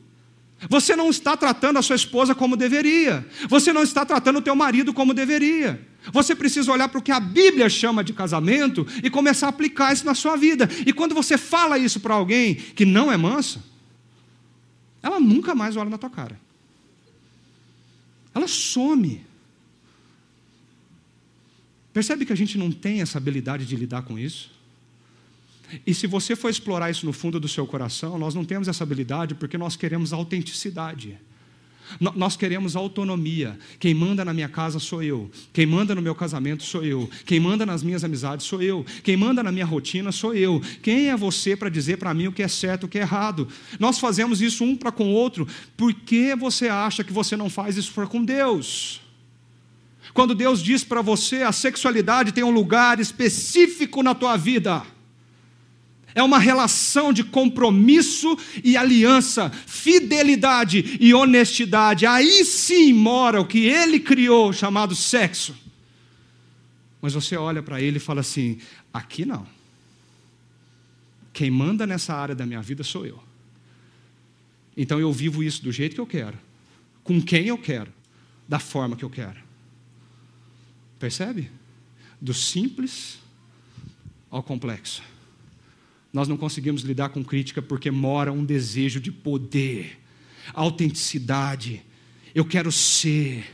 Você 0.69 0.95
não 0.95 1.09
está 1.09 1.35
tratando 1.35 1.77
a 1.77 1.81
sua 1.81 1.95
esposa 1.95 2.33
como 2.33 2.55
deveria. 2.55 3.27
Você 3.49 3.71
não 3.73 3.83
está 3.83 4.05
tratando 4.05 4.39
o 4.39 4.41
teu 4.41 4.55
marido 4.55 4.93
como 4.93 5.13
deveria. 5.13 5.79
Você 6.11 6.35
precisa 6.35 6.71
olhar 6.71 6.87
para 6.87 6.99
o 6.99 7.01
que 7.01 7.11
a 7.11 7.19
Bíblia 7.19 7.69
chama 7.69 8.03
de 8.03 8.13
casamento 8.13 8.85
e 9.03 9.09
começar 9.09 9.47
a 9.47 9.49
aplicar 9.49 9.93
isso 9.93 10.05
na 10.05 10.13
sua 10.13 10.35
vida. 10.35 10.69
E 10.85 10.93
quando 10.93 11.15
você 11.15 11.37
fala 11.37 11.77
isso 11.77 11.99
para 11.99 12.13
alguém 12.13 12.55
que 12.55 12.85
não 12.85 13.11
é 13.11 13.17
mansa, 13.17 13.63
ela 15.01 15.19
nunca 15.19 15.53
mais 15.53 15.75
olha 15.75 15.89
na 15.89 15.97
tua 15.97 16.09
cara. 16.09 16.39
Ela 18.33 18.47
some. 18.47 19.23
Percebe 21.93 22.25
que 22.25 22.33
a 22.33 22.37
gente 22.37 22.57
não 22.57 22.71
tem 22.71 23.01
essa 23.01 23.17
habilidade 23.17 23.65
de 23.65 23.75
lidar 23.75 24.01
com 24.01 24.19
isso? 24.19 24.54
E 25.85 25.93
se 25.93 26.07
você 26.07 26.35
for 26.35 26.49
explorar 26.49 26.89
isso 26.89 27.05
no 27.05 27.13
fundo 27.13 27.39
do 27.39 27.47
seu 27.47 27.65
coração, 27.65 28.17
nós 28.17 28.35
não 28.35 28.45
temos 28.45 28.67
essa 28.67 28.83
habilidade 28.83 29.35
porque 29.35 29.57
nós 29.57 29.75
queremos 29.75 30.13
autenticidade. 30.13 31.17
Nós 31.99 32.35
queremos 32.35 32.75
autonomia. 32.75 33.57
Quem 33.79 33.93
manda 33.93 34.25
na 34.25 34.33
minha 34.33 34.49
casa 34.49 34.79
sou 34.79 35.03
eu. 35.03 35.29
Quem 35.53 35.65
manda 35.65 35.93
no 35.93 36.01
meu 36.01 36.15
casamento 36.15 36.63
sou 36.63 36.83
eu. 36.83 37.09
Quem 37.25 37.39
manda 37.39 37.65
nas 37.65 37.83
minhas 37.83 38.03
amizades 38.03 38.45
sou 38.45 38.61
eu. 38.61 38.85
Quem 39.03 39.15
manda 39.15 39.43
na 39.43 39.51
minha 39.51 39.65
rotina 39.65 40.11
sou 40.11 40.33
eu. 40.33 40.61
Quem 40.81 41.09
é 41.09 41.15
você 41.15 41.55
para 41.55 41.69
dizer 41.69 41.97
para 41.97 42.13
mim 42.13 42.27
o 42.27 42.31
que 42.31 42.43
é 42.43 42.47
certo, 42.47 42.85
o 42.85 42.87
que 42.87 42.97
é 42.97 43.01
errado? 43.01 43.47
Nós 43.79 43.99
fazemos 43.99 44.41
isso 44.41 44.63
um 44.63 44.75
para 44.75 44.91
com 44.91 45.05
o 45.05 45.13
outro. 45.13 45.47
Por 45.77 45.93
que 45.93 46.35
você 46.35 46.67
acha 46.67 47.03
que 47.03 47.13
você 47.13 47.37
não 47.37 47.49
faz 47.49 47.77
isso 47.77 47.91
for 47.91 48.07
com 48.07 48.23
Deus? 48.23 49.01
Quando 50.13 50.33
Deus 50.33 50.63
diz 50.63 50.83
para 50.83 51.01
você 51.01 51.43
a 51.43 51.51
sexualidade 51.51 52.31
tem 52.31 52.43
um 52.43 52.51
lugar 52.51 52.99
específico 52.99 54.01
na 54.01 54.15
tua 54.15 54.37
vida 54.37 54.94
é 56.15 56.23
uma 56.23 56.39
relação 56.39 57.11
de 57.11 57.25
compromisso 57.25 58.37
e 58.63 58.77
aliança, 58.77 59.49
fidelidade 59.49 60.97
e 61.01 61.13
honestidade. 61.13 62.05
Aí 62.05 62.45
sim 62.45 62.93
mora 62.93 63.41
o 63.41 63.45
que 63.45 63.65
ele 63.65 63.99
criou, 63.99 64.53
chamado 64.53 64.95
sexo. 64.95 65.53
Mas 67.01 67.13
você 67.13 67.35
olha 67.35 67.61
para 67.61 67.81
ele 67.81 67.97
e 67.97 67.99
fala 67.99 68.21
assim: 68.21 68.59
aqui 68.93 69.25
não. 69.25 69.45
Quem 71.33 71.51
manda 71.51 71.85
nessa 71.85 72.13
área 72.15 72.33
da 72.33 72.45
minha 72.45 72.61
vida 72.61 72.81
sou 72.81 73.05
eu. 73.05 73.21
Então 74.77 74.97
eu 74.97 75.11
vivo 75.11 75.43
isso 75.43 75.61
do 75.61 75.71
jeito 75.71 75.95
que 75.95 76.01
eu 76.01 76.07
quero, 76.07 76.37
com 77.03 77.21
quem 77.21 77.47
eu 77.47 77.57
quero, 77.57 77.91
da 78.47 78.57
forma 78.57 78.95
que 78.95 79.03
eu 79.03 79.09
quero. 79.09 79.43
Percebe? 80.97 81.51
Do 82.21 82.33
simples 82.33 83.19
ao 84.31 84.41
complexo. 84.41 85.03
Nós 86.15 86.29
não 86.29 86.37
conseguimos 86.37 86.81
lidar 86.83 87.09
com 87.09 87.21
crítica 87.21 87.61
porque 87.61 87.91
mora 87.91 88.31
um 88.31 88.45
desejo 88.45 89.01
de 89.01 89.11
poder, 89.11 89.99
autenticidade. 90.53 91.83
Eu 92.33 92.45
quero 92.45 92.71
ser. 92.71 93.45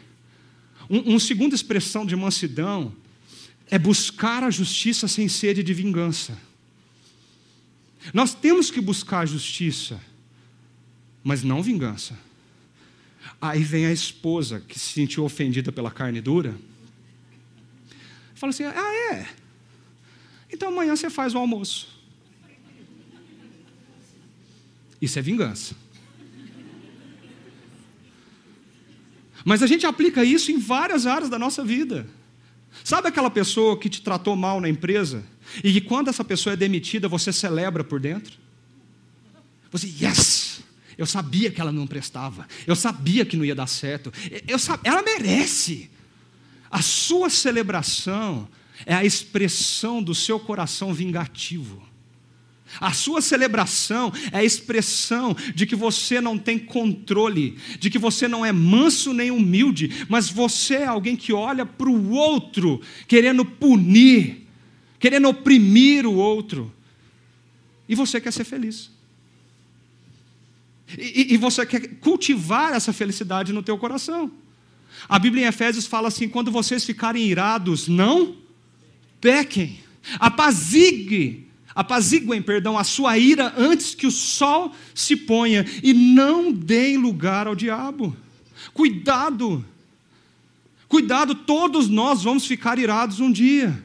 Um, 0.88 1.00
uma 1.00 1.20
segunda 1.20 1.56
expressão 1.56 2.06
de 2.06 2.16
mansidão 2.16 2.94
é 3.68 3.80
buscar 3.80 4.44
a 4.44 4.52
justiça 4.52 5.08
sem 5.08 5.28
sede 5.28 5.64
de 5.64 5.74
vingança. 5.74 6.38
Nós 8.14 8.36
temos 8.36 8.70
que 8.70 8.80
buscar 8.80 9.22
a 9.22 9.26
justiça, 9.26 10.00
mas 11.24 11.42
não 11.42 11.64
vingança. 11.64 12.16
Aí 13.42 13.64
vem 13.64 13.88
a 13.88 13.92
esposa 13.92 14.60
que 14.60 14.78
se 14.78 14.94
sentiu 14.94 15.24
ofendida 15.24 15.72
pela 15.72 15.90
carne 15.90 16.22
dura. 16.22 16.56
Fala 18.36 18.52
assim: 18.52 18.66
ah, 18.66 19.16
é? 19.16 19.28
Então 20.52 20.70
amanhã 20.70 20.96
você 20.96 21.10
faz 21.10 21.34
o 21.34 21.40
almoço. 21.40 22.01
Isso 25.02 25.18
é 25.18 25.22
vingança. 25.22 25.76
Mas 29.44 29.64
a 29.64 29.68
gente 29.68 29.86
aplica 29.86 30.24
isso 30.24 30.52
em 30.52 30.60
várias 30.60 31.08
áreas 31.08 31.30
da 31.30 31.40
nossa 31.40 31.64
vida. 31.64 32.08
Sabe 32.84 33.08
aquela 33.08 33.30
pessoa 33.30 33.78
que 33.78 33.90
te 33.90 34.02
tratou 34.02 34.36
mal 34.36 34.62
na 34.62 34.70
empresa 34.70 35.24
e 35.64 35.74
que 35.74 35.82
quando 35.82 36.10
essa 36.10 36.24
pessoa 36.24 36.54
é 36.54 36.56
demitida 36.56 37.08
você 37.08 37.34
celebra 37.34 37.84
por 37.84 38.00
dentro? 38.00 38.38
Você, 39.72 39.88
yes! 39.88 40.62
Eu 40.98 41.06
sabia 41.06 41.50
que 41.50 41.60
ela 41.60 41.72
não 41.72 41.88
prestava. 41.88 42.48
Eu 42.68 42.76
sabia 42.76 43.26
que 43.26 43.36
não 43.36 43.44
ia 43.44 43.56
dar 43.56 43.68
certo. 43.68 44.14
Eu, 44.48 44.58
ela 44.84 45.02
merece. 45.02 45.90
A 46.70 46.82
sua 46.82 47.30
celebração 47.30 48.48
é 48.86 48.94
a 48.94 49.04
expressão 49.04 50.02
do 50.04 50.14
seu 50.14 50.40
coração 50.40 50.94
vingativo. 50.94 51.91
A 52.80 52.94
sua 52.94 53.22
celebração 53.22 54.12
é 54.32 54.40
a 54.40 54.44
expressão 54.44 55.36
de 55.54 55.66
que 55.66 55.76
você 55.76 56.22
não 56.22 56.38
tem 56.38 56.58
controle, 56.58 57.58
de 57.80 57.90
que 57.90 58.00
você 58.00 58.28
não 58.28 58.46
é 58.46 58.52
manso 58.52 59.14
nem 59.14 59.32
humilde, 59.32 60.06
mas 60.08 60.30
você 60.30 60.76
é 60.76 60.86
alguém 60.86 61.16
que 61.16 61.34
olha 61.34 61.66
para 61.66 61.90
o 61.90 62.12
outro, 62.12 62.82
querendo 63.08 63.44
punir, 63.44 64.48
querendo 65.00 65.28
oprimir 65.28 66.06
o 66.06 66.14
outro, 66.14 66.72
e 67.90 67.96
você 67.96 68.22
quer 68.22 68.32
ser 68.32 68.46
feliz. 68.46 68.90
E, 70.98 71.34
e 71.34 71.38
você 71.38 71.66
quer 71.66 71.96
cultivar 72.00 72.74
essa 72.74 72.94
felicidade 72.94 73.54
no 73.54 73.64
teu 73.64 73.78
coração. 73.78 74.32
A 75.08 75.18
Bíblia 75.18 75.46
em 75.46 75.48
Efésios 75.48 75.88
fala 75.88 76.08
assim: 76.08 76.28
quando 76.28 76.52
vocês 76.52 76.86
ficarem 76.86 77.28
irados, 77.28 77.88
não 77.88 78.38
pequem, 79.20 79.80
apazigue 80.20 81.51
apaziguem, 81.76 82.42
perdão, 82.42 82.78
a 82.78 82.84
sua 82.84 83.18
ira 83.18 83.54
antes 83.58 83.96
que 83.96 84.08
o 84.08 84.12
sol 84.12 84.74
se 84.94 85.16
ponha 85.16 85.66
e 85.82 85.94
não 85.94 86.52
deem 86.52 86.98
lugar 86.98 87.48
ao 87.48 87.56
diabo. 87.56 88.16
Cuidado, 88.74 89.66
cuidado, 90.88 91.36
todos 91.36 91.88
nós 91.88 92.24
vamos 92.24 92.46
ficar 92.46 92.78
irados 92.78 93.20
um 93.20 93.32
dia. 93.32 93.84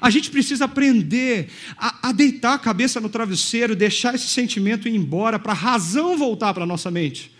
A 0.00 0.10
gente 0.10 0.30
precisa 0.30 0.64
aprender 0.64 1.48
a, 1.76 2.08
a 2.08 2.12
deitar 2.12 2.54
a 2.54 2.58
cabeça 2.58 3.00
no 3.00 3.08
travesseiro, 3.08 3.76
deixar 3.76 4.14
esse 4.14 4.26
sentimento 4.26 4.88
ir 4.88 4.94
embora, 4.94 5.38
para 5.38 5.52
a 5.52 5.56
razão 5.56 6.16
voltar 6.16 6.52
para 6.52 6.64
a 6.64 6.66
nossa 6.66 6.90
mente. 6.90 7.32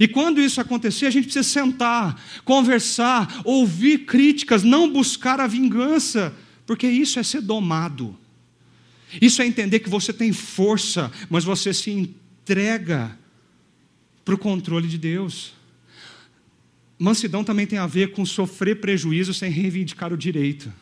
E 0.00 0.08
quando 0.08 0.40
isso 0.40 0.60
acontecer, 0.60 1.06
a 1.06 1.10
gente 1.10 1.24
precisa 1.24 1.48
sentar, 1.48 2.20
conversar, 2.44 3.42
ouvir 3.44 3.98
críticas, 4.06 4.62
não 4.62 4.90
buscar 4.90 5.40
a 5.40 5.46
vingança, 5.46 6.34
porque 6.66 6.86
isso 6.86 7.18
é 7.18 7.22
ser 7.22 7.42
domado. 7.42 8.16
Isso 9.20 9.42
é 9.42 9.46
entender 9.46 9.80
que 9.80 9.88
você 9.88 10.12
tem 10.12 10.32
força, 10.32 11.10
mas 11.28 11.44
você 11.44 11.72
se 11.72 11.90
entrega 11.90 13.16
para 14.24 14.34
o 14.34 14.38
controle 14.38 14.88
de 14.88 14.98
Deus. 14.98 15.52
Mansidão 16.98 17.44
também 17.44 17.66
tem 17.66 17.78
a 17.78 17.86
ver 17.86 18.12
com 18.12 18.24
sofrer 18.24 18.80
prejuízo 18.80 19.34
sem 19.34 19.50
reivindicar 19.50 20.12
o 20.12 20.16
direito. 20.16 20.72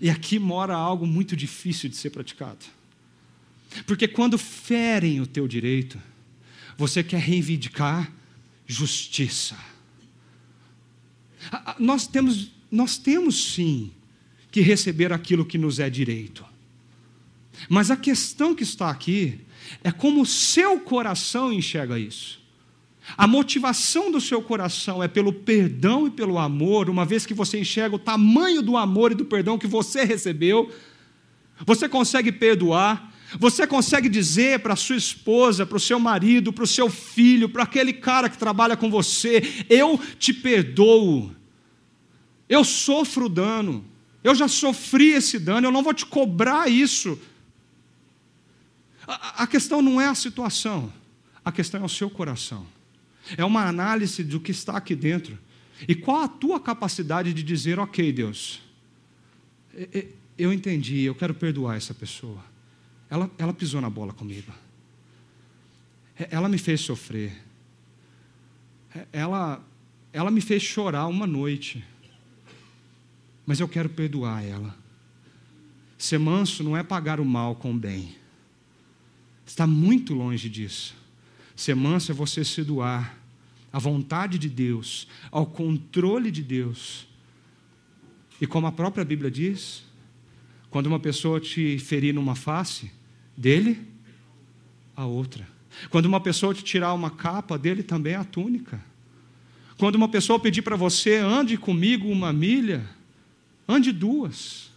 E 0.00 0.10
aqui 0.10 0.38
mora 0.38 0.74
algo 0.74 1.06
muito 1.06 1.36
difícil 1.36 1.88
de 1.88 1.96
ser 1.96 2.10
praticado. 2.10 2.64
Porque 3.86 4.06
quando 4.06 4.36
ferem 4.36 5.20
o 5.20 5.26
teu 5.26 5.46
direito, 5.46 5.98
você 6.76 7.02
quer 7.02 7.20
reivindicar 7.20 8.12
justiça. 8.66 9.56
Nós 11.78 12.06
temos, 12.06 12.52
nós 12.70 12.98
temos 12.98 13.52
sim 13.52 13.92
que 14.50 14.60
receber 14.60 15.12
aquilo 15.12 15.44
que 15.44 15.58
nos 15.58 15.78
é 15.78 15.88
direito. 15.88 16.44
Mas 17.68 17.90
a 17.90 17.96
questão 17.96 18.54
que 18.54 18.62
está 18.62 18.90
aqui 18.90 19.40
é 19.82 19.90
como 19.90 20.22
o 20.22 20.26
seu 20.26 20.80
coração 20.80 21.52
enxerga 21.52 21.98
isso. 21.98 22.40
A 23.16 23.26
motivação 23.26 24.10
do 24.10 24.20
seu 24.20 24.40
coração 24.42 25.02
é 25.02 25.08
pelo 25.08 25.32
perdão 25.32 26.06
e 26.06 26.10
pelo 26.10 26.38
amor, 26.38 26.88
uma 26.88 27.04
vez 27.04 27.26
que 27.26 27.34
você 27.34 27.58
enxerga 27.58 27.96
o 27.96 27.98
tamanho 27.98 28.62
do 28.62 28.76
amor 28.76 29.12
e 29.12 29.14
do 29.14 29.24
perdão 29.24 29.58
que 29.58 29.66
você 29.66 30.04
recebeu, 30.04 30.72
você 31.66 31.88
consegue 31.88 32.30
perdoar, 32.30 33.12
você 33.38 33.66
consegue 33.66 34.08
dizer 34.08 34.60
para 34.60 34.76
sua 34.76 34.96
esposa, 34.96 35.66
para 35.66 35.76
o 35.76 35.80
seu 35.80 35.98
marido, 35.98 36.52
para 36.52 36.64
o 36.64 36.68
seu 36.68 36.88
filho, 36.88 37.48
para 37.48 37.64
aquele 37.64 37.92
cara 37.92 38.28
que 38.28 38.38
trabalha 38.38 38.76
com 38.76 38.90
você: 38.90 39.64
Eu 39.68 40.00
te 40.18 40.32
perdoo, 40.32 41.34
eu 42.48 42.64
sofro 42.64 43.28
dano, 43.28 43.84
eu 44.22 44.34
já 44.34 44.48
sofri 44.48 45.10
esse 45.10 45.38
dano, 45.38 45.66
eu 45.66 45.72
não 45.72 45.82
vou 45.82 45.94
te 45.94 46.06
cobrar 46.06 46.68
isso. 46.68 47.18
A, 49.10 49.46
questão 49.46 49.82
não 49.82 50.00
é 50.00 50.06
a 50.06 50.14
situação, 50.14 50.92
a 51.44 51.50
questão 51.50 51.82
é 51.82 51.84
o 51.84 51.88
seu 51.88 52.08
coração. 52.08 52.64
É 53.36 53.44
uma 53.44 53.66
análise 53.66 54.22
do 54.22 54.38
que 54.38 54.52
está 54.52 54.76
aqui 54.76 54.94
dentro. 54.94 55.36
E 55.88 55.94
qual 55.94 56.22
a 56.22 56.28
tua 56.28 56.60
capacidade 56.60 57.32
de 57.32 57.42
dizer, 57.42 57.78
ok, 57.78 58.12
Deus, 58.12 58.62
eu 60.38 60.52
entendi, 60.52 61.02
eu 61.02 61.14
quero 61.14 61.34
perdoar 61.34 61.76
essa 61.76 61.92
pessoa. 61.92 62.42
Ela, 63.08 63.28
ela 63.36 63.52
pisou 63.52 63.80
na 63.80 63.90
bola 63.90 64.12
comigo. 64.12 64.52
Ela 66.16 66.48
me 66.48 66.58
fez 66.58 66.80
sofrer. 66.80 67.36
Ela, 69.12 69.64
ela 70.12 70.30
me 70.30 70.40
fez 70.40 70.62
chorar 70.62 71.06
uma 71.06 71.26
noite. 71.26 71.84
Mas 73.44 73.58
eu 73.58 73.68
quero 73.68 73.88
perdoar 73.88 74.44
ela. 74.44 74.76
Ser 75.98 76.18
manso 76.18 76.62
não 76.62 76.76
é 76.76 76.82
pagar 76.82 77.18
o 77.18 77.24
mal 77.24 77.56
com 77.56 77.72
o 77.72 77.76
bem. 77.76 78.19
Está 79.50 79.66
muito 79.66 80.14
longe 80.14 80.48
disso. 80.48 80.94
Ser 81.56 81.74
manso 81.74 82.12
é 82.12 82.14
você 82.14 82.44
se 82.44 82.62
doar 82.62 83.18
à 83.72 83.80
vontade 83.80 84.38
de 84.38 84.48
Deus, 84.48 85.08
ao 85.28 85.44
controle 85.44 86.30
de 86.30 86.40
Deus. 86.40 87.08
E 88.40 88.46
como 88.46 88.68
a 88.68 88.72
própria 88.72 89.04
Bíblia 89.04 89.28
diz, 89.28 89.82
quando 90.70 90.86
uma 90.86 91.00
pessoa 91.00 91.40
te 91.40 91.80
ferir 91.80 92.14
numa 92.14 92.36
face, 92.36 92.92
dele 93.36 93.84
a 94.94 95.04
outra. 95.04 95.48
Quando 95.90 96.06
uma 96.06 96.20
pessoa 96.20 96.54
te 96.54 96.62
tirar 96.62 96.94
uma 96.94 97.10
capa, 97.10 97.58
dele 97.58 97.82
também 97.82 98.14
a 98.14 98.22
túnica. 98.22 98.80
Quando 99.76 99.96
uma 99.96 100.08
pessoa 100.08 100.38
pedir 100.38 100.62
para 100.62 100.76
você, 100.76 101.16
ande 101.16 101.56
comigo 101.56 102.08
uma 102.08 102.32
milha, 102.32 102.88
ande 103.68 103.90
duas. 103.90 104.70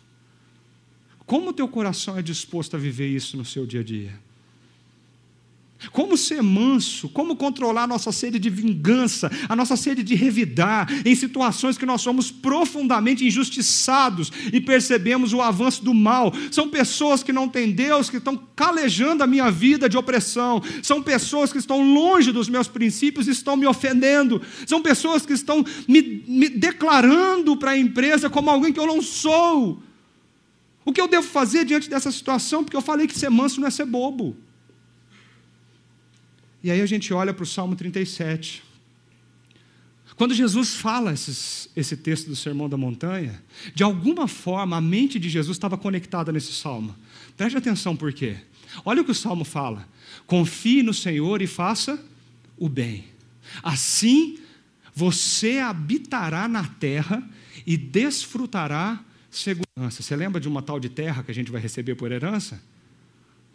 Como 1.27 1.51
o 1.51 1.53
teu 1.53 1.67
coração 1.67 2.17
é 2.17 2.23
disposto 2.23 2.75
a 2.75 2.79
viver 2.79 3.09
isso 3.09 3.37
no 3.37 3.45
seu 3.45 3.67
dia 3.67 3.81
a 3.81 3.83
dia? 3.83 4.32
Como 5.91 6.17
ser 6.17 6.41
manso, 6.41 7.09
como 7.09 7.35
controlar 7.35 7.83
a 7.83 7.87
nossa 7.87 8.11
sede 8.11 8.39
de 8.39 8.49
vingança, 8.49 9.31
a 9.47 9.55
nossa 9.55 9.75
sede 9.75 10.03
de 10.03 10.15
revidar 10.15 10.87
em 11.05 11.15
situações 11.15 11.77
que 11.77 11.85
nós 11.85 12.01
somos 12.01 12.31
profundamente 12.31 13.25
injustiçados 13.25 14.31
e 14.51 14.59
percebemos 14.59 15.33
o 15.33 15.41
avanço 15.41 15.83
do 15.83 15.93
mal. 15.93 16.33
São 16.51 16.69
pessoas 16.69 17.23
que 17.23 17.33
não 17.33 17.47
têm 17.47 17.71
Deus, 17.71 18.09
que 18.09 18.17
estão 18.17 18.37
calejando 18.55 19.23
a 19.23 19.27
minha 19.27 19.49
vida 19.51 19.89
de 19.89 19.97
opressão. 19.97 20.61
São 20.81 21.01
pessoas 21.01 21.51
que 21.51 21.59
estão 21.59 21.93
longe 21.93 22.31
dos 22.31 22.49
meus 22.49 22.67
princípios 22.67 23.27
e 23.27 23.31
estão 23.31 23.55
me 23.55 23.65
ofendendo. 23.65 24.41
São 24.65 24.81
pessoas 24.81 25.25
que 25.25 25.33
estão 25.33 25.63
me, 25.87 26.23
me 26.27 26.49
declarando 26.49 27.57
para 27.57 27.71
a 27.71 27.77
empresa 27.77 28.29
como 28.29 28.49
alguém 28.49 28.71
que 28.71 28.79
eu 28.79 28.87
não 28.87 29.01
sou. 29.01 29.81
O 30.85 30.91
que 30.91 30.99
eu 30.99 31.07
devo 31.07 31.25
fazer 31.25 31.65
diante 31.65 31.89
dessa 31.89 32.11
situação? 32.11 32.63
Porque 32.63 32.75
eu 32.75 32.81
falei 32.81 33.07
que 33.07 33.17
ser 33.17 33.29
manso 33.29 33.59
não 33.59 33.67
é 33.67 33.71
ser 33.71 33.85
bobo. 33.85 34.35
E 36.63 36.71
aí 36.71 36.79
a 36.79 36.85
gente 36.85 37.13
olha 37.13 37.33
para 37.33 37.43
o 37.43 37.45
Salmo 37.45 37.75
37. 37.75 38.63
Quando 40.15 40.33
Jesus 40.33 40.75
fala 40.75 41.11
esses, 41.11 41.69
esse 41.75 41.97
texto 41.97 42.27
do 42.27 42.35
Sermão 42.35 42.69
da 42.69 42.77
Montanha, 42.77 43.43
de 43.75 43.83
alguma 43.83 44.27
forma 44.27 44.77
a 44.77 44.81
mente 44.81 45.19
de 45.19 45.27
Jesus 45.29 45.57
estava 45.57 45.77
conectada 45.77 46.31
nesse 46.31 46.53
salmo. 46.53 46.95
Preste 47.35 47.57
atenção 47.57 47.95
por 47.95 48.13
quê. 48.13 48.37
Olha 48.85 49.01
o 49.01 49.05
que 49.05 49.11
o 49.11 49.15
salmo 49.15 49.43
fala: 49.43 49.87
confie 50.25 50.81
no 50.81 50.93
Senhor 50.93 51.41
e 51.41 51.47
faça 51.47 52.01
o 52.57 52.69
bem. 52.69 53.05
Assim 53.61 54.39
você 54.95 55.59
habitará 55.59 56.47
na 56.47 56.65
terra 56.65 57.27
e 57.65 57.75
desfrutará 57.75 59.03
segurança. 59.29 60.03
Você 60.03 60.15
lembra 60.15 60.39
de 60.39 60.47
uma 60.47 60.61
tal 60.61 60.79
de 60.79 60.87
terra 60.87 61.23
que 61.23 61.31
a 61.31 61.33
gente 61.33 61.51
vai 61.51 61.59
receber 61.59 61.95
por 61.95 62.11
herança? 62.11 62.61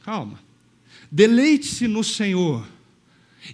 Calma. 0.05 0.41
Deleite-se 1.11 1.87
no 1.87 2.03
Senhor 2.03 2.67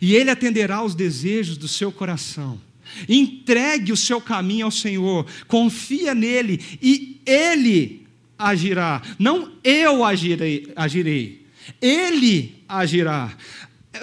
e 0.01 0.15
Ele 0.15 0.31
atenderá 0.31 0.77
aos 0.77 0.95
desejos 0.95 1.57
do 1.57 1.69
seu 1.69 1.93
coração. 1.93 2.61
Entregue 3.09 3.93
o 3.93 3.97
seu 3.97 4.21
caminho 4.21 4.67
ao 4.67 4.71
Senhor, 4.71 5.27
confia 5.49 6.15
nele 6.15 6.61
e 6.83 7.21
Ele 7.27 8.07
agirá. 8.39 9.03
Não 9.19 9.53
eu 9.63 10.05
agirei, 10.05 10.73
agirei, 10.77 11.47
Ele 11.81 12.55
agirá. 12.69 13.37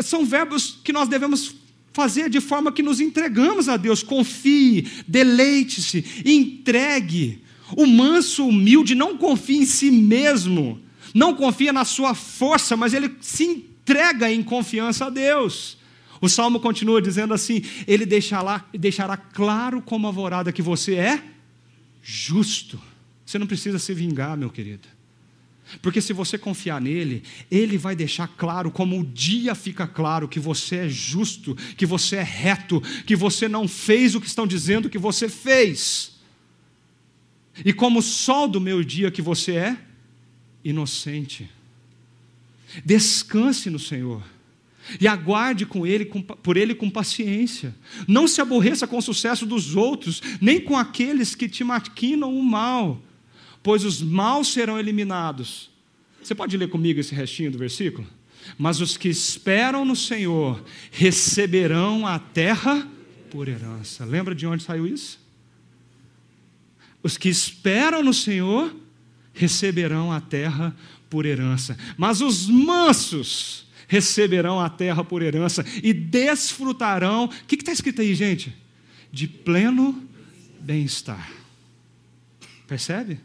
São 0.01 0.25
verbos 0.25 0.79
que 0.83 0.93
nós 0.93 1.07
devemos 1.07 1.55
fazer 1.93 2.29
de 2.29 2.39
forma 2.39 2.71
que 2.71 2.83
nos 2.83 2.99
entregamos 2.99 3.67
a 3.67 3.77
Deus. 3.77 4.01
Confie, 4.03 4.87
deleite-se, 5.07 6.23
entregue. 6.25 7.41
O 7.75 7.85
manso, 7.85 8.47
humilde, 8.47 8.95
não 8.95 9.17
confia 9.17 9.61
em 9.61 9.65
si 9.65 9.91
mesmo, 9.91 10.81
não 11.13 11.33
confia 11.33 11.71
na 11.71 11.85
sua 11.85 12.13
força, 12.13 12.75
mas 12.75 12.93
ele 12.93 13.11
se 13.21 13.43
entrega 13.43 13.70
em 14.29 14.43
confiança 14.43 15.05
a 15.05 15.09
Deus. 15.09 15.77
O 16.21 16.29
salmo 16.29 16.59
continua 16.59 17.01
dizendo 17.01 17.33
assim: 17.33 17.63
Ele 17.87 18.05
deixará, 18.05 18.65
deixará 18.73 19.17
claro 19.17 19.81
como 19.81 20.07
alvorada 20.07 20.51
que 20.51 20.61
você 20.61 20.95
é 20.95 21.23
justo. 22.01 22.79
Você 23.25 23.39
não 23.39 23.47
precisa 23.47 23.79
se 23.79 23.93
vingar, 23.93 24.37
meu 24.37 24.49
querido. 24.49 24.87
Porque 25.81 26.01
se 26.01 26.11
você 26.11 26.37
confiar 26.37 26.81
nele, 26.81 27.23
ele 27.49 27.77
vai 27.77 27.95
deixar 27.95 28.27
claro, 28.27 28.69
como 28.69 28.99
o 28.99 29.05
dia 29.05 29.55
fica 29.55 29.87
claro, 29.87 30.27
que 30.27 30.39
você 30.39 30.77
é 30.77 30.89
justo, 30.89 31.55
que 31.77 31.85
você 31.85 32.17
é 32.17 32.23
reto, 32.23 32.81
que 33.05 33.15
você 33.15 33.47
não 33.47 33.67
fez 33.67 34.13
o 34.13 34.19
que 34.19 34.27
estão 34.27 34.45
dizendo 34.45 34.89
que 34.89 34.97
você 34.97 35.29
fez. 35.29 36.19
E 37.63 37.71
como 37.71 37.99
o 37.99 38.03
sol 38.03 38.47
do 38.47 38.59
meu 38.59 38.83
dia 38.83 39.11
que 39.11 39.21
você 39.21 39.53
é 39.53 39.77
inocente. 40.63 41.49
Descanse 42.85 43.69
no 43.69 43.79
Senhor. 43.79 44.23
E 44.99 45.07
aguarde 45.07 45.65
com 45.65 45.85
ele, 45.85 46.05
com, 46.05 46.21
por 46.21 46.57
ele 46.57 46.73
com 46.73 46.89
paciência. 46.89 47.75
Não 48.07 48.27
se 48.27 48.41
aborreça 48.41 48.87
com 48.87 48.97
o 48.97 49.01
sucesso 49.01 49.45
dos 49.45 49.75
outros, 49.75 50.21
nem 50.41 50.59
com 50.59 50.77
aqueles 50.77 51.35
que 51.35 51.47
te 51.47 51.63
maquinam 51.63 52.35
o 52.35 52.43
mal, 52.43 53.01
pois 53.61 53.83
os 53.83 54.01
maus 54.01 54.51
serão 54.51 54.79
eliminados. 54.79 55.69
Você 56.21 56.35
pode 56.35 56.57
ler 56.57 56.69
comigo 56.69 56.99
esse 56.99 57.13
restinho 57.13 57.51
do 57.51 57.57
versículo? 57.57 58.07
Mas 58.57 58.81
os 58.81 58.97
que 58.97 59.09
esperam 59.09 59.85
no 59.85 59.95
Senhor 59.95 60.63
receberão 60.91 62.05
a 62.05 62.17
terra 62.17 62.87
por 63.29 63.47
herança. 63.47 64.03
Lembra 64.03 64.35
de 64.35 64.45
onde 64.45 64.63
saiu 64.63 64.85
isso? 64.87 65.19
Os 67.03 67.17
que 67.17 67.29
esperam 67.29 68.03
no 68.03 68.13
Senhor 68.13 68.75
receberão 69.33 70.11
a 70.11 70.19
terra 70.19 70.75
por 71.11 71.25
herança, 71.25 71.77
mas 71.97 72.21
os 72.21 72.47
mansos 72.47 73.67
receberão 73.85 74.61
a 74.61 74.69
terra 74.69 75.03
por 75.03 75.21
herança 75.21 75.65
e 75.83 75.93
desfrutarão. 75.93 77.25
O 77.25 77.29
que 77.45 77.55
está 77.55 77.73
escrito 77.73 78.01
aí, 78.01 78.15
gente? 78.15 78.55
De 79.11 79.27
pleno 79.27 80.07
bem-estar. 80.61 81.29
Percebe? 82.65 83.19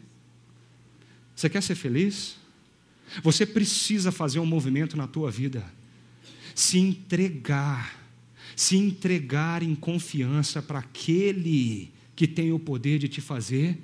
Você 1.33 1.49
quer 1.49 1.63
ser 1.63 1.75
feliz? 1.75 2.35
Você 3.23 3.45
precisa 3.45 4.11
fazer 4.11 4.39
um 4.39 4.45
movimento 4.45 4.97
na 4.97 5.07
tua 5.07 5.31
vida. 5.31 5.63
Se 6.53 6.77
entregar. 6.77 7.95
Se 8.53 8.75
entregar 8.75 9.63
em 9.63 9.73
confiança 9.73 10.61
para 10.61 10.79
aquele 10.79 11.93
que 12.13 12.27
tem 12.27 12.51
o 12.51 12.59
poder 12.59 12.99
de 12.99 13.07
te 13.07 13.21
fazer 13.21 13.79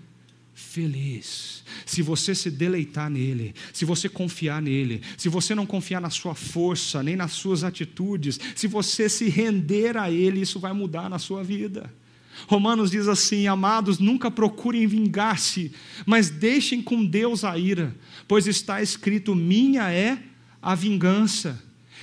feliz. 0.54 1.64
Se 1.86 2.01
você 2.01 2.36
se 2.36 2.49
deleitar 2.49 3.10
nele, 3.10 3.54
se 3.72 3.86
você 3.86 4.08
confiar 4.08 4.62
nele, 4.62 5.01
se 5.18 5.30
você 5.30 5.56
não 5.56 5.66
confiar 5.66 5.99
na 5.99 6.10
sua 6.10 6.36
força, 6.36 7.01
nem 7.01 7.16
nas 7.16 7.32
suas 7.32 7.64
atitudes, 7.64 8.39
se 8.56 8.68
você 8.68 9.10
se 9.10 9.30
render 9.30 9.97
a 9.97 10.12
ele, 10.12 10.41
isso 10.41 10.60
vai 10.60 10.74
mudar 10.74 11.10
na 11.10 11.20
sua 11.20 11.43
vida. 11.43 11.91
Romanos 12.47 12.91
diz 12.91 13.08
assim: 13.08 13.47
Amados, 13.47 13.99
nunca 13.99 14.30
procurem 14.30 14.88
vingar-se, 14.88 15.72
mas 16.06 16.30
deixem 16.30 16.82
com 16.82 17.06
Deus 17.06 17.43
a 17.43 17.58
ira, 17.58 17.95
pois 18.28 18.47
está 18.47 18.82
escrito: 18.82 19.36
Minha 19.36 19.91
é 19.91 20.18
a 20.62 20.76
vingança. 20.76 21.62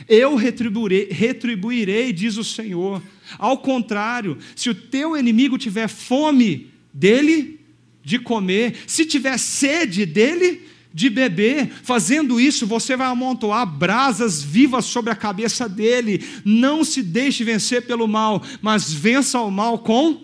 Eu 0.09 0.35
retribuirei, 0.35 1.09
retribuirei, 1.11 2.13
diz 2.13 2.37
o 2.39 2.45
Senhor. 2.45 3.03
Ao 3.39 3.59
contrário, 3.59 4.39
se 4.57 4.71
o 4.71 4.75
teu 4.75 5.17
inimigo 5.17 5.59
tiver 5.59 5.89
fome, 5.89 6.71
dele 6.93 7.60
de 8.03 8.19
comer, 8.19 8.77
se 8.87 9.05
tiver 9.05 9.39
sede, 9.39 10.07
dele 10.07 10.69
de 10.93 11.09
beber. 11.09 11.71
Fazendo 11.83 12.41
isso, 12.41 12.67
você 12.67 12.97
vai 12.97 13.07
amontoar 13.07 13.67
brasas 13.67 14.43
vivas 14.43 14.85
sobre 14.85 15.11
a 15.11 15.17
cabeça 15.17 15.69
dele. 15.69 16.25
Não 16.45 16.85
se 16.85 17.03
deixe 17.03 17.45
vencer 17.45 17.87
pelo 17.87 18.07
mal, 18.09 18.43
mas 18.61 18.93
vença 18.93 19.41
o 19.41 19.51
mal 19.51 19.79
com 19.79 20.23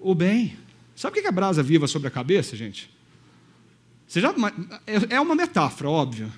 o 0.00 0.14
bem. 0.14 0.56
Sabe 0.94 1.18
o 1.18 1.22
que 1.22 1.26
é 1.26 1.32
brasa 1.32 1.62
viva 1.62 1.86
sobre 1.86 2.08
a 2.08 2.10
cabeça, 2.10 2.56
gente? 2.56 2.90
Você 4.06 4.20
já, 4.20 4.34
é, 4.86 5.16
é 5.16 5.20
uma 5.20 5.34
metáfora, 5.34 5.88
óbvio. 5.88 6.30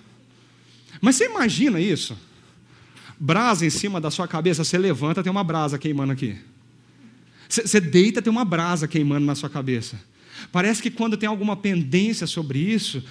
Mas 1.01 1.17
você 1.17 1.27
imagina 1.27 1.81
isso? 1.81 2.17
Brasa 3.19 3.67
em 3.67 3.71
cima 3.71 4.01
da 4.01 4.11
sua 4.11 4.29
cabeça, 4.29 4.65
você 4.65 4.79
levanta, 4.79 5.23
tem 5.23 5.31
uma 5.31 5.45
brasa 5.45 5.79
queimando 5.79 6.13
aqui. 6.13 6.37
Você 7.49 7.81
deita, 7.81 8.23
tem 8.23 8.31
uma 8.31 8.45
brasa 8.45 8.89
queimando 8.89 9.27
na 9.27 9.35
sua 9.35 9.51
cabeça. 9.51 10.01
Parece 10.51 10.83
que 10.83 10.91
quando 10.91 11.17
tem 11.17 11.29
alguma 11.29 11.57
pendência 11.57 12.27
sobre 12.27 12.59
isso, 12.59 13.03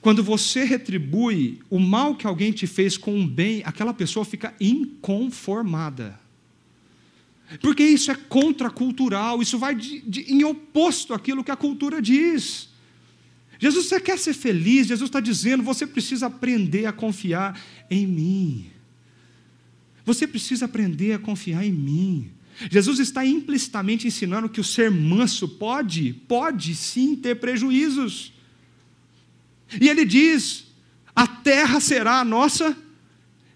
quando 0.00 0.22
você 0.22 0.64
retribui 0.64 1.60
o 1.70 1.78
mal 1.78 2.14
que 2.14 2.26
alguém 2.26 2.52
te 2.52 2.66
fez 2.66 2.96
com 2.96 3.14
um 3.16 3.26
bem, 3.26 3.62
aquela 3.64 3.94
pessoa 3.94 4.24
fica 4.24 4.54
inconformada. 4.60 6.20
Porque 7.60 7.82
isso 7.82 8.10
é 8.10 8.14
contracultural, 8.14 9.40
isso 9.40 9.58
vai 9.58 9.74
de, 9.74 10.00
de, 10.02 10.20
em 10.32 10.44
oposto 10.44 11.14
àquilo 11.14 11.44
que 11.44 11.50
a 11.50 11.56
cultura 11.56 12.02
diz. 12.02 12.68
Jesus, 13.58 13.86
você 13.86 14.00
quer 14.00 14.18
ser 14.18 14.34
feliz? 14.34 14.88
Jesus 14.88 15.08
está 15.08 15.20
dizendo: 15.20 15.62
você 15.62 15.86
precisa 15.86 16.26
aprender 16.26 16.86
a 16.86 16.92
confiar 16.92 17.58
em 17.90 18.06
mim. 18.06 18.66
Você 20.04 20.26
precisa 20.26 20.66
aprender 20.66 21.14
a 21.14 21.18
confiar 21.18 21.64
em 21.64 21.72
mim. 21.72 22.30
Jesus 22.70 22.98
está 22.98 23.24
implicitamente 23.24 24.06
ensinando 24.06 24.48
que 24.48 24.60
o 24.60 24.64
ser 24.64 24.90
manso 24.90 25.48
pode, 25.48 26.12
pode 26.26 26.74
sim 26.74 27.16
ter 27.16 27.36
prejuízos. 27.36 28.32
E 29.80 29.88
ele 29.88 30.04
diz: 30.04 30.66
a 31.14 31.26
terra 31.26 31.80
será 31.80 32.20
a 32.20 32.24
nossa 32.24 32.76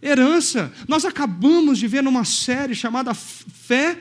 herança. 0.03 0.73
Nós 0.87 1.05
acabamos 1.05 1.79
de 1.79 1.87
ver 1.87 2.03
numa 2.03 2.25
série 2.25 2.75
chamada 2.75 3.15
Fé 3.15 3.99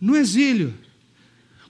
no 0.00 0.16
Exílio. 0.16 0.74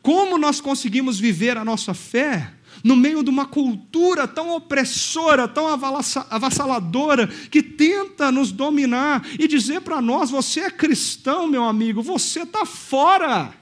Como 0.02 0.38
nós 0.38 0.60
conseguimos 0.60 1.18
viver 1.18 1.56
a 1.56 1.64
nossa 1.64 1.92
fé 1.92 2.54
no 2.82 2.96
meio 2.96 3.22
de 3.22 3.30
uma 3.30 3.46
cultura 3.46 4.26
tão 4.26 4.50
opressora, 4.50 5.46
tão 5.46 5.66
avassaladora, 5.68 7.26
que 7.26 7.62
tenta 7.62 8.32
nos 8.32 8.52
dominar 8.52 9.26
e 9.38 9.46
dizer 9.46 9.80
para 9.82 10.00
nós: 10.00 10.30
você 10.30 10.60
é 10.60 10.70
cristão, 10.70 11.46
meu 11.46 11.64
amigo, 11.64 12.02
você 12.02 12.42
está 12.42 12.64
fora. 12.64 13.54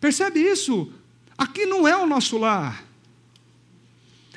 Percebe 0.00 0.40
isso? 0.40 0.92
Aqui 1.36 1.66
não 1.66 1.88
é 1.88 1.96
o 1.96 2.06
nosso 2.06 2.38
lar. 2.38 2.84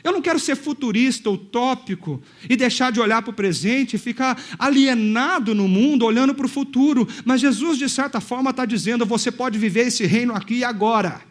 Eu 0.03 0.13
não 0.13 0.21
quero 0.21 0.39
ser 0.39 0.55
futurista, 0.55 1.29
utópico 1.29 2.21
e 2.49 2.55
deixar 2.55 2.93
de 2.93 3.01
olhar 3.01 3.21
para 3.21 3.31
o 3.31 3.33
presente 3.33 3.95
e 3.95 3.99
ficar 3.99 4.41
alienado 4.57 5.53
no 5.53 5.67
mundo, 5.67 6.05
olhando 6.05 6.33
para 6.33 6.45
o 6.45 6.49
futuro. 6.49 7.05
Mas 7.25 7.41
Jesus, 7.41 7.77
de 7.77 7.89
certa 7.89 8.21
forma, 8.21 8.51
está 8.51 8.65
dizendo: 8.65 9.05
você 9.05 9.29
pode 9.29 9.59
viver 9.59 9.87
esse 9.87 10.05
reino 10.05 10.33
aqui 10.33 10.59
e 10.59 10.63
agora. 10.63 11.26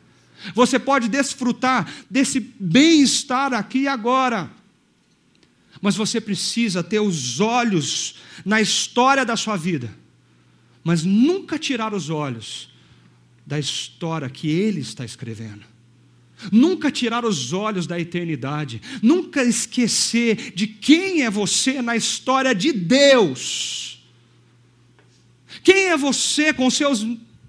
Você 0.55 0.79
pode 0.79 1.09
desfrutar 1.09 1.91
desse 2.11 2.41
bem-estar 2.41 3.53
aqui 3.53 3.81
e 3.81 3.89
agora. 3.89 4.51
Mas 5.81 5.97
você 5.97 6.21
precisa 6.21 6.83
ter 6.83 7.01
os 7.01 7.41
olhos 7.41 8.17
na 8.45 8.61
história 8.61 9.25
da 9.25 9.37
sua 9.37 9.57
vida, 9.57 9.95
mas 10.83 11.05
nunca 11.05 11.59
tirar 11.59 11.93
os 11.93 12.11
olhos 12.11 12.71
da 13.47 13.59
história 13.59 14.29
que 14.29 14.49
Ele 14.49 14.81
está 14.81 15.05
escrevendo. 15.05 15.65
Nunca 16.53 16.91
tirar 16.91 17.25
os 17.25 17.53
olhos 17.53 17.87
da 17.87 17.99
eternidade, 17.99 18.83
nunca 19.03 19.43
esquecer 19.43 20.53
de 20.55 20.67
quem 20.67 21.23
é 21.23 21.31
você 21.31 21.81
na 21.81 21.97
história 21.97 22.55
de 22.55 22.73
Deus. 22.73 24.05
Quem 25.63 25.87
é 25.87 25.97
você 25.97 26.53
com 26.53 26.71
seus 26.71 27.05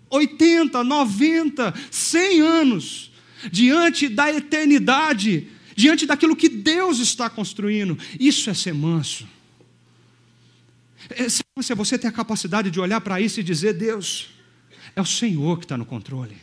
80, 0.10 0.84
90, 0.84 1.74
100 1.92 2.42
anos, 2.42 3.12
diante 3.52 4.08
da 4.10 4.32
eternidade, 4.32 5.48
diante 5.76 6.06
daquilo 6.06 6.36
que 6.36 6.50
Deus 6.50 7.00
está 7.00 7.30
construindo. 7.30 7.98
Isso 8.20 8.50
é 8.50 8.54
ser 8.54 8.74
manso. 8.74 9.28
É, 11.10 11.28
você 11.76 11.98
tem 11.98 12.10
a 12.10 12.14
capacidade 12.14 12.70
de 12.70 12.80
olhar 12.80 13.00
para 13.02 13.22
isso 13.22 13.40
e 13.40 13.44
dizer: 13.44 13.74
Deus, 13.74 14.30
é 14.96 15.02
o 15.02 15.06
Senhor 15.06 15.58
que 15.58 15.66
está 15.66 15.78
no 15.78 15.86
controle. 15.86 16.36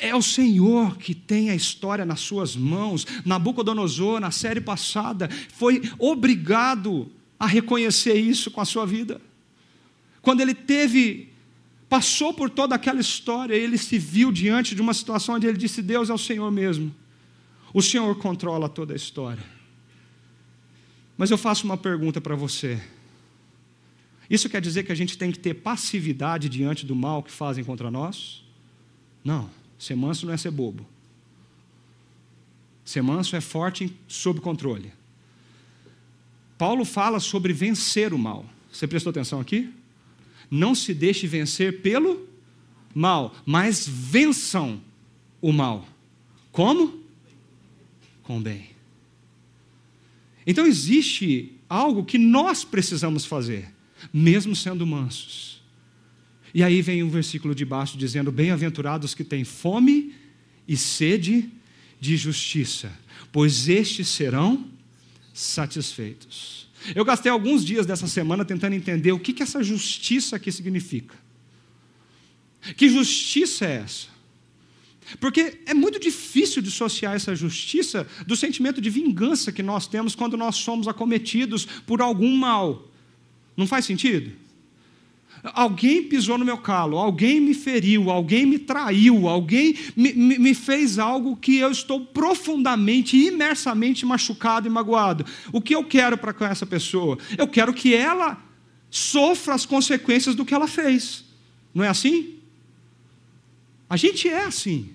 É 0.00 0.14
o 0.14 0.22
Senhor 0.22 0.96
que 0.96 1.14
tem 1.14 1.50
a 1.50 1.54
história 1.54 2.04
nas 2.04 2.20
suas 2.20 2.56
mãos. 2.56 3.06
Nabucodonosor, 3.24 4.20
na 4.20 4.30
série 4.30 4.60
passada, 4.60 5.28
foi 5.52 5.82
obrigado 5.98 7.10
a 7.38 7.46
reconhecer 7.46 8.14
isso 8.14 8.50
com 8.50 8.60
a 8.60 8.64
sua 8.64 8.86
vida. 8.86 9.20
Quando 10.22 10.40
ele 10.40 10.54
teve 10.54 11.28
passou 11.88 12.32
por 12.32 12.50
toda 12.50 12.74
aquela 12.74 13.00
história, 13.00 13.54
ele 13.54 13.78
se 13.78 13.98
viu 13.98 14.32
diante 14.32 14.74
de 14.74 14.82
uma 14.82 14.94
situação 14.94 15.36
onde 15.36 15.46
ele 15.46 15.58
disse: 15.58 15.82
Deus 15.82 16.10
é 16.10 16.14
o 16.14 16.18
Senhor 16.18 16.50
mesmo. 16.50 16.94
O 17.72 17.82
Senhor 17.82 18.14
controla 18.16 18.68
toda 18.68 18.92
a 18.92 18.96
história. 18.96 19.44
Mas 21.16 21.30
eu 21.30 21.38
faço 21.38 21.64
uma 21.64 21.76
pergunta 21.76 22.20
para 22.20 22.34
você. 22.34 22.80
Isso 24.28 24.48
quer 24.48 24.60
dizer 24.60 24.84
que 24.84 24.92
a 24.92 24.94
gente 24.94 25.18
tem 25.18 25.30
que 25.30 25.38
ter 25.38 25.54
passividade 25.54 26.48
diante 26.48 26.86
do 26.86 26.94
mal 26.94 27.22
que 27.22 27.30
fazem 27.30 27.62
contra 27.62 27.90
nós? 27.90 28.42
Não. 29.22 29.50
Ser 29.78 29.94
manso 29.94 30.26
não 30.26 30.32
é 30.32 30.36
ser 30.36 30.50
bobo. 30.50 30.86
Ser 32.84 33.02
manso 33.02 33.36
é 33.36 33.40
forte 33.40 33.94
sob 34.08 34.40
controle. 34.40 34.92
Paulo 36.56 36.84
fala 36.84 37.20
sobre 37.20 37.52
vencer 37.52 38.14
o 38.14 38.18
mal. 38.18 38.46
Você 38.72 38.86
prestou 38.86 39.10
atenção 39.10 39.40
aqui? 39.40 39.72
Não 40.54 40.72
se 40.72 40.94
deixe 40.94 41.26
vencer 41.26 41.82
pelo 41.82 42.28
mal, 42.94 43.34
mas 43.44 43.88
vençam 43.88 44.80
o 45.42 45.52
mal. 45.52 45.84
Como? 46.52 47.02
Com 48.22 48.40
bem. 48.40 48.70
Então 50.46 50.64
existe 50.64 51.52
algo 51.68 52.04
que 52.04 52.18
nós 52.18 52.64
precisamos 52.64 53.24
fazer, 53.24 53.74
mesmo 54.12 54.54
sendo 54.54 54.86
mansos. 54.86 55.60
E 56.54 56.62
aí 56.62 56.80
vem 56.82 57.02
um 57.02 57.08
versículo 57.08 57.52
de 57.52 57.64
baixo 57.64 57.98
dizendo: 57.98 58.30
Bem-aventurados 58.30 59.12
que 59.12 59.24
têm 59.24 59.42
fome 59.42 60.14
e 60.68 60.76
sede 60.76 61.50
de 62.00 62.16
justiça, 62.16 62.92
pois 63.32 63.68
estes 63.68 64.06
serão 64.06 64.66
satisfeitos. 65.32 66.63
Eu 66.94 67.04
gastei 67.04 67.30
alguns 67.30 67.64
dias 67.64 67.86
dessa 67.86 68.06
semana 68.06 68.44
tentando 68.44 68.74
entender 68.74 69.12
o 69.12 69.18
que, 69.18 69.32
que 69.32 69.42
essa 69.42 69.62
justiça 69.62 70.36
aqui 70.36 70.50
significa. 70.50 71.14
Que 72.76 72.88
justiça 72.88 73.66
é 73.66 73.76
essa? 73.76 74.08
Porque 75.20 75.60
é 75.66 75.74
muito 75.74 76.00
difícil 76.00 76.62
dissociar 76.62 77.14
essa 77.14 77.36
justiça 77.36 78.06
do 78.26 78.34
sentimento 78.34 78.80
de 78.80 78.88
vingança 78.90 79.52
que 79.52 79.62
nós 79.62 79.86
temos 79.86 80.14
quando 80.14 80.36
nós 80.36 80.56
somos 80.56 80.88
acometidos 80.88 81.66
por 81.86 82.00
algum 82.00 82.34
mal. 82.36 82.90
Não 83.56 83.66
faz 83.66 83.84
sentido? 83.84 84.32
Alguém 85.52 86.02
pisou 86.02 86.38
no 86.38 86.44
meu 86.44 86.56
calo, 86.56 86.96
alguém 86.96 87.40
me 87.40 87.52
feriu, 87.52 88.10
alguém 88.10 88.46
me 88.46 88.58
traiu, 88.58 89.28
alguém 89.28 89.76
me, 89.94 90.12
me, 90.14 90.38
me 90.38 90.54
fez 90.54 90.98
algo 90.98 91.36
que 91.36 91.56
eu 91.56 91.70
estou 91.70 92.00
profundamente, 92.00 93.16
imersamente 93.16 94.06
machucado 94.06 94.66
e 94.66 94.70
magoado. 94.70 95.26
O 95.52 95.60
que 95.60 95.74
eu 95.74 95.84
quero 95.84 96.16
para 96.16 96.32
com 96.32 96.44
essa 96.44 96.64
pessoa? 96.64 97.18
Eu 97.36 97.46
quero 97.46 97.74
que 97.74 97.94
ela 97.94 98.42
sofra 98.90 99.54
as 99.54 99.66
consequências 99.66 100.34
do 100.34 100.44
que 100.44 100.54
ela 100.54 100.66
fez. 100.66 101.24
Não 101.74 101.84
é 101.84 101.88
assim? 101.88 102.38
A 103.88 103.96
gente 103.96 104.28
é 104.28 104.44
assim. 104.44 104.90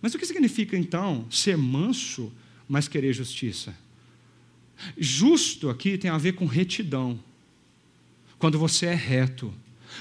Mas 0.00 0.14
o 0.14 0.18
que 0.18 0.26
significa 0.26 0.76
então 0.76 1.26
ser 1.30 1.56
manso, 1.56 2.32
mas 2.68 2.86
querer 2.86 3.12
justiça? 3.12 3.74
Justo 4.96 5.68
aqui 5.68 5.98
tem 5.98 6.10
a 6.10 6.18
ver 6.18 6.34
com 6.34 6.46
retidão. 6.46 7.18
Quando 8.38 8.58
você 8.58 8.86
é 8.86 8.94
reto, 8.94 9.52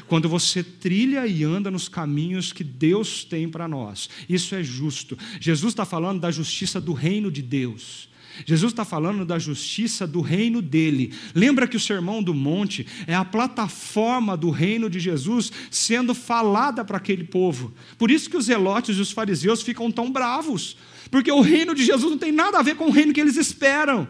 quando 0.08 0.30
você 0.30 0.64
trilha 0.64 1.26
e 1.28 1.44
anda 1.44 1.70
nos 1.72 1.88
caminhos 1.88 2.54
que 2.54 2.64
Deus 2.64 3.24
tem 3.24 3.50
para 3.50 3.68
nós, 3.68 4.10
isso 4.28 4.56
é 4.56 4.64
justo. 4.64 5.18
Jesus 5.40 5.74
está 5.74 5.86
falando 5.86 6.20
da 6.20 6.32
justiça 6.32 6.80
do 6.80 6.94
reino 6.94 7.32
de 7.32 7.42
Deus. 7.42 8.10
Jesus 8.46 8.72
está 8.72 8.84
falando 8.84 9.26
da 9.26 9.38
justiça 9.38 10.08
do 10.08 10.22
reino 10.22 10.62
dele. 10.62 11.14
Lembra 11.36 11.68
que 11.68 11.78
o 11.78 11.80
Sermão 11.80 12.24
do 12.24 12.34
Monte 12.34 12.86
é 13.06 13.14
a 13.14 13.24
plataforma 13.24 14.36
do 14.36 14.50
reino 14.50 14.90
de 14.90 15.00
Jesus 15.00 15.52
sendo 15.70 16.16
falada 16.16 16.84
para 16.84 16.98
aquele 16.98 17.24
povo. 17.24 17.74
Por 17.98 18.10
isso 18.10 18.30
que 18.30 18.38
os 18.38 18.46
zelotes 18.46 18.98
e 18.98 19.02
os 19.02 19.12
fariseus 19.12 19.62
ficam 19.62 19.92
tão 19.92 20.12
bravos, 20.12 20.76
porque 21.12 21.32
o 21.32 21.42
reino 21.42 21.76
de 21.76 21.86
Jesus 21.86 22.10
não 22.10 22.18
tem 22.18 22.32
nada 22.32 22.58
a 22.58 22.64
ver 22.64 22.76
com 22.76 22.86
o 22.86 22.92
reino 22.92 23.14
que 23.14 23.22
eles 23.22 23.38
esperam. 23.38 24.08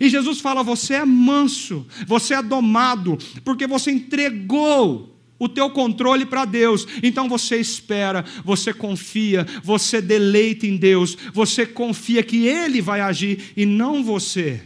E 0.00 0.08
Jesus 0.08 0.40
fala: 0.40 0.62
você 0.62 0.94
é 0.94 1.04
manso, 1.04 1.86
você 2.06 2.34
é 2.34 2.42
domado, 2.42 3.18
porque 3.44 3.66
você 3.66 3.90
entregou 3.90 5.12
o 5.38 5.48
teu 5.48 5.68
controle 5.70 6.24
para 6.24 6.44
Deus. 6.44 6.86
Então 7.02 7.28
você 7.28 7.56
espera, 7.56 8.24
você 8.44 8.72
confia, 8.72 9.44
você 9.62 10.00
deleita 10.00 10.66
em 10.66 10.76
Deus, 10.76 11.16
você 11.32 11.66
confia 11.66 12.22
que 12.22 12.46
Ele 12.46 12.80
vai 12.80 13.00
agir 13.00 13.52
e 13.56 13.66
não 13.66 14.04
você. 14.04 14.62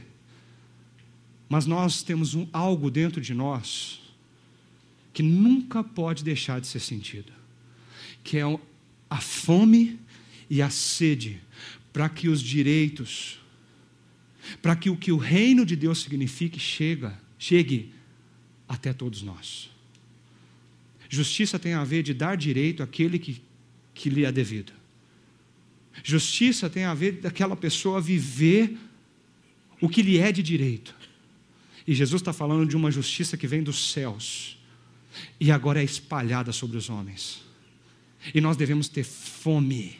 Mas 1.48 1.64
nós 1.64 2.02
temos 2.02 2.34
um, 2.34 2.46
algo 2.52 2.90
dentro 2.90 3.20
de 3.20 3.32
nós 3.32 4.00
que 5.12 5.22
nunca 5.22 5.82
pode 5.82 6.22
deixar 6.22 6.60
de 6.60 6.66
ser 6.66 6.80
sentido, 6.80 7.32
que 8.22 8.36
é 8.36 8.42
a 9.08 9.16
fome 9.18 9.98
e 10.50 10.60
a 10.60 10.68
sede 10.68 11.40
para 11.90 12.06
que 12.10 12.28
os 12.28 12.42
direitos, 12.42 13.40
para 14.60 14.76
que 14.76 14.90
o 14.90 14.96
que 14.96 15.12
o 15.12 15.16
reino 15.16 15.64
de 15.64 15.76
Deus 15.76 16.02
signifique 16.02 16.58
chega, 16.58 17.18
chegue 17.38 17.92
até 18.68 18.92
todos 18.92 19.22
nós. 19.22 19.70
Justiça 21.08 21.58
tem 21.58 21.74
a 21.74 21.84
ver 21.84 22.02
de 22.02 22.12
dar 22.12 22.36
direito 22.36 22.82
àquele 22.82 23.18
que, 23.18 23.40
que 23.94 24.10
lhe 24.10 24.24
é 24.24 24.32
devido. 24.32 24.72
Justiça 26.02 26.68
tem 26.68 26.84
a 26.84 26.94
ver 26.94 27.12
daquela 27.12 27.56
pessoa 27.56 28.00
viver 28.00 28.76
o 29.80 29.88
que 29.88 30.02
lhe 30.02 30.18
é 30.18 30.32
de 30.32 30.42
direito. 30.42 30.94
E 31.86 31.94
Jesus 31.94 32.20
está 32.20 32.32
falando 32.32 32.68
de 32.68 32.76
uma 32.76 32.90
justiça 32.90 33.36
que 33.36 33.46
vem 33.46 33.62
dos 33.62 33.92
céus 33.92 34.58
e 35.38 35.50
agora 35.50 35.80
é 35.80 35.84
espalhada 35.84 36.52
sobre 36.52 36.76
os 36.76 36.90
homens. 36.90 37.42
E 38.34 38.40
nós 38.40 38.56
devemos 38.56 38.88
ter 38.88 39.04
fome 39.04 39.96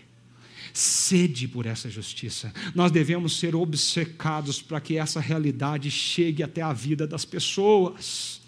sede 0.76 1.48
por 1.48 1.64
essa 1.64 1.88
justiça. 1.88 2.52
Nós 2.74 2.90
devemos 2.90 3.38
ser 3.38 3.54
obcecados 3.54 4.60
para 4.60 4.80
que 4.80 4.98
essa 4.98 5.20
realidade 5.20 5.90
chegue 5.90 6.42
até 6.42 6.60
a 6.60 6.72
vida 6.72 7.06
das 7.06 7.24
pessoas. 7.24 8.40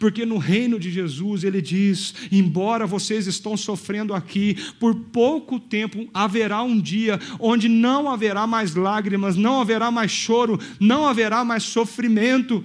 Porque 0.00 0.26
no 0.26 0.38
reino 0.38 0.80
de 0.80 0.90
Jesus 0.90 1.44
ele 1.44 1.62
diz: 1.62 2.14
embora 2.32 2.84
vocês 2.86 3.28
estão 3.28 3.56
sofrendo 3.56 4.12
aqui, 4.12 4.56
por 4.80 4.94
pouco 4.94 5.60
tempo 5.60 6.08
haverá 6.12 6.62
um 6.62 6.80
dia 6.80 7.20
onde 7.38 7.68
não 7.68 8.10
haverá 8.10 8.46
mais 8.46 8.74
lágrimas, 8.74 9.36
não 9.36 9.60
haverá 9.60 9.90
mais 9.92 10.10
choro, 10.10 10.58
não 10.80 11.06
haverá 11.06 11.44
mais 11.44 11.62
sofrimento. 11.62 12.64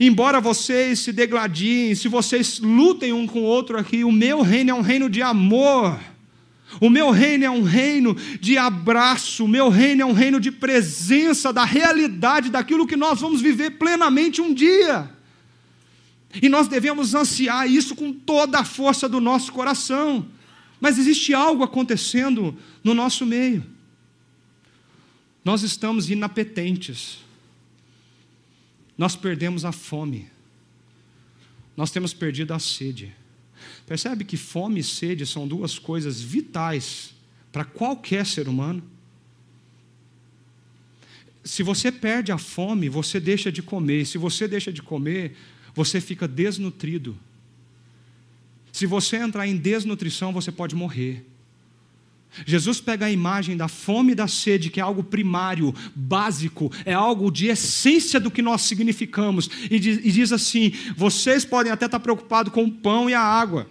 Embora 0.00 0.40
vocês 0.40 0.98
se 0.98 1.12
degladiem, 1.12 1.94
se 1.94 2.08
vocês 2.08 2.58
lutem 2.58 3.12
um 3.12 3.28
com 3.28 3.38
o 3.38 3.44
outro 3.44 3.78
aqui, 3.78 4.02
o 4.02 4.10
meu 4.10 4.42
reino 4.42 4.72
é 4.72 4.74
um 4.74 4.80
reino 4.80 5.08
de 5.08 5.22
amor. 5.22 5.96
O 6.80 6.90
meu 6.90 7.10
reino 7.10 7.44
é 7.44 7.50
um 7.50 7.62
reino 7.62 8.14
de 8.40 8.58
abraço, 8.58 9.44
o 9.44 9.48
meu 9.48 9.68
reino 9.68 10.02
é 10.02 10.04
um 10.04 10.12
reino 10.12 10.40
de 10.40 10.50
presença 10.50 11.52
da 11.52 11.64
realidade 11.64 12.50
daquilo 12.50 12.86
que 12.86 12.96
nós 12.96 13.20
vamos 13.20 13.40
viver 13.40 13.72
plenamente 13.72 14.40
um 14.40 14.52
dia. 14.52 15.10
E 16.42 16.48
nós 16.48 16.66
devemos 16.66 17.14
ansiar 17.14 17.70
isso 17.70 17.94
com 17.94 18.12
toda 18.12 18.58
a 18.58 18.64
força 18.64 19.08
do 19.08 19.20
nosso 19.20 19.52
coração. 19.52 20.26
Mas 20.80 20.98
existe 20.98 21.32
algo 21.32 21.62
acontecendo 21.62 22.56
no 22.82 22.92
nosso 22.92 23.24
meio. 23.24 23.64
Nós 25.44 25.62
estamos 25.62 26.10
inapetentes. 26.10 27.18
Nós 28.98 29.14
perdemos 29.14 29.64
a 29.64 29.72
fome. 29.72 30.28
Nós 31.76 31.90
temos 31.90 32.12
perdido 32.12 32.52
a 32.52 32.58
sede. 32.58 33.14
Percebe 33.86 34.24
que 34.24 34.36
fome 34.36 34.80
e 34.80 34.84
sede 34.84 35.26
são 35.26 35.46
duas 35.46 35.78
coisas 35.78 36.20
vitais 36.20 37.14
para 37.52 37.64
qualquer 37.64 38.24
ser 38.24 38.48
humano? 38.48 38.82
Se 41.44 41.62
você 41.62 41.92
perde 41.92 42.32
a 42.32 42.38
fome, 42.38 42.88
você 42.88 43.20
deixa 43.20 43.52
de 43.52 43.62
comer. 43.62 44.06
Se 44.06 44.16
você 44.16 44.48
deixa 44.48 44.72
de 44.72 44.82
comer, 44.82 45.36
você 45.74 46.00
fica 46.00 46.26
desnutrido. 46.26 47.16
Se 48.72 48.86
você 48.86 49.18
entrar 49.18 49.46
em 49.46 49.56
desnutrição, 49.56 50.32
você 50.32 50.50
pode 50.50 50.74
morrer. 50.74 51.24
Jesus 52.44 52.80
pega 52.80 53.06
a 53.06 53.10
imagem 53.10 53.56
da 53.56 53.68
fome 53.68 54.12
e 54.12 54.14
da 54.14 54.26
sede, 54.26 54.70
que 54.70 54.80
é 54.80 54.82
algo 54.82 55.04
primário, 55.04 55.72
básico, 55.94 56.72
é 56.84 56.92
algo 56.92 57.30
de 57.30 57.46
essência 57.46 58.18
do 58.18 58.30
que 58.30 58.42
nós 58.42 58.62
significamos, 58.62 59.48
e 59.70 59.78
diz, 59.78 60.32
assim: 60.32 60.72
vocês 60.96 61.44
podem 61.44 61.70
até 61.70 61.86
estar 61.86 62.00
preocupados 62.00 62.52
com 62.52 62.64
o 62.64 62.72
pão 62.72 63.08
e 63.08 63.14
a 63.14 63.20
água, 63.20 63.68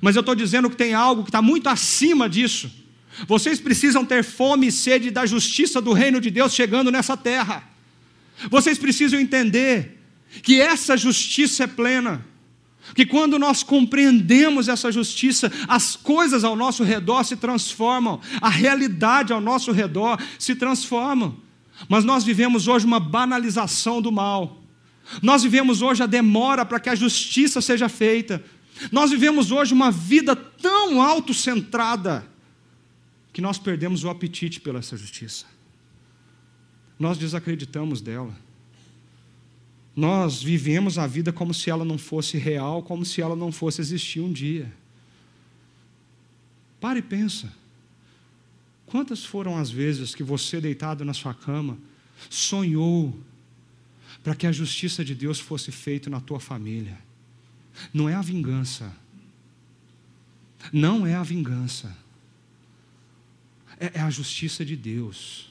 mas 0.00 0.16
eu 0.16 0.20
estou 0.20 0.34
dizendo 0.34 0.68
que 0.68 0.76
tem 0.76 0.94
algo 0.94 1.22
que 1.22 1.28
está 1.28 1.40
muito 1.40 1.68
acima 1.68 2.28
disso. 2.28 2.70
Vocês 3.26 3.58
precisam 3.58 4.04
ter 4.04 4.22
fome 4.22 4.66
e 4.66 4.72
sede 4.72 5.10
da 5.10 5.24
justiça 5.24 5.80
do 5.80 5.92
reino 5.92 6.20
de 6.20 6.30
Deus 6.30 6.52
chegando 6.52 6.90
nessa 6.90 7.16
terra. 7.16 7.64
Vocês 8.50 8.78
precisam 8.78 9.18
entender 9.18 10.02
que 10.42 10.60
essa 10.60 10.96
justiça 10.96 11.64
é 11.64 11.66
plena. 11.66 12.24
Que 12.94 13.04
quando 13.04 13.38
nós 13.38 13.62
compreendemos 13.62 14.68
essa 14.68 14.92
justiça, 14.92 15.50
as 15.66 15.96
coisas 15.96 16.44
ao 16.44 16.54
nosso 16.54 16.84
redor 16.84 17.24
se 17.24 17.36
transformam, 17.36 18.20
a 18.40 18.48
realidade 18.48 19.32
ao 19.32 19.40
nosso 19.40 19.72
redor 19.72 20.20
se 20.38 20.54
transforma. 20.54 21.34
Mas 21.88 22.04
nós 22.04 22.22
vivemos 22.22 22.68
hoje 22.68 22.86
uma 22.86 23.00
banalização 23.00 24.00
do 24.00 24.12
mal. 24.12 24.62
Nós 25.22 25.42
vivemos 25.42 25.82
hoje 25.82 26.02
a 26.02 26.06
demora 26.06 26.64
para 26.64 26.80
que 26.80 26.88
a 26.88 26.94
justiça 26.94 27.60
seja 27.60 27.88
feita. 27.88 28.42
Nós 28.92 29.10
vivemos 29.10 29.50
hoje 29.50 29.72
uma 29.72 29.90
vida 29.90 30.36
tão 30.36 31.00
autocentrada 31.00 32.26
que 33.32 33.40
nós 33.40 33.58
perdemos 33.58 34.04
o 34.04 34.08
apetite 34.08 34.60
pela 34.60 34.78
essa 34.78 34.96
justiça. 34.96 35.46
Nós 36.98 37.18
desacreditamos 37.18 38.00
dela. 38.00 38.34
Nós 39.94 40.42
vivemos 40.42 40.98
a 40.98 41.06
vida 41.06 41.32
como 41.32 41.54
se 41.54 41.70
ela 41.70 41.84
não 41.84 41.98
fosse 41.98 42.36
real, 42.36 42.82
como 42.82 43.04
se 43.04 43.20
ela 43.20 43.34
não 43.34 43.50
fosse 43.50 43.80
existir 43.80 44.20
um 44.20 44.32
dia. 44.32 44.72
Pare 46.80 47.00
e 47.00 47.02
pensa. 47.02 47.52
Quantas 48.84 49.24
foram 49.24 49.56
as 49.56 49.70
vezes 49.70 50.14
que 50.14 50.22
você, 50.22 50.60
deitado 50.60 51.04
na 51.04 51.12
sua 51.12 51.34
cama, 51.34 51.76
sonhou 52.30 53.18
para 54.22 54.34
que 54.34 54.46
a 54.46 54.52
justiça 54.52 55.04
de 55.04 55.14
Deus 55.14 55.40
fosse 55.40 55.72
feita 55.72 56.08
na 56.08 56.20
tua 56.20 56.38
família? 56.38 57.05
Não 57.92 58.08
é 58.08 58.14
a 58.14 58.22
vingança. 58.22 58.92
Não 60.72 61.06
é 61.06 61.14
a 61.14 61.22
vingança. 61.22 61.96
É, 63.78 63.92
é 63.94 64.00
a 64.00 64.10
justiça 64.10 64.64
de 64.64 64.76
Deus. 64.76 65.50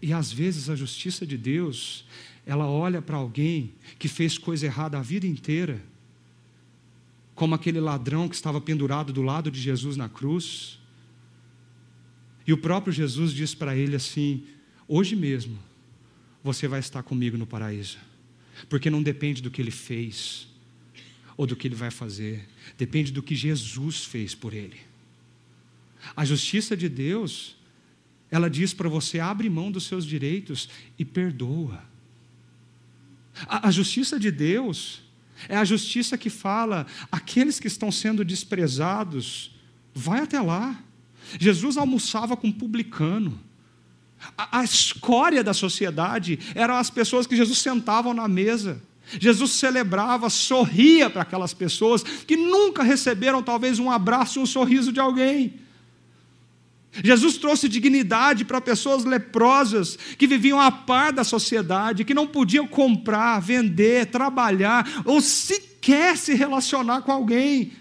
E 0.00 0.12
às 0.12 0.32
vezes 0.32 0.68
a 0.68 0.76
justiça 0.76 1.26
de 1.26 1.36
Deus, 1.36 2.04
ela 2.46 2.66
olha 2.66 3.00
para 3.02 3.16
alguém 3.16 3.72
que 3.98 4.08
fez 4.08 4.38
coisa 4.38 4.66
errada 4.66 4.98
a 4.98 5.02
vida 5.02 5.26
inteira, 5.26 5.82
como 7.34 7.54
aquele 7.54 7.80
ladrão 7.80 8.28
que 8.28 8.34
estava 8.34 8.60
pendurado 8.60 9.12
do 9.12 9.22
lado 9.22 9.50
de 9.50 9.60
Jesus 9.60 9.96
na 9.96 10.08
cruz. 10.08 10.78
E 12.46 12.52
o 12.52 12.58
próprio 12.58 12.92
Jesus 12.92 13.32
diz 13.32 13.54
para 13.54 13.76
ele 13.76 13.96
assim: 13.96 14.44
Hoje 14.86 15.14
mesmo 15.14 15.58
você 16.42 16.66
vai 16.66 16.80
estar 16.80 17.02
comigo 17.02 17.36
no 17.36 17.46
paraíso, 17.46 17.98
porque 18.68 18.90
não 18.90 19.02
depende 19.02 19.42
do 19.42 19.50
que 19.50 19.60
ele 19.60 19.70
fez, 19.70 20.47
ou 21.38 21.46
do 21.46 21.56
que 21.56 21.68
ele 21.68 21.74
vai 21.74 21.90
fazer, 21.90 22.46
depende 22.76 23.12
do 23.12 23.22
que 23.22 23.34
Jesus 23.34 24.04
fez 24.04 24.34
por 24.34 24.52
ele. 24.52 24.76
A 26.14 26.24
justiça 26.24 26.76
de 26.76 26.88
Deus, 26.88 27.56
ela 28.30 28.50
diz 28.50 28.74
para 28.74 28.88
você: 28.88 29.20
abre 29.20 29.48
mão 29.48 29.70
dos 29.70 29.84
seus 29.86 30.04
direitos 30.04 30.68
e 30.98 31.04
perdoa. 31.04 31.82
A, 33.46 33.68
a 33.68 33.70
justiça 33.70 34.18
de 34.18 34.30
Deus, 34.30 35.00
É 35.48 35.56
a 35.56 35.64
justiça 35.64 36.18
que 36.18 36.30
fala: 36.30 36.86
aqueles 37.12 37.60
que 37.60 37.68
estão 37.68 37.92
sendo 37.92 38.24
desprezados, 38.24 39.54
vai 39.94 40.20
até 40.20 40.40
lá. 40.40 40.82
Jesus 41.38 41.76
almoçava 41.76 42.36
com 42.36 42.50
publicano. 42.50 43.38
A, 44.36 44.60
a 44.60 44.64
escória 44.64 45.44
da 45.44 45.54
sociedade 45.54 46.38
eram 46.54 46.74
as 46.74 46.90
pessoas 46.90 47.26
que 47.26 47.36
Jesus 47.36 47.58
sentavam 47.58 48.12
na 48.12 48.26
mesa. 48.26 48.82
Jesus 49.18 49.52
celebrava, 49.52 50.28
sorria 50.28 51.08
para 51.08 51.22
aquelas 51.22 51.54
pessoas 51.54 52.02
que 52.02 52.36
nunca 52.36 52.82
receberam 52.82 53.42
talvez 53.42 53.78
um 53.78 53.90
abraço, 53.90 54.40
um 54.40 54.46
sorriso 54.46 54.92
de 54.92 55.00
alguém. 55.00 55.54
Jesus 57.02 57.36
trouxe 57.36 57.68
dignidade 57.68 58.44
para 58.44 58.60
pessoas 58.60 59.04
leprosas 59.04 59.98
que 60.18 60.26
viviam 60.26 60.60
a 60.60 60.70
par 60.70 61.12
da 61.12 61.22
sociedade, 61.22 62.04
que 62.04 62.14
não 62.14 62.26
podiam 62.26 62.66
comprar, 62.66 63.40
vender, 63.40 64.06
trabalhar 64.06 65.02
ou 65.04 65.20
sequer 65.20 66.16
se 66.16 66.34
relacionar 66.34 67.02
com 67.02 67.12
alguém. 67.12 67.72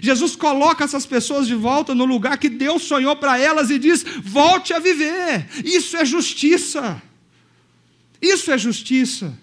Jesus 0.00 0.34
coloca 0.34 0.84
essas 0.84 1.04
pessoas 1.04 1.46
de 1.46 1.54
volta 1.54 1.94
no 1.94 2.06
lugar 2.06 2.38
que 2.38 2.48
Deus 2.48 2.82
sonhou 2.84 3.14
para 3.14 3.38
elas 3.38 3.68
e 3.68 3.78
diz: 3.78 4.04
volte 4.22 4.72
a 4.72 4.78
viver. 4.78 5.46
Isso 5.64 5.96
é 5.96 6.04
justiça. 6.04 7.02
Isso 8.20 8.50
é 8.50 8.56
justiça. 8.56 9.36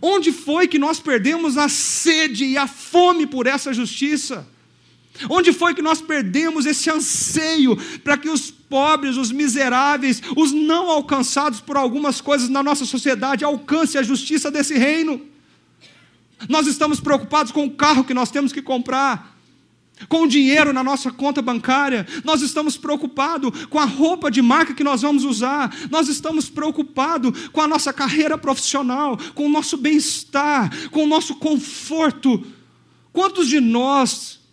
Onde 0.00 0.32
foi 0.32 0.66
que 0.66 0.78
nós 0.78 1.00
perdemos 1.00 1.56
a 1.56 1.68
sede 1.68 2.44
e 2.44 2.56
a 2.56 2.66
fome 2.66 3.26
por 3.26 3.46
essa 3.46 3.72
justiça? 3.72 4.46
Onde 5.30 5.52
foi 5.52 5.74
que 5.74 5.82
nós 5.82 6.00
perdemos 6.00 6.66
esse 6.66 6.90
anseio 6.90 7.76
para 8.02 8.16
que 8.16 8.28
os 8.28 8.50
pobres, 8.50 9.16
os 9.16 9.30
miseráveis, 9.30 10.20
os 10.36 10.52
não 10.52 10.90
alcançados 10.90 11.60
por 11.60 11.76
algumas 11.76 12.20
coisas 12.20 12.48
na 12.48 12.62
nossa 12.62 12.84
sociedade 12.84 13.44
alcancem 13.44 14.00
a 14.00 14.04
justiça 14.04 14.50
desse 14.50 14.76
reino? 14.76 15.20
Nós 16.48 16.66
estamos 16.66 17.00
preocupados 17.00 17.52
com 17.52 17.64
o 17.64 17.70
carro 17.70 18.04
que 18.04 18.12
nós 18.12 18.30
temos 18.30 18.52
que 18.52 18.60
comprar, 18.60 19.33
com 20.08 20.22
o 20.22 20.28
dinheiro 20.28 20.72
na 20.72 20.82
nossa 20.82 21.10
conta 21.10 21.40
bancária, 21.40 22.06
nós 22.24 22.42
estamos 22.42 22.76
preocupados 22.76 23.66
com 23.66 23.78
a 23.78 23.84
roupa 23.84 24.30
de 24.30 24.42
marca 24.42 24.74
que 24.74 24.84
nós 24.84 25.02
vamos 25.02 25.24
usar, 25.24 25.74
nós 25.90 26.08
estamos 26.08 26.48
preocupados 26.48 27.48
com 27.48 27.60
a 27.60 27.68
nossa 27.68 27.92
carreira 27.92 28.36
profissional, 28.36 29.18
com 29.34 29.46
o 29.46 29.50
nosso 29.50 29.76
bem-estar, 29.76 30.90
com 30.90 31.04
o 31.04 31.08
nosso 31.08 31.36
conforto. 31.36 32.44
Quantos 33.12 33.48
de 33.48 33.60
nós 33.60 34.44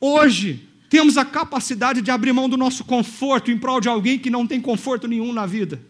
Hoje, 0.00 0.68
temos 0.88 1.16
a 1.16 1.24
capacidade 1.24 2.02
de 2.02 2.10
abrir 2.10 2.32
mão 2.32 2.48
do 2.48 2.56
nosso 2.56 2.84
conforto 2.84 3.50
em 3.50 3.58
prol 3.58 3.80
de 3.80 3.88
alguém 3.88 4.18
que 4.18 4.30
não 4.30 4.46
tem 4.46 4.60
conforto 4.60 5.08
nenhum 5.08 5.32
na 5.32 5.46
vida. 5.46 5.80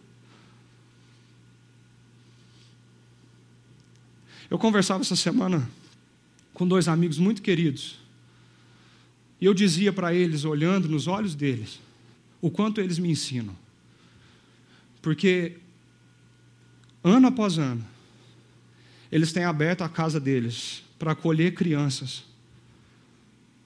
Eu 4.49 4.59
conversava 4.59 5.03
essa 5.03 5.17
semana 5.17 5.69
com 6.55 6.67
dois 6.67 6.87
amigos 6.87 7.19
muito 7.19 7.43
queridos. 7.43 7.99
E 9.41 9.45
eu 9.45 9.55
dizia 9.55 9.93
para 9.93 10.15
eles, 10.15 10.45
olhando 10.45 10.89
nos 10.89 11.07
olhos 11.07 11.35
deles, 11.35 11.81
o 12.41 12.51
quanto 12.51 12.81
eles 12.81 12.99
me 12.99 13.11
ensinam. 13.11 13.55
Porque, 15.03 15.57
ano 17.05 17.29
após 17.29 17.59
ano, 17.59 17.85
eles 19.11 19.33
têm 19.33 19.45
aberto 19.45 19.83
a 19.83 19.89
casa 19.89 20.19
deles 20.19 20.83
para 20.99 21.13
acolher 21.13 21.55
crianças 21.55 22.25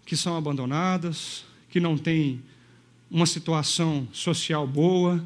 que 0.04 0.16
são 0.16 0.36
abandonadas, 0.36 1.44
que 1.68 1.78
não 1.78 1.96
têm 1.96 2.42
uma 3.08 3.26
situação 3.26 4.08
social 4.12 4.66
boa, 4.66 5.24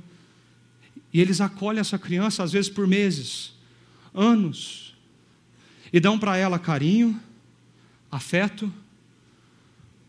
e 1.12 1.20
eles 1.20 1.40
acolhem 1.40 1.80
essa 1.80 1.98
criança 1.98 2.42
às 2.42 2.52
vezes 2.52 2.70
por 2.70 2.86
meses, 2.86 3.54
anos, 4.12 4.94
e 5.92 5.98
dão 5.98 6.18
para 6.18 6.36
ela 6.36 6.58
carinho, 6.58 7.18
afeto, 8.10 8.70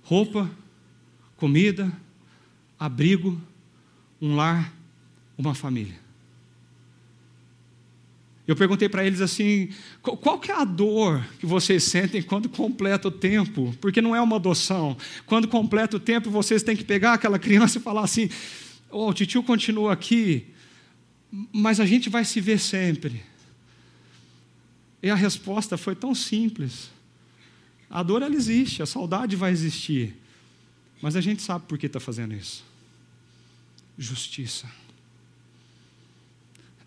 roupa, 0.06 0.50
comida, 1.36 1.92
abrigo, 2.80 3.42
um 4.22 4.36
lar, 4.36 4.72
uma 5.38 5.54
família. 5.54 6.00
Eu 8.48 8.56
perguntei 8.56 8.88
para 8.88 9.04
eles 9.04 9.20
assim: 9.20 9.70
qual 10.02 10.40
que 10.40 10.52
é 10.52 10.56
a 10.56 10.64
dor 10.64 11.26
que 11.40 11.46
vocês 11.48 11.84
sentem 11.84 12.22
quando 12.22 12.48
completa 12.48 13.08
o 13.08 13.12
tempo? 13.12 13.76
Porque 13.82 14.02
não 14.02 14.16
é 14.16 14.22
uma 14.22 14.36
adoção. 14.36 14.96
Quando 15.26 15.48
completa 15.48 15.98
o 15.98 16.00
tempo, 16.00 16.30
vocês 16.30 16.62
têm 16.62 16.78
que 16.78 16.84
pegar 16.84 17.14
aquela 17.14 17.40
criança 17.40 17.80
e 17.80 17.82
falar 17.82 18.04
assim: 18.04 18.30
oh, 18.92 19.10
o 19.10 19.14
tio 19.14 19.42
continua 19.42 19.92
aqui, 19.92 20.46
mas 21.52 21.80
a 21.80 21.86
gente 21.86 22.08
vai 22.08 22.24
se 22.24 22.40
ver 22.40 22.60
sempre. 22.60 23.24
E 25.02 25.10
a 25.10 25.16
resposta 25.16 25.76
foi 25.78 25.96
tão 25.96 26.14
simples. 26.14 26.95
A 27.90 28.04
dor 28.04 28.22
ela 28.22 28.36
existe, 28.36 28.82
a 28.82 28.86
saudade 28.86 29.36
vai 29.36 29.52
existir. 29.52 30.16
Mas 31.02 31.16
a 31.16 31.22
gente 31.22 31.42
sabe 31.42 31.66
por 31.68 31.78
que 31.78 31.86
está 31.86 32.00
fazendo 32.00 32.34
isso. 32.34 32.64
Justiça 33.98 34.68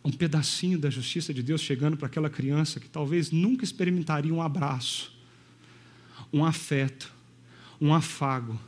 um 0.09 0.11
pedacinho 0.11 0.79
da 0.79 0.89
justiça 0.89 1.35
de 1.35 1.43
Deus 1.43 1.61
chegando 1.61 1.95
para 1.95 2.07
aquela 2.07 2.31
criança 2.31 2.81
que 2.81 2.89
talvez 2.89 3.31
nunca 3.31 3.63
experimentaria 3.63 4.33
um 4.33 4.41
abraço, 4.41 5.13
um 6.33 6.47
afeto, 6.47 7.13
um 7.79 7.93
afago. 7.93 8.59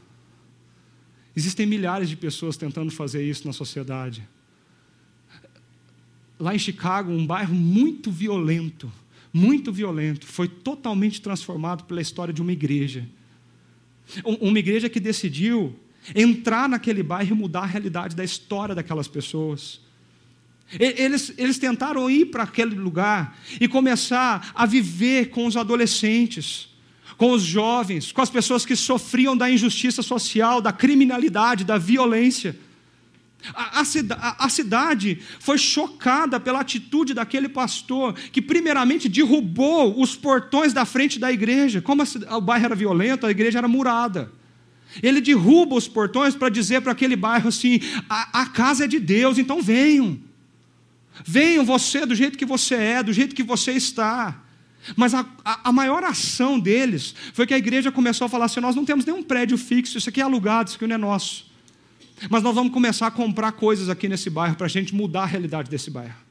Existem 1.34 1.64
milhares 1.64 2.10
de 2.10 2.16
pessoas 2.16 2.58
tentando 2.58 2.90
fazer 2.90 3.24
isso 3.24 3.46
na 3.46 3.54
sociedade. 3.54 4.26
Lá 6.38 6.54
em 6.54 6.58
Chicago, 6.58 7.10
um 7.10 7.26
bairro 7.26 7.54
muito 7.54 8.10
violento, 8.10 8.92
muito 9.32 9.72
violento, 9.72 10.26
foi 10.26 10.48
totalmente 10.48 11.20
transformado 11.20 11.84
pela 11.84 12.00
história 12.00 12.34
de 12.34 12.42
uma 12.42 12.52
igreja. 12.52 13.08
Uma 14.24 14.58
igreja 14.58 14.88
que 14.88 14.98
decidiu 14.98 15.76
entrar 16.14 16.68
naquele 16.68 17.02
bairro 17.02 17.34
e 17.34 17.38
mudar 17.38 17.60
a 17.60 17.66
realidade 17.66 18.16
da 18.16 18.24
história 18.24 18.74
daquelas 18.74 19.06
pessoas. 19.06 19.80
Eles, 20.78 21.32
eles 21.36 21.58
tentaram 21.58 22.08
ir 22.10 22.26
para 22.26 22.44
aquele 22.44 22.74
lugar 22.74 23.36
e 23.60 23.66
começar 23.66 24.52
a 24.54 24.66
viver 24.66 25.30
com 25.30 25.46
os 25.46 25.56
adolescentes, 25.56 26.68
com 27.16 27.32
os 27.32 27.42
jovens, 27.42 28.12
com 28.12 28.22
as 28.22 28.30
pessoas 28.30 28.64
que 28.64 28.76
sofriam 28.76 29.36
da 29.36 29.50
injustiça 29.50 30.02
social, 30.02 30.60
da 30.60 30.72
criminalidade, 30.72 31.64
da 31.64 31.76
violência. 31.76 32.56
A, 33.54 33.80
a, 33.80 34.44
a, 34.44 34.48
cidade 34.48 35.20
foi 35.38 35.56
chocada 35.56 36.38
pela 36.38 36.60
atitude 36.60 37.14
daquele 37.14 37.48
pastor 37.48 38.14
que, 38.14 38.42
primeiramente, 38.42 39.08
derrubou 39.08 40.00
os 40.00 40.14
portões 40.14 40.72
da 40.72 40.84
frente 40.84 41.18
da 41.18 41.32
igreja. 41.32 41.80
Como 41.80 42.02
a, 42.02 42.36
o 42.36 42.40
bairro 42.40 42.66
era 42.66 42.74
violento, 42.74 43.26
a 43.26 43.30
igreja 43.30 43.58
era 43.58 43.68
murada. 43.68 44.30
Ele 45.02 45.20
derruba 45.20 45.76
os 45.76 45.86
portões 45.88 46.34
para 46.34 46.48
dizer 46.48 46.80
para 46.82 46.92
aquele 46.92 47.16
bairro 47.16 47.48
assim: 47.48 47.80
a, 48.08 48.42
a 48.42 48.46
casa 48.46 48.84
é 48.84 48.88
de 48.88 48.98
Deus, 48.98 49.38
então 49.38 49.62
venham. 49.62 50.18
Venham 51.24 51.64
você 51.64 52.04
do 52.06 52.14
jeito 52.14 52.38
que 52.38 52.46
você 52.46 52.74
é, 52.74 53.02
do 53.02 53.12
jeito 53.12 53.34
que 53.34 53.42
você 53.42 53.72
está. 53.72 54.42
Mas 54.96 55.12
a, 55.12 55.26
a, 55.44 55.68
a, 55.68 55.72
maior 55.72 56.02
ação 56.02 56.58
deles 56.58 57.14
foi 57.34 57.46
que 57.46 57.52
a 57.52 57.58
igreja 57.58 57.92
começou 57.92 58.24
a 58.24 58.28
falar 58.28 58.46
assim: 58.46 58.60
nós 58.60 58.74
não 58.74 58.84
temos 58.84 59.04
nenhum 59.04 59.22
prédio 59.22 59.58
fixo, 59.58 59.98
isso 59.98 60.08
aqui 60.08 60.20
é 60.20 60.24
alugado, 60.24 60.68
isso 60.68 60.76
aqui 60.76 60.86
não 60.86 60.94
é 60.94 60.98
nosso. 60.98 61.49
Mas 62.28 62.42
nós 62.42 62.54
vamos 62.54 62.72
começar 62.72 63.06
a 63.06 63.10
comprar 63.10 63.52
coisas 63.52 63.88
aqui 63.88 64.08
nesse 64.08 64.28
bairro 64.28 64.56
para 64.56 64.66
a 64.66 64.70
gente 64.70 64.94
mudar 64.94 65.22
a 65.22 65.26
realidade 65.26 65.70
desse 65.70 65.90
bairro. 65.90 66.30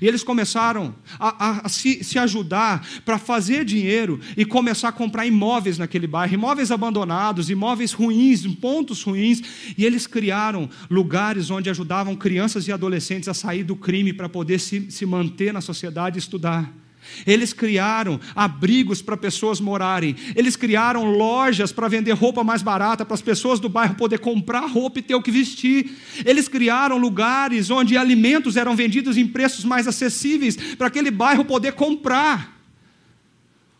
E 0.00 0.06
eles 0.06 0.22
começaram 0.22 0.94
a, 1.18 1.46
a, 1.46 1.66
a 1.66 1.68
se, 1.68 2.04
se, 2.04 2.18
ajudar 2.18 2.86
para 3.04 3.18
fazer 3.18 3.64
dinheiro 3.64 4.20
e 4.36 4.44
começar 4.44 4.88
a 4.88 4.92
comprar 4.92 5.26
imóveis 5.26 5.78
naquele 5.78 6.06
bairro, 6.06 6.34
imóveis 6.34 6.70
abandonados, 6.70 7.50
imóveis 7.50 7.92
ruins, 7.92 8.46
pontos 8.46 9.02
ruins. 9.02 9.42
E 9.76 9.84
eles 9.84 10.06
criaram 10.06 10.68
lugares 10.88 11.50
onde 11.50 11.68
ajudavam 11.70 12.14
crianças 12.14 12.68
e 12.68 12.72
adolescentes 12.72 13.28
a 13.28 13.34
sair 13.34 13.64
do 13.64 13.74
crime 13.74 14.12
para 14.12 14.28
poder 14.28 14.60
se, 14.60 14.90
se 14.90 15.04
manter 15.04 15.52
na 15.52 15.60
sociedade 15.60 16.18
e 16.18 16.20
estudar. 16.20 16.72
Eles 17.26 17.52
criaram 17.52 18.20
abrigos 18.34 19.02
para 19.02 19.16
pessoas 19.16 19.60
morarem. 19.60 20.16
Eles 20.34 20.56
criaram 20.56 21.04
lojas 21.04 21.72
para 21.72 21.88
vender 21.88 22.12
roupa 22.12 22.42
mais 22.44 22.62
barata 22.62 23.04
para 23.04 23.14
as 23.14 23.22
pessoas 23.22 23.60
do 23.60 23.68
bairro 23.68 23.94
poder 23.94 24.18
comprar 24.18 24.66
roupa 24.66 24.98
e 24.98 25.02
ter 25.02 25.14
o 25.14 25.22
que 25.22 25.30
vestir. 25.30 25.90
Eles 26.24 26.48
criaram 26.48 26.96
lugares 26.96 27.70
onde 27.70 27.96
alimentos 27.96 28.56
eram 28.56 28.74
vendidos 28.74 29.16
em 29.16 29.26
preços 29.26 29.64
mais 29.64 29.86
acessíveis 29.86 30.56
para 30.76 30.86
aquele 30.86 31.10
bairro 31.10 31.44
poder 31.44 31.72
comprar. 31.72 32.60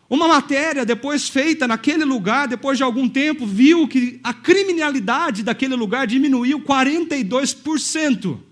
Uma 0.09 0.27
matéria 0.27 0.85
depois 0.85 1.29
feita 1.29 1.65
naquele 1.65 2.03
lugar, 2.03 2.45
depois 2.45 2.77
de 2.77 2.83
algum 2.83 3.07
tempo, 3.07 3.45
viu 3.45 3.87
que 3.87 4.19
a 4.21 4.33
criminalidade 4.33 5.41
daquele 5.41 5.73
lugar 5.73 6.05
diminuiu 6.05 6.59
42% 6.59 8.50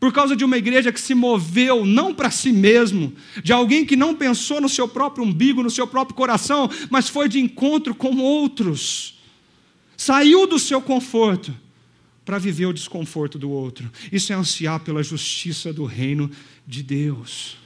por 0.00 0.12
causa 0.12 0.36
de 0.36 0.44
uma 0.44 0.56
igreja 0.56 0.92
que 0.92 1.00
se 1.00 1.14
moveu 1.14 1.84
não 1.84 2.14
para 2.14 2.30
si 2.30 2.52
mesmo, 2.52 3.12
de 3.42 3.52
alguém 3.52 3.84
que 3.84 3.96
não 3.96 4.14
pensou 4.14 4.60
no 4.60 4.68
seu 4.68 4.88
próprio 4.88 5.24
umbigo, 5.24 5.62
no 5.62 5.70
seu 5.70 5.86
próprio 5.86 6.14
coração, 6.14 6.70
mas 6.88 7.08
foi 7.08 7.28
de 7.28 7.40
encontro 7.40 7.94
com 7.94 8.16
outros. 8.16 9.18
Saiu 9.96 10.46
do 10.46 10.58
seu 10.58 10.80
conforto 10.80 11.54
para 12.24 12.38
viver 12.38 12.66
o 12.66 12.72
desconforto 12.72 13.38
do 13.38 13.50
outro. 13.50 13.90
Isso 14.12 14.32
é 14.32 14.36
ansiar 14.36 14.80
pela 14.80 15.02
justiça 15.02 15.72
do 15.72 15.84
reino 15.84 16.30
de 16.66 16.82
Deus. 16.82 17.56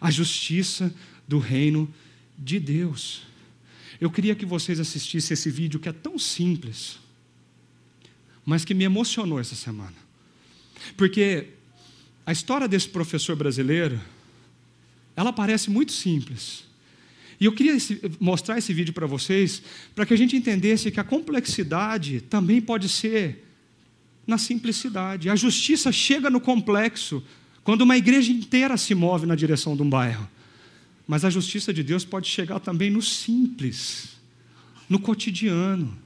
A 0.00 0.10
justiça 0.10 0.92
do 1.28 1.38
reino 1.38 1.88
de 2.36 2.58
Deus. 2.58 3.22
Eu 4.00 4.10
queria 4.10 4.34
que 4.34 4.46
vocês 4.46 4.80
assistissem 4.80 5.34
esse 5.34 5.50
vídeo 5.50 5.78
que 5.78 5.88
é 5.88 5.92
tão 5.92 6.18
simples, 6.18 6.98
mas 8.44 8.64
que 8.64 8.74
me 8.74 8.84
emocionou 8.84 9.38
essa 9.38 9.54
semana. 9.54 10.07
Porque 10.96 11.48
a 12.26 12.32
história 12.32 12.68
desse 12.68 12.88
professor 12.88 13.34
brasileiro, 13.34 14.00
ela 15.16 15.32
parece 15.32 15.70
muito 15.70 15.92
simples. 15.92 16.64
E 17.40 17.44
eu 17.44 17.52
queria 17.52 17.76
mostrar 18.18 18.58
esse 18.58 18.72
vídeo 18.74 18.92
para 18.92 19.06
vocês, 19.06 19.62
para 19.94 20.04
que 20.04 20.12
a 20.12 20.16
gente 20.16 20.36
entendesse 20.36 20.90
que 20.90 21.00
a 21.00 21.04
complexidade 21.04 22.20
também 22.20 22.60
pode 22.60 22.88
ser 22.88 23.44
na 24.26 24.36
simplicidade. 24.36 25.30
A 25.30 25.36
justiça 25.36 25.90
chega 25.90 26.28
no 26.28 26.40
complexo 26.40 27.22
quando 27.62 27.82
uma 27.82 27.96
igreja 27.96 28.32
inteira 28.32 28.76
se 28.76 28.94
move 28.94 29.24
na 29.24 29.34
direção 29.34 29.76
de 29.76 29.82
um 29.82 29.88
bairro. 29.88 30.28
Mas 31.06 31.24
a 31.24 31.30
justiça 31.30 31.72
de 31.72 31.82
Deus 31.82 32.04
pode 32.04 32.28
chegar 32.28 32.60
também 32.60 32.90
no 32.90 33.00
simples, 33.00 34.18
no 34.88 34.98
cotidiano, 34.98 35.96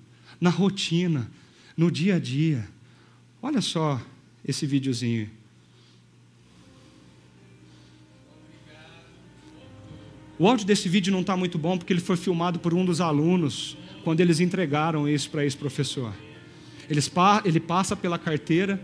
na 0.41 0.51
rotina, 0.51 1.29
no 1.77 1.91
dia 1.91 2.17
a 2.17 2.19
dia. 2.19 2.69
Olha 3.43 3.61
só 3.61 4.01
esse 4.45 4.67
videozinho. 4.67 5.31
O 10.39 10.49
áudio 10.49 10.67
desse 10.67 10.89
vídeo 10.89 11.13
não 11.13 11.21
está 11.21 11.37
muito 11.37 11.57
bom 11.57 11.79
porque 11.79 11.93
ele 11.93 12.01
foi 12.01 12.17
filmado 12.17 12.59
por 12.59 12.75
um 12.75 12.85
dos 12.85 13.01
alunos 13.01 13.77
quando 14.03 14.21
eles 14.21 14.41
entregaram 14.41 15.09
isso 15.09 15.31
para 15.31 15.45
esse 15.45 15.57
professor. 15.57 16.13
ele 17.45 17.61
passa 17.61 17.95
pela 17.95 18.19
carteira, 18.19 18.81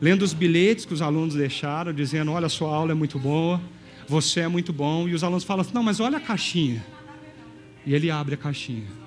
lendo 0.00 0.22
os 0.22 0.32
bilhetes 0.32 0.86
que 0.86 0.94
os 0.94 1.02
alunos 1.02 1.34
deixaram, 1.34 1.92
dizendo: 1.92 2.32
Olha, 2.32 2.48
sua 2.48 2.74
aula 2.74 2.92
é 2.92 2.94
muito 2.94 3.18
boa, 3.18 3.60
você 4.08 4.40
é 4.40 4.48
muito 4.48 4.72
bom. 4.72 5.06
E 5.06 5.14
os 5.14 5.22
alunos 5.22 5.44
falam 5.44 5.60
assim: 5.60 5.74
Não, 5.74 5.82
mas 5.82 6.00
olha 6.00 6.16
a 6.16 6.20
caixinha. 6.20 6.82
E 7.84 7.94
ele 7.94 8.10
abre 8.10 8.34
a 8.34 8.38
caixinha. 8.38 9.01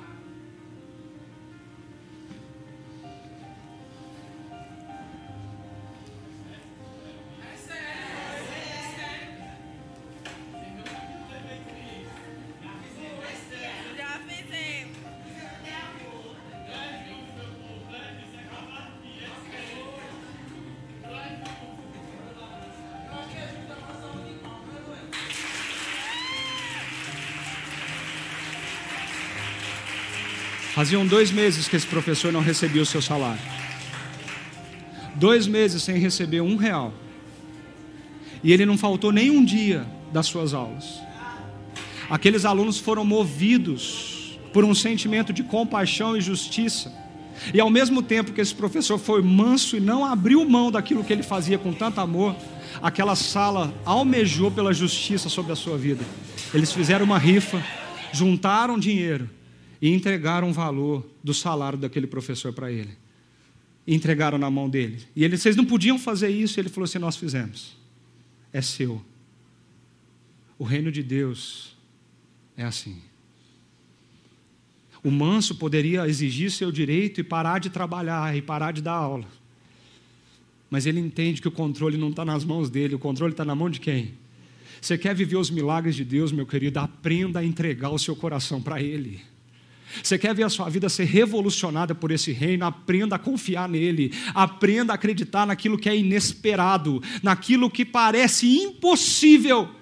Faziam 30.85 31.03
dois 31.03 31.31
meses 31.31 31.67
que 31.67 31.75
esse 31.75 31.87
professor 31.87 32.31
não 32.31 32.41
recebia 32.41 32.79
o 32.79 32.85
seu 32.85 33.01
salário. 33.01 33.41
Dois 35.15 35.47
meses 35.47 35.81
sem 35.81 35.97
receber 35.97 36.41
um 36.41 36.57
real. 36.57 36.93
E 38.43 38.53
ele 38.53 38.67
não 38.67 38.77
faltou 38.77 39.11
nem 39.11 39.31
um 39.31 39.43
dia 39.43 39.83
das 40.13 40.27
suas 40.27 40.53
aulas. 40.53 41.01
Aqueles 42.07 42.45
alunos 42.45 42.77
foram 42.77 43.03
movidos 43.03 44.37
por 44.53 44.63
um 44.63 44.75
sentimento 44.75 45.33
de 45.33 45.41
compaixão 45.41 46.15
e 46.15 46.21
justiça. 46.21 46.93
E 47.51 47.59
ao 47.59 47.71
mesmo 47.71 48.03
tempo 48.03 48.31
que 48.31 48.39
esse 48.39 48.53
professor 48.53 48.99
foi 48.99 49.23
manso 49.23 49.77
e 49.77 49.79
não 49.79 50.05
abriu 50.05 50.47
mão 50.47 50.69
daquilo 50.69 51.03
que 51.03 51.11
ele 51.11 51.23
fazia 51.23 51.57
com 51.57 51.73
tanto 51.73 51.99
amor, 51.99 52.35
aquela 52.79 53.15
sala 53.15 53.73
almejou 53.83 54.51
pela 54.51 54.71
justiça 54.71 55.29
sobre 55.29 55.51
a 55.51 55.55
sua 55.55 55.79
vida. 55.79 56.05
Eles 56.53 56.71
fizeram 56.71 57.05
uma 57.05 57.17
rifa, 57.17 57.59
juntaram 58.13 58.77
dinheiro 58.77 59.27
e 59.81 59.89
entregaram 59.93 60.49
o 60.49 60.53
valor 60.53 61.05
do 61.23 61.33
salário 61.33 61.77
daquele 61.77 62.07
professor 62.07 62.53
para 62.53 62.71
ele. 62.71 62.91
E 63.85 63.93
entregaram 63.93 64.37
na 64.37 64.49
mão 64.49 64.69
dele. 64.69 64.99
E 65.15 65.23
ele, 65.23 65.37
vocês 65.37 65.55
não 65.55 65.65
podiam 65.65 65.99
fazer 65.99 66.29
isso. 66.29 66.59
E 66.59 66.61
ele 66.61 66.69
falou 66.69 66.85
assim: 66.85 66.97
Nós 66.97 67.15
fizemos. 67.15 67.77
É 68.51 68.61
seu. 68.61 69.03
O 70.57 70.63
reino 70.63 70.91
de 70.91 71.03
Deus 71.03 71.75
é 72.55 72.63
assim. 72.63 73.01
O 75.03 75.11
manso 75.11 75.55
poderia 75.55 76.07
exigir 76.07 76.49
seu 76.49 76.71
direito 76.71 77.19
e 77.19 77.23
parar 77.23 77.59
de 77.59 77.69
trabalhar 77.69 78.35
e 78.35 78.41
parar 78.41 78.71
de 78.71 78.81
dar 78.81 78.93
aula. 78.93 79.27
Mas 80.69 80.85
ele 80.87 80.99
entende 80.99 81.41
que 81.41 81.47
o 81.47 81.51
controle 81.51 81.95
não 81.95 82.09
está 82.09 82.25
nas 82.25 82.43
mãos 82.43 82.69
dele, 82.69 82.95
o 82.95 82.99
controle 82.99 83.33
está 83.33 83.45
na 83.45 83.53
mão 83.53 83.69
de 83.69 83.79
quem? 83.79 84.13
Você 84.81 84.97
quer 84.97 85.13
viver 85.15 85.37
os 85.37 85.49
milagres 85.49 85.95
de 85.95 86.03
Deus, 86.03 86.31
meu 86.31 86.45
querido? 86.45 86.79
Aprenda 86.79 87.39
a 87.39 87.45
entregar 87.45 87.89
o 87.89 87.99
seu 87.99 88.15
coração 88.15 88.61
para 88.61 88.81
Ele. 88.81 89.21
Você 90.03 90.17
quer 90.17 90.33
ver 90.33 90.43
a 90.43 90.49
sua 90.49 90.69
vida 90.69 90.89
ser 90.89 91.05
revolucionada 91.05 91.95
por 91.95 92.11
esse 92.11 92.31
reino? 92.31 92.65
Aprenda 92.65 93.15
a 93.15 93.19
confiar 93.19 93.67
nele. 93.69 94.11
Aprenda 94.33 94.93
a 94.93 94.95
acreditar 94.95 95.45
naquilo 95.45 95.77
que 95.77 95.89
é 95.89 95.97
inesperado, 95.97 97.01
naquilo 97.21 97.69
que 97.69 97.85
parece 97.85 98.47
impossível, 98.47 99.73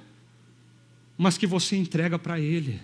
mas 1.17 1.37
que 1.37 1.47
você 1.47 1.75
entrega 1.75 2.19
para 2.19 2.39
ele. 2.39 2.79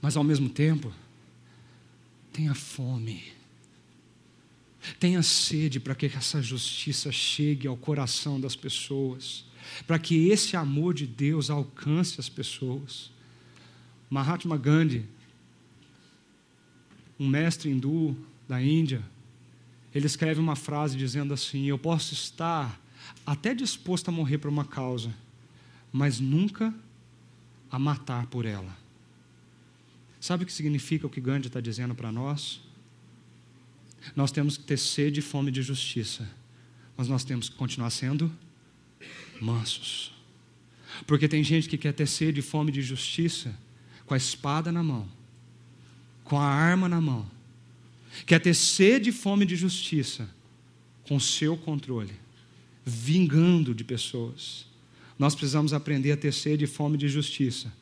Mas 0.00 0.16
ao 0.16 0.24
mesmo 0.24 0.48
tempo, 0.48 0.92
tenha 2.32 2.54
fome. 2.54 3.24
Tenha 4.98 5.22
sede 5.22 5.80
para 5.80 5.94
que 5.94 6.06
essa 6.06 6.40
justiça 6.40 7.10
chegue 7.12 7.66
ao 7.66 7.76
coração 7.76 8.40
das 8.40 8.56
pessoas, 8.56 9.44
para 9.86 9.98
que 9.98 10.28
esse 10.28 10.56
amor 10.56 10.94
de 10.94 11.06
Deus 11.06 11.50
alcance 11.50 12.18
as 12.18 12.28
pessoas. 12.28 13.10
Mahatma 14.08 14.56
Gandhi, 14.56 15.04
um 17.18 17.28
mestre 17.28 17.70
hindu 17.70 18.16
da 18.48 18.62
Índia, 18.62 19.02
ele 19.94 20.06
escreve 20.06 20.40
uma 20.40 20.56
frase 20.56 20.96
dizendo 20.96 21.34
assim: 21.34 21.66
Eu 21.66 21.78
posso 21.78 22.14
estar 22.14 22.80
até 23.26 23.54
disposto 23.54 24.08
a 24.08 24.12
morrer 24.12 24.38
por 24.38 24.48
uma 24.48 24.64
causa, 24.64 25.14
mas 25.92 26.20
nunca 26.20 26.74
a 27.70 27.78
matar 27.78 28.26
por 28.26 28.44
ela. 28.44 28.76
Sabe 30.20 30.42
o 30.42 30.46
que 30.46 30.52
significa 30.52 31.06
o 31.06 31.10
que 31.10 31.20
Gandhi 31.20 31.46
está 31.46 31.60
dizendo 31.60 31.94
para 31.94 32.10
nós? 32.10 32.60
Nós 34.14 34.32
temos 34.32 34.56
que 34.56 34.64
ter 34.64 34.78
sede 34.78 35.20
e 35.20 35.22
fome 35.22 35.50
de 35.50 35.62
justiça, 35.62 36.28
mas 36.96 37.08
nós 37.08 37.24
temos 37.24 37.48
que 37.48 37.56
continuar 37.56 37.90
sendo 37.90 38.32
mansos. 39.40 40.12
Porque 41.06 41.28
tem 41.28 41.44
gente 41.44 41.68
que 41.68 41.78
quer 41.78 41.92
ter 41.92 42.06
sede 42.06 42.40
e 42.40 42.42
fome 42.42 42.72
de 42.72 42.82
justiça, 42.82 43.54
com 44.06 44.14
a 44.14 44.16
espada 44.16 44.72
na 44.72 44.82
mão, 44.82 45.08
com 46.28 46.38
a 46.38 46.44
arma 46.44 46.90
na 46.90 47.00
mão, 47.00 47.26
quer 48.26 48.38
ter 48.38 48.52
sede 48.52 49.08
e 49.08 49.12
fome 49.12 49.46
de 49.46 49.56
justiça, 49.56 50.28
com 51.04 51.18
seu 51.18 51.56
controle, 51.56 52.12
vingando 52.84 53.74
de 53.74 53.82
pessoas. 53.82 54.66
Nós 55.18 55.34
precisamos 55.34 55.72
aprender 55.72 56.12
a 56.12 56.16
ter 56.18 56.32
sede 56.32 56.64
e 56.64 56.66
fome 56.66 56.98
de 56.98 57.08
justiça, 57.08 57.72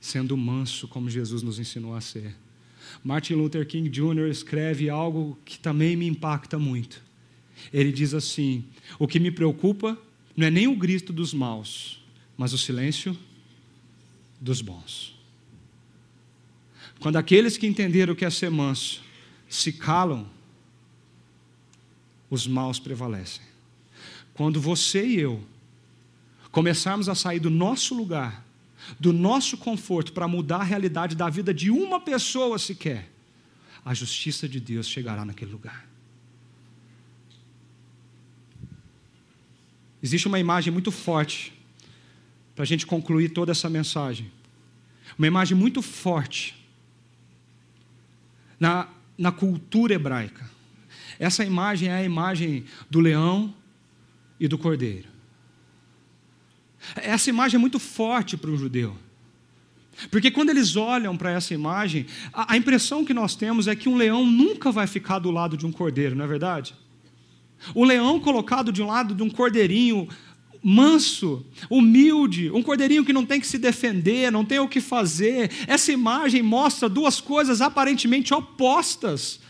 sendo 0.00 0.38
manso 0.38 0.88
como 0.88 1.10
Jesus 1.10 1.42
nos 1.42 1.58
ensinou 1.58 1.94
a 1.94 2.00
ser. 2.00 2.34
Martin 3.04 3.34
Luther 3.34 3.66
King 3.66 3.90
Jr. 3.90 4.30
escreve 4.30 4.88
algo 4.88 5.38
que 5.44 5.58
também 5.58 5.94
me 5.96 6.06
impacta 6.06 6.58
muito. 6.58 7.02
Ele 7.70 7.92
diz 7.92 8.14
assim: 8.14 8.64
O 8.98 9.06
que 9.06 9.20
me 9.20 9.30
preocupa 9.30 9.98
não 10.34 10.46
é 10.46 10.50
nem 10.50 10.66
o 10.66 10.74
grito 10.74 11.12
dos 11.12 11.34
maus, 11.34 12.02
mas 12.38 12.54
o 12.54 12.58
silêncio 12.58 13.14
dos 14.40 14.62
bons. 14.62 15.19
Quando 17.00 17.16
aqueles 17.16 17.56
que 17.56 17.66
entenderam 17.66 18.12
o 18.12 18.16
que 18.16 18.26
é 18.26 18.30
ser 18.30 18.50
manso 18.50 19.02
se 19.48 19.72
calam, 19.72 20.28
os 22.28 22.46
maus 22.46 22.78
prevalecem. 22.78 23.42
Quando 24.34 24.60
você 24.60 25.04
e 25.04 25.18
eu 25.18 25.42
começarmos 26.52 27.08
a 27.08 27.14
sair 27.14 27.40
do 27.40 27.50
nosso 27.50 27.94
lugar, 27.94 28.46
do 28.98 29.12
nosso 29.12 29.56
conforto, 29.56 30.12
para 30.12 30.28
mudar 30.28 30.58
a 30.58 30.64
realidade 30.64 31.16
da 31.16 31.28
vida 31.28 31.54
de 31.54 31.70
uma 31.70 32.00
pessoa 32.00 32.58
sequer, 32.58 33.10
a 33.84 33.94
justiça 33.94 34.46
de 34.48 34.60
Deus 34.60 34.86
chegará 34.86 35.24
naquele 35.24 35.50
lugar. 35.50 35.88
Existe 40.02 40.28
uma 40.28 40.38
imagem 40.38 40.72
muito 40.72 40.90
forte 40.92 41.52
para 42.54 42.62
a 42.62 42.66
gente 42.66 42.86
concluir 42.86 43.30
toda 43.30 43.52
essa 43.52 43.70
mensagem. 43.70 44.30
Uma 45.18 45.26
imagem 45.26 45.56
muito 45.56 45.82
forte 45.82 46.59
na, 48.60 48.86
na 49.16 49.32
cultura 49.32 49.94
hebraica. 49.94 50.48
Essa 51.18 51.44
imagem 51.44 51.88
é 51.88 51.94
a 51.94 52.04
imagem 52.04 52.64
do 52.88 53.00
leão 53.00 53.52
e 54.38 54.46
do 54.46 54.58
cordeiro. 54.58 55.08
Essa 56.96 57.30
imagem 57.30 57.56
é 57.56 57.60
muito 57.60 57.78
forte 57.78 58.36
para 58.36 58.50
o 58.50 58.56
judeu. 58.56 58.96
Porque 60.10 60.30
quando 60.30 60.50
eles 60.50 60.76
olham 60.76 61.16
para 61.16 61.30
essa 61.30 61.52
imagem, 61.52 62.06
a, 62.32 62.54
a, 62.54 62.56
impressão 62.56 63.04
que 63.04 63.12
nós 63.12 63.34
temos 63.34 63.66
é 63.66 63.74
que 63.74 63.88
um 63.88 63.96
leão 63.96 64.24
nunca 64.24 64.70
vai 64.70 64.86
ficar 64.86 65.18
do 65.18 65.30
lado 65.30 65.56
de 65.56 65.66
um 65.66 65.72
cordeiro, 65.72 66.14
não 66.14 66.24
é 66.24 66.28
verdade? 66.28 66.74
O 67.74 67.84
leão 67.84 68.18
colocado 68.18 68.72
de 68.72 68.82
um 68.82 68.86
lado 68.86 69.14
de 69.14 69.22
um 69.22 69.28
cordeirinho, 69.28 70.08
manso, 70.62 71.44
humilde, 71.68 72.50
um 72.50 72.62
cordeirinho 72.62 73.04
que 73.04 73.12
não 73.12 73.24
tem 73.24 73.40
que 73.40 73.46
se 73.46 73.58
defender, 73.58 74.30
não 74.30 74.44
tem 74.44 74.58
o 74.58 74.68
que 74.68 74.80
fazer. 74.80 75.50
Essa 75.66 75.92
imagem 75.92 76.42
mostra 76.42 76.88
duas 76.88 77.20
coisas 77.20 77.60
aparentemente 77.60 78.34
opostas: 78.34 79.40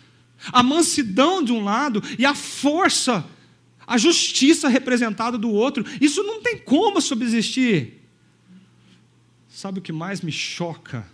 a 0.53 0.63
mansidão 0.63 1.43
de 1.43 1.53
um 1.53 1.65
lado 1.65 2.03
e 2.19 2.25
a 2.25 2.35
força, 2.35 3.27
a 3.87 3.99
justiça 3.99 4.69
representada 4.69 5.37
do 5.37 5.51
outro. 5.51 5.85
Isso 6.01 6.23
não 6.23 6.41
tem 6.43 6.59
como 6.59 7.01
subsistir. 7.01 8.01
Sabe 9.49 9.81
o 9.81 9.83
que 9.83 9.93
mais 9.93 10.21
me 10.21 10.33
choca 10.33 11.07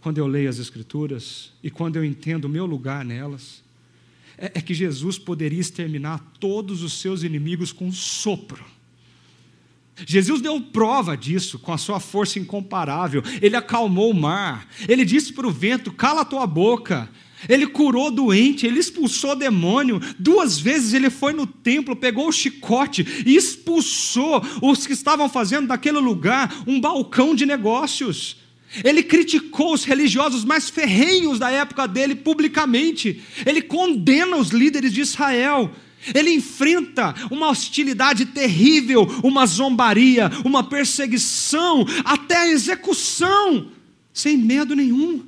quando 0.00 0.18
eu 0.18 0.26
leio 0.26 0.48
as 0.48 0.58
Escrituras 0.58 1.52
e 1.62 1.70
quando 1.70 1.96
eu 1.96 2.04
entendo 2.04 2.44
o 2.44 2.48
meu 2.48 2.66
lugar 2.66 3.04
nelas? 3.04 3.62
É, 4.38 4.52
é 4.54 4.60
que 4.60 4.72
Jesus 4.72 5.18
poderia 5.18 5.60
exterminar 5.60 6.18
todos 6.38 6.82
os 6.82 6.94
seus 6.94 7.22
inimigos 7.22 7.72
com 7.72 7.86
um 7.86 7.92
sopro. 7.92 8.64
Jesus 10.06 10.40
deu 10.40 10.60
prova 10.60 11.16
disso 11.16 11.58
com 11.58 11.72
a 11.72 11.78
sua 11.78 12.00
força 12.00 12.38
incomparável. 12.38 13.22
Ele 13.40 13.56
acalmou 13.56 14.10
o 14.10 14.14
mar. 14.14 14.66
Ele 14.88 15.04
disse 15.04 15.32
para 15.32 15.46
o 15.46 15.50
vento: 15.50 15.92
cala 15.92 16.22
a 16.22 16.24
tua 16.24 16.46
boca. 16.46 17.08
Ele 17.48 17.66
curou 17.66 18.10
doente, 18.10 18.66
ele 18.66 18.78
expulsou 18.78 19.34
demônio. 19.34 20.00
Duas 20.18 20.58
vezes 20.58 20.92
ele 20.92 21.10
foi 21.10 21.32
no 21.32 21.46
templo, 21.46 21.96
pegou 21.96 22.28
o 22.28 22.32
chicote 22.32 23.24
e 23.26 23.34
expulsou 23.34 24.42
os 24.62 24.86
que 24.86 24.92
estavam 24.92 25.28
fazendo 25.28 25.66
daquele 25.66 25.98
lugar 25.98 26.54
um 26.66 26.80
balcão 26.80 27.34
de 27.34 27.44
negócios. 27.44 28.36
Ele 28.84 29.02
criticou 29.02 29.74
os 29.74 29.84
religiosos 29.84 30.44
mais 30.44 30.70
ferrenhos 30.70 31.38
da 31.38 31.50
época 31.50 31.86
dele 31.86 32.14
publicamente. 32.14 33.22
Ele 33.44 33.60
condena 33.60 34.36
os 34.36 34.48
líderes 34.48 34.92
de 34.92 35.00
Israel. 35.00 35.70
Ele 36.14 36.34
enfrenta 36.34 37.14
uma 37.30 37.48
hostilidade 37.48 38.26
terrível, 38.26 39.02
uma 39.22 39.46
zombaria, 39.46 40.30
uma 40.44 40.64
perseguição, 40.64 41.86
até 42.04 42.38
a 42.38 42.48
execução, 42.48 43.70
sem 44.12 44.36
medo 44.36 44.74
nenhum. 44.74 45.24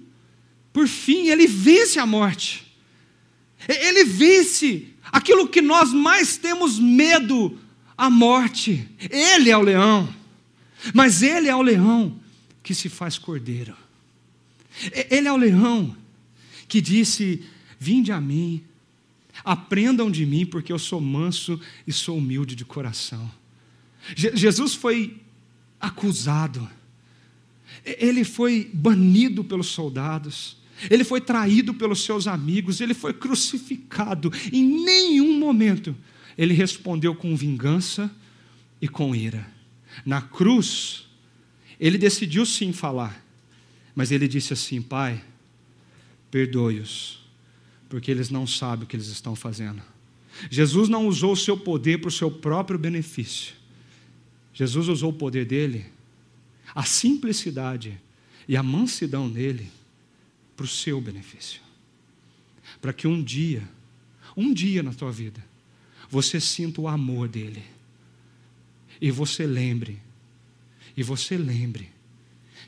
Por 0.73 0.89
fim, 0.89 1.29
ele 1.29 1.47
vence 1.47 1.99
a 1.99 2.07
morte. 2.07 2.67
Ele 3.69 4.05
vence 4.05 4.89
aquilo 5.13 5.49
que 5.49 5.63
nós 5.63 5.93
mais 5.93 6.37
temos 6.37 6.79
medo, 6.79 7.59
a 7.97 8.11
morte. 8.11 8.89
Ele 9.11 9.51
é 9.51 9.57
o 9.57 9.63
leão. 9.63 10.13
Mas 10.93 11.23
ele 11.23 11.49
é 11.49 11.55
o 11.55 11.63
leão 11.63 12.19
que 12.63 12.75
se 12.75 12.89
faz 12.89 13.17
cordeiro. 13.17 13.77
Ele 15.09 15.29
é 15.29 15.33
o 15.33 15.37
leão 15.37 15.97
que 16.67 16.81
disse: 16.81 17.45
Vinde 17.79 18.11
a 18.11 18.21
mim 18.21 18.63
Aprendam 19.43 20.11
de 20.11 20.25
mim, 20.25 20.45
porque 20.47 20.73
eu 20.73 20.79
sou 20.79 21.01
manso 21.01 21.59
e 21.87 21.93
sou 21.93 22.19
humilde 22.19 22.55
de 22.55 22.65
coração. 22.65 23.31
Je 24.15 24.37
Jesus 24.37 24.75
foi 24.75 25.21
acusado, 25.81 26.69
ele 27.85 28.25
foi 28.25 28.71
banido 28.73 29.43
pelos 29.43 29.69
soldados, 29.69 30.59
ele 30.91 31.05
foi 31.05 31.21
traído 31.21 31.75
pelos 31.75 32.05
seus 32.05 32.27
amigos, 32.27 32.81
ele 32.81 32.95
foi 32.95 33.13
crucificado. 33.13 34.33
Em 34.53 34.63
nenhum 34.85 35.39
momento 35.39 35.97
ele 36.37 36.55
respondeu 36.55 37.15
com 37.15 37.35
vingança 37.35 38.11
e 38.81 38.89
com 38.89 39.15
ira. 39.15 39.47
Na 40.05 40.21
cruz, 40.21 41.07
ele 41.79 41.97
decidiu 41.97 42.45
sim 42.45 42.73
falar, 42.73 43.25
mas 43.95 44.11
ele 44.11 44.29
disse 44.29 44.53
assim: 44.53 44.83
Pai, 44.83 45.23
perdoe-os 46.31 47.24
porque 47.95 48.11
eles 48.11 48.29
não 48.29 48.45
sabem 48.45 48.83
o 48.83 48.89
que 48.89 48.97
eles 48.97 49.07
estão 49.07 49.37
fazendo. 49.37 49.81
Jesus 50.51 50.89
não 50.89 51.07
usou 51.07 51.31
o 51.31 51.37
seu 51.37 51.57
poder 51.57 52.01
para 52.01 52.09
o 52.09 52.11
seu 52.11 52.29
próprio 52.29 52.77
benefício. 52.77 53.55
Jesus 54.53 54.89
usou 54.89 55.11
o 55.11 55.15
poder 55.15 55.45
dele, 55.45 55.87
a 56.75 56.83
simplicidade 56.83 57.97
e 58.49 58.57
a 58.57 58.65
mansidão 58.65 59.31
dele 59.31 59.71
para 60.57 60.65
o 60.65 60.69
seu 60.69 61.01
benefício. 61.01 61.61
Para 62.83 62.93
que 62.93 63.07
um 63.07 63.23
dia, 63.23 63.63
um 64.37 64.53
dia 64.53 64.83
na 64.83 64.93
tua 64.93 65.13
vida, 65.13 65.41
você 66.11 66.41
sinta 66.41 66.81
o 66.81 66.89
amor 66.89 67.29
dele. 67.29 67.63
E 69.01 69.13
você 69.13 69.47
lembre, 69.47 70.03
e 70.97 71.05
você 71.05 71.39
lembre 71.39 71.93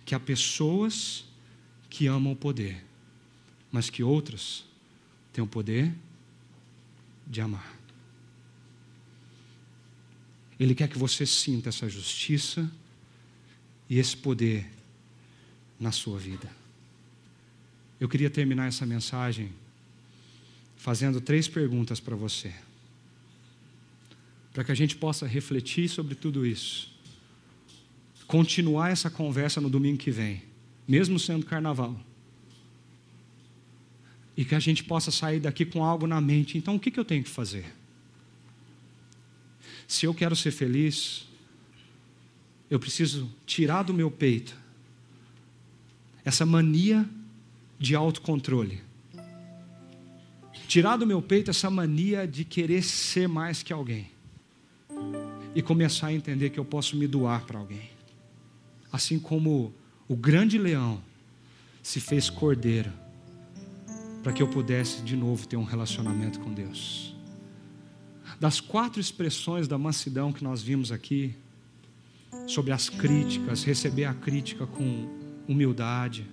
que 0.05 0.15
há 0.15 0.21
pessoas 0.21 1.25
que 1.91 2.07
amam 2.07 2.33
o 2.33 2.37
poder, 2.37 2.85
mas 3.73 3.91
que 3.91 4.05
outras 4.05 4.65
tem 5.37 5.45
o 5.45 5.47
poder 5.47 5.93
de 7.27 7.43
amar. 7.43 7.77
Ele 10.59 10.75
quer 10.75 10.89
que 10.89 10.97
você 10.97 11.27
sinta 11.27 11.69
essa 11.69 11.87
justiça 11.91 12.73
e 13.87 13.99
esse 13.99 14.17
poder 14.17 14.67
na 15.79 15.93
sua 15.93 16.19
vida. 16.19 16.51
Eu 18.01 18.09
queria 18.09 18.31
terminar 18.31 18.69
essa 18.69 18.87
mensagem 18.87 19.53
fazendo 20.75 21.21
três 21.21 21.47
perguntas 21.47 22.01
para 22.01 22.17
você, 22.17 22.55
para 24.55 24.65
que 24.65 24.73
a 24.73 24.75
gente 24.75 24.97
possa 24.97 25.27
refletir 25.27 25.87
sobre 25.91 26.15
tudo 26.15 26.47
isso, 26.47 26.91
continuar 28.27 28.89
essa 28.89 29.11
conversa 29.11 29.61
no 29.61 29.69
domingo 29.69 29.99
que 29.99 30.11
vem, 30.11 30.43
mesmo 30.89 31.19
sendo 31.19 31.45
carnaval 31.45 32.01
e 34.37 34.45
que 34.45 34.55
a 34.55 34.61
gente 34.61 34.85
possa 34.85 35.11
sair 35.11 35.41
daqui 35.41 35.65
com 35.65 35.83
algo 35.83 36.07
na 36.07 36.21
mente. 36.21 36.59
Então, 36.59 36.77
o 36.77 36.81
que, 36.81 36.99
eu 36.99 37.05
tenho 37.05 37.25
que 37.25 37.31
fazer? 37.31 37.65
Se 39.89 40.05
eu 40.05 40.13
quero 40.13 40.37
ser 40.37 40.51
feliz, 40.51 41.27
eu 42.69 42.79
preciso 42.79 43.33
tirar 43.47 43.83
do 43.83 43.95
meu 43.95 44.11
peito 44.11 44.55
essa 46.25 46.45
mania 46.45 47.09
de 47.79 47.95
autocontrole. 47.95 48.83
Tirar 50.69 50.97
do 50.97 51.07
meu 51.07 51.23
peito 51.23 51.51
essa 51.51 51.71
mania 51.71 52.27
de 52.27 52.45
querer 52.45 52.83
ser 52.83 53.29
mais 53.29 53.63
que 53.63 53.73
alguém. 53.73 54.11
E 55.55 55.63
começar 55.63 56.09
a 56.09 56.13
entender 56.13 56.51
que 56.51 56.59
eu 56.59 56.65
posso 56.65 56.97
me 56.97 57.07
doar 57.07 57.47
para 57.47 57.59
alguém. 57.59 57.89
Assim 58.93 59.19
como 59.19 59.73
o 60.09 60.17
grande 60.17 60.59
leão 60.59 61.03
se 61.83 62.01
fez 62.01 62.29
cordeiro 62.29 62.93
para 64.27 64.33
que 64.33 64.43
eu 64.43 64.49
pudesse 64.49 65.03
de 65.03 65.15
novo 65.15 65.47
ter 65.47 65.57
um 65.57 65.63
relacionamento 65.63 66.41
com 66.41 66.53
Deus. 66.53 67.15
Das 68.41 68.61
quatro 68.61 69.01
expressões 69.01 69.69
da 69.69 69.79
mansidão 69.79 70.33
que 70.33 70.43
nós 70.43 70.61
vimos 70.61 70.91
aqui, 70.91 71.33
sobre 72.45 72.73
as 72.73 72.89
críticas, 72.89 73.63
receber 73.63 74.05
a 74.05 74.13
crítica 74.13 74.67
com 74.67 75.09
humildade, 75.47 76.27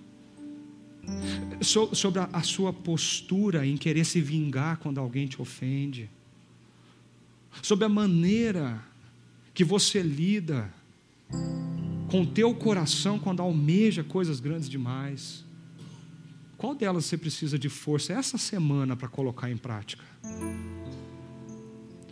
sobre 1.61 2.19
a 2.19 2.41
sua 2.41 2.73
postura 2.73 3.63
em 3.63 3.77
querer 3.77 4.05
se 4.05 4.19
vingar 4.19 4.77
quando 4.77 4.97
alguém 4.97 5.27
te 5.27 5.39
ofende, 5.39 6.09
sobre 7.61 7.85
a 7.85 7.89
maneira 7.89 8.83
que 9.53 9.63
você 9.63 10.01
lida 10.01 10.73
com 12.09 12.21
o 12.21 12.25
teu 12.25 12.55
coração 12.55 13.19
quando 13.19 13.43
almeja 13.43 14.03
coisas 14.03 14.39
grandes 14.39 14.67
demais. 14.67 15.45
Qual 16.63 16.73
delas 16.73 17.03
você 17.03 17.17
precisa 17.17 17.59
de 17.59 17.67
força 17.67 18.13
essa 18.13 18.37
semana 18.37 18.95
para 18.95 19.09
colocar 19.09 19.51
em 19.51 19.57
prática? 19.57 20.01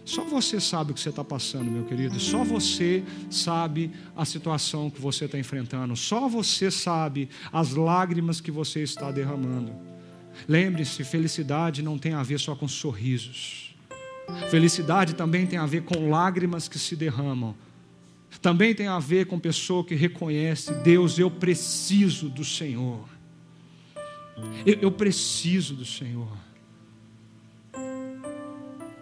Só 0.03 0.25
você 0.25 0.59
sabe 0.59 0.91
o 0.91 0.93
que 0.93 0.99
você 0.99 1.07
está 1.07 1.23
passando, 1.23 1.71
meu 1.71 1.85
querido. 1.85 2.19
Só 2.19 2.43
você 2.43 3.01
sabe 3.29 3.93
a 4.13 4.25
situação 4.25 4.89
que 4.89 4.99
você 4.99 5.23
está 5.23 5.39
enfrentando. 5.39 5.95
Só 5.95 6.27
você 6.27 6.69
sabe 6.69 7.29
as 7.49 7.75
lágrimas 7.75 8.41
que 8.41 8.51
você 8.51 8.83
está 8.83 9.09
derramando. 9.09 9.71
Lembre-se: 10.49 11.01
felicidade 11.05 11.81
não 11.81 11.97
tem 11.97 12.11
a 12.11 12.21
ver 12.21 12.37
só 12.37 12.53
com 12.53 12.67
sorrisos. 12.67 13.73
Felicidade 14.49 15.15
também 15.15 15.47
tem 15.47 15.59
a 15.59 15.65
ver 15.65 15.83
com 15.83 16.09
lágrimas 16.09 16.67
que 16.67 16.77
se 16.77 16.97
derramam. 16.97 17.55
Também 18.41 18.75
tem 18.75 18.87
a 18.87 18.99
ver 18.99 19.27
com 19.27 19.39
pessoa 19.39 19.85
que 19.85 19.95
reconhece: 19.95 20.73
Deus, 20.83 21.17
eu 21.17 21.31
preciso 21.31 22.27
do 22.27 22.43
Senhor. 22.43 23.20
Eu, 24.65 24.79
eu 24.81 24.91
preciso 24.91 25.75
do 25.75 25.85
Senhor. 25.85 26.31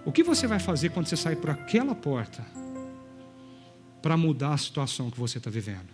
O 0.06 0.11
que 0.11 0.23
você 0.23 0.47
vai 0.47 0.60
fazer 0.60 0.89
quando 0.89 1.07
você 1.07 1.15
sair 1.15 1.35
por 1.35 1.49
aquela 1.49 1.93
porta 1.93 2.45
para 4.01 4.15
mudar 4.15 4.53
a 4.53 4.57
situação 4.57 5.11
que 5.11 5.19
você 5.19 5.38
está 5.38 5.49
vivendo? 5.49 5.89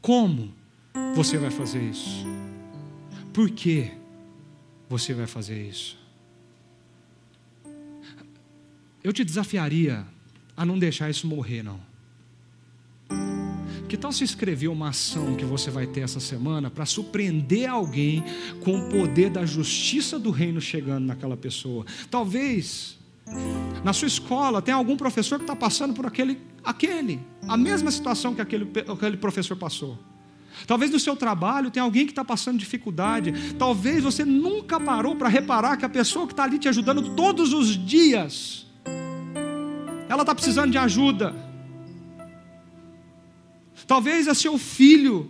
Como 0.00 0.52
você 1.14 1.38
vai 1.38 1.50
fazer 1.50 1.82
isso? 1.82 2.24
Por 3.32 3.50
que 3.50 3.92
você 4.88 5.14
vai 5.14 5.26
fazer 5.26 5.68
isso? 5.68 5.98
Eu 9.02 9.12
te 9.12 9.24
desafiaria 9.24 10.06
a 10.56 10.64
não 10.64 10.78
deixar 10.78 11.08
isso 11.08 11.26
morrer, 11.26 11.62
não. 11.62 11.89
Que 13.90 13.96
tal 13.96 14.12
se 14.12 14.22
escrever 14.22 14.68
uma 14.68 14.90
ação 14.90 15.34
que 15.34 15.44
você 15.44 15.68
vai 15.68 15.84
ter 15.84 16.02
essa 16.02 16.20
semana 16.20 16.70
para 16.70 16.86
surpreender 16.86 17.68
alguém 17.68 18.22
com 18.60 18.78
o 18.78 18.88
poder 18.88 19.30
da 19.30 19.44
justiça 19.44 20.16
do 20.16 20.30
reino 20.30 20.60
chegando 20.60 21.06
naquela 21.06 21.36
pessoa? 21.36 21.84
Talvez 22.08 22.96
na 23.82 23.92
sua 23.92 24.06
escola 24.06 24.62
tenha 24.62 24.76
algum 24.76 24.96
professor 24.96 25.40
que 25.40 25.42
está 25.42 25.56
passando 25.56 25.92
por 25.92 26.06
aquele 26.06 26.38
aquele, 26.62 27.18
a 27.48 27.56
mesma 27.56 27.90
situação 27.90 28.32
que 28.32 28.40
aquele, 28.40 28.70
aquele 28.88 29.16
professor 29.16 29.56
passou. 29.56 29.98
Talvez 30.68 30.92
no 30.92 31.00
seu 31.00 31.16
trabalho 31.16 31.68
tenha 31.68 31.82
alguém 31.82 32.06
que 32.06 32.12
está 32.12 32.24
passando 32.24 32.58
dificuldade. 32.58 33.54
Talvez 33.58 34.04
você 34.04 34.24
nunca 34.24 34.78
parou 34.78 35.16
para 35.16 35.28
reparar 35.28 35.76
que 35.76 35.84
a 35.84 35.88
pessoa 35.88 36.28
que 36.28 36.32
está 36.32 36.44
ali 36.44 36.60
te 36.60 36.68
ajudando 36.68 37.16
todos 37.16 37.52
os 37.52 37.76
dias, 37.76 38.68
ela 40.08 40.22
está 40.22 40.32
precisando 40.32 40.70
de 40.70 40.78
ajuda. 40.78 41.49
Talvez 43.90 44.28
é 44.28 44.34
seu 44.34 44.56
filho 44.56 45.28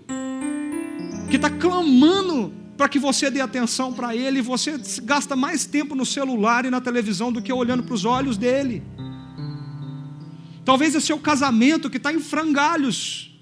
que 1.30 1.36
está 1.36 1.48
clamando 1.48 2.52
para 2.76 2.90
que 2.90 2.98
você 2.98 3.30
dê 3.30 3.40
atenção 3.40 3.90
para 3.90 4.14
ele, 4.14 4.40
e 4.40 4.42
você 4.42 4.78
gasta 5.02 5.34
mais 5.34 5.64
tempo 5.64 5.94
no 5.94 6.04
celular 6.04 6.66
e 6.66 6.70
na 6.70 6.78
televisão 6.78 7.32
do 7.32 7.40
que 7.40 7.50
olhando 7.50 7.82
para 7.82 7.94
os 7.94 8.04
olhos 8.04 8.36
dele. 8.36 8.82
Talvez 10.62 10.94
é 10.94 11.00
seu 11.00 11.18
casamento 11.18 11.88
que 11.88 11.96
está 11.96 12.12
em 12.12 12.20
frangalhos 12.20 13.34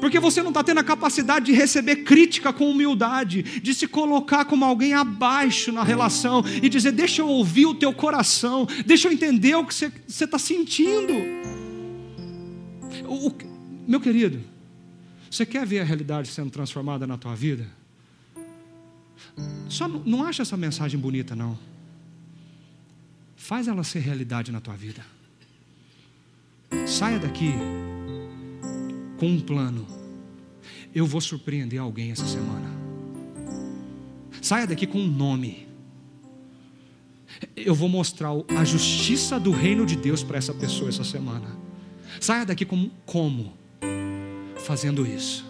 porque 0.00 0.18
você 0.18 0.42
não 0.42 0.50
está 0.50 0.64
tendo 0.64 0.80
a 0.80 0.84
capacidade 0.84 1.46
de 1.46 1.52
receber 1.52 1.98
crítica 1.98 2.52
com 2.52 2.68
humildade, 2.68 3.40
de 3.60 3.72
se 3.72 3.86
colocar 3.86 4.44
como 4.46 4.64
alguém 4.64 4.94
abaixo 4.94 5.70
na 5.70 5.84
relação 5.84 6.44
e 6.60 6.68
dizer: 6.68 6.90
Deixa 6.90 7.22
eu 7.22 7.28
ouvir 7.28 7.66
o 7.66 7.74
teu 7.74 7.92
coração, 7.92 8.66
deixa 8.84 9.06
eu 9.06 9.12
entender 9.12 9.54
o 9.54 9.64
que 9.64 9.72
você 9.72 9.92
está 10.08 10.40
sentindo. 10.40 11.14
O, 13.06 13.53
meu 13.86 14.00
querido, 14.00 14.40
você 15.30 15.44
quer 15.44 15.66
ver 15.66 15.80
a 15.80 15.84
realidade 15.84 16.28
sendo 16.28 16.50
transformada 16.50 17.06
na 17.06 17.18
tua 17.18 17.34
vida? 17.34 17.66
Só 19.68 19.88
não, 19.88 20.00
não 20.04 20.24
acha 20.24 20.42
essa 20.42 20.56
mensagem 20.56 20.98
bonita, 20.98 21.34
não. 21.34 21.58
Faz 23.36 23.68
ela 23.68 23.84
ser 23.84 23.98
realidade 23.98 24.52
na 24.52 24.60
tua 24.60 24.74
vida. 24.76 25.04
Saia 26.86 27.18
daqui 27.18 27.52
com 29.18 29.26
um 29.26 29.40
plano. 29.40 29.86
Eu 30.94 31.06
vou 31.06 31.20
surpreender 31.20 31.80
alguém 31.80 32.12
essa 32.12 32.26
semana. 32.26 32.70
Saia 34.40 34.66
daqui 34.66 34.86
com 34.86 34.98
um 34.98 35.06
nome. 35.06 35.66
Eu 37.56 37.74
vou 37.74 37.88
mostrar 37.88 38.30
a 38.56 38.64
justiça 38.64 39.40
do 39.40 39.50
reino 39.50 39.84
de 39.84 39.96
Deus 39.96 40.22
para 40.22 40.38
essa 40.38 40.54
pessoa 40.54 40.88
essa 40.88 41.04
semana. 41.04 41.56
Saia 42.20 42.46
daqui 42.46 42.64
com 42.64 42.88
como? 43.04 43.63
Fazendo 44.64 45.06
isso. 45.06 45.44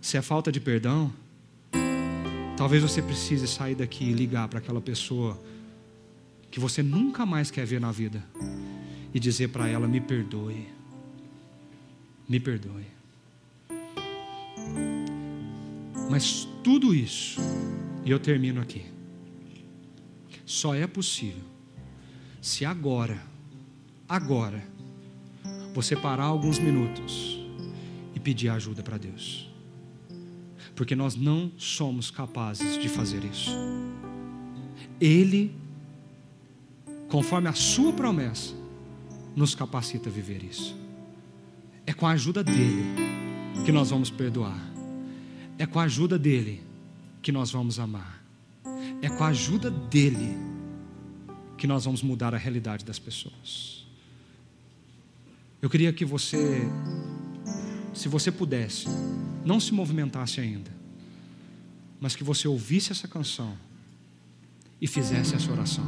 Se 0.00 0.16
é 0.16 0.22
falta 0.22 0.50
de 0.50 0.58
perdão, 0.58 1.12
talvez 2.56 2.82
você 2.82 3.02
precise 3.02 3.46
sair 3.46 3.74
daqui 3.74 4.04
e 4.04 4.12
ligar 4.12 4.48
para 4.48 4.58
aquela 4.58 4.80
pessoa 4.80 5.38
que 6.50 6.58
você 6.58 6.82
nunca 6.82 7.26
mais 7.26 7.50
quer 7.50 7.66
ver 7.66 7.80
na 7.80 7.92
vida 7.92 8.24
e 9.12 9.20
dizer 9.20 9.48
para 9.48 9.68
ela: 9.68 9.86
me 9.86 10.00
perdoe 10.00 10.78
me 12.28 12.38
perdoe. 12.38 12.86
Mas 16.10 16.46
tudo 16.62 16.94
isso, 16.94 17.40
e 18.04 18.10
eu 18.10 18.20
termino 18.20 18.60
aqui, 18.60 18.84
só 20.44 20.74
é 20.74 20.86
possível 20.86 21.42
se 22.40 22.64
agora, 22.64 23.20
agora, 24.08 24.62
você 25.82 25.94
parar 25.94 26.24
alguns 26.24 26.58
minutos 26.58 27.38
e 28.12 28.18
pedir 28.18 28.48
ajuda 28.48 28.82
para 28.82 28.98
Deus. 28.98 29.48
Porque 30.74 30.96
nós 30.96 31.14
não 31.14 31.52
somos 31.56 32.10
capazes 32.10 32.76
de 32.82 32.88
fazer 32.88 33.22
isso. 33.24 33.52
Ele, 35.00 35.54
conforme 37.08 37.48
a 37.48 37.52
sua 37.52 37.92
promessa, 37.92 38.56
nos 39.36 39.54
capacita 39.54 40.08
a 40.08 40.12
viver 40.12 40.42
isso. 40.42 40.76
É 41.86 41.92
com 41.92 42.08
a 42.08 42.10
ajuda 42.10 42.42
dele 42.42 42.82
que 43.64 43.70
nós 43.70 43.90
vamos 43.90 44.10
perdoar. 44.10 44.58
É 45.56 45.64
com 45.64 45.78
a 45.78 45.84
ajuda 45.84 46.18
dele 46.18 46.60
que 47.22 47.30
nós 47.30 47.52
vamos 47.52 47.78
amar. 47.78 48.20
É 49.00 49.08
com 49.08 49.22
a 49.22 49.28
ajuda 49.28 49.70
dele 49.70 50.36
que 51.56 51.68
nós 51.68 51.84
vamos 51.84 52.02
mudar 52.02 52.34
a 52.34 52.36
realidade 52.36 52.84
das 52.84 52.98
pessoas. 52.98 53.77
Eu 55.60 55.68
queria 55.68 55.92
que 55.92 56.04
você, 56.04 56.62
se 57.92 58.08
você 58.08 58.30
pudesse, 58.30 58.86
não 59.44 59.58
se 59.58 59.72
movimentasse 59.72 60.40
ainda, 60.40 60.70
mas 62.00 62.14
que 62.14 62.22
você 62.22 62.46
ouvisse 62.46 62.92
essa 62.92 63.08
canção 63.08 63.56
e 64.80 64.86
fizesse 64.86 65.34
essa 65.34 65.50
oração. 65.50 65.84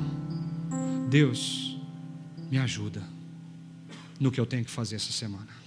Deus, 1.09 1.79
me 2.51 2.59
ajuda 2.59 3.03
no 4.19 4.33
que 4.33 4.41
eu 4.41 4.47
tenho 4.47 4.65
que 4.65 4.71
fazer 4.71 4.97
essa 4.97 5.13
semana. 5.13 5.60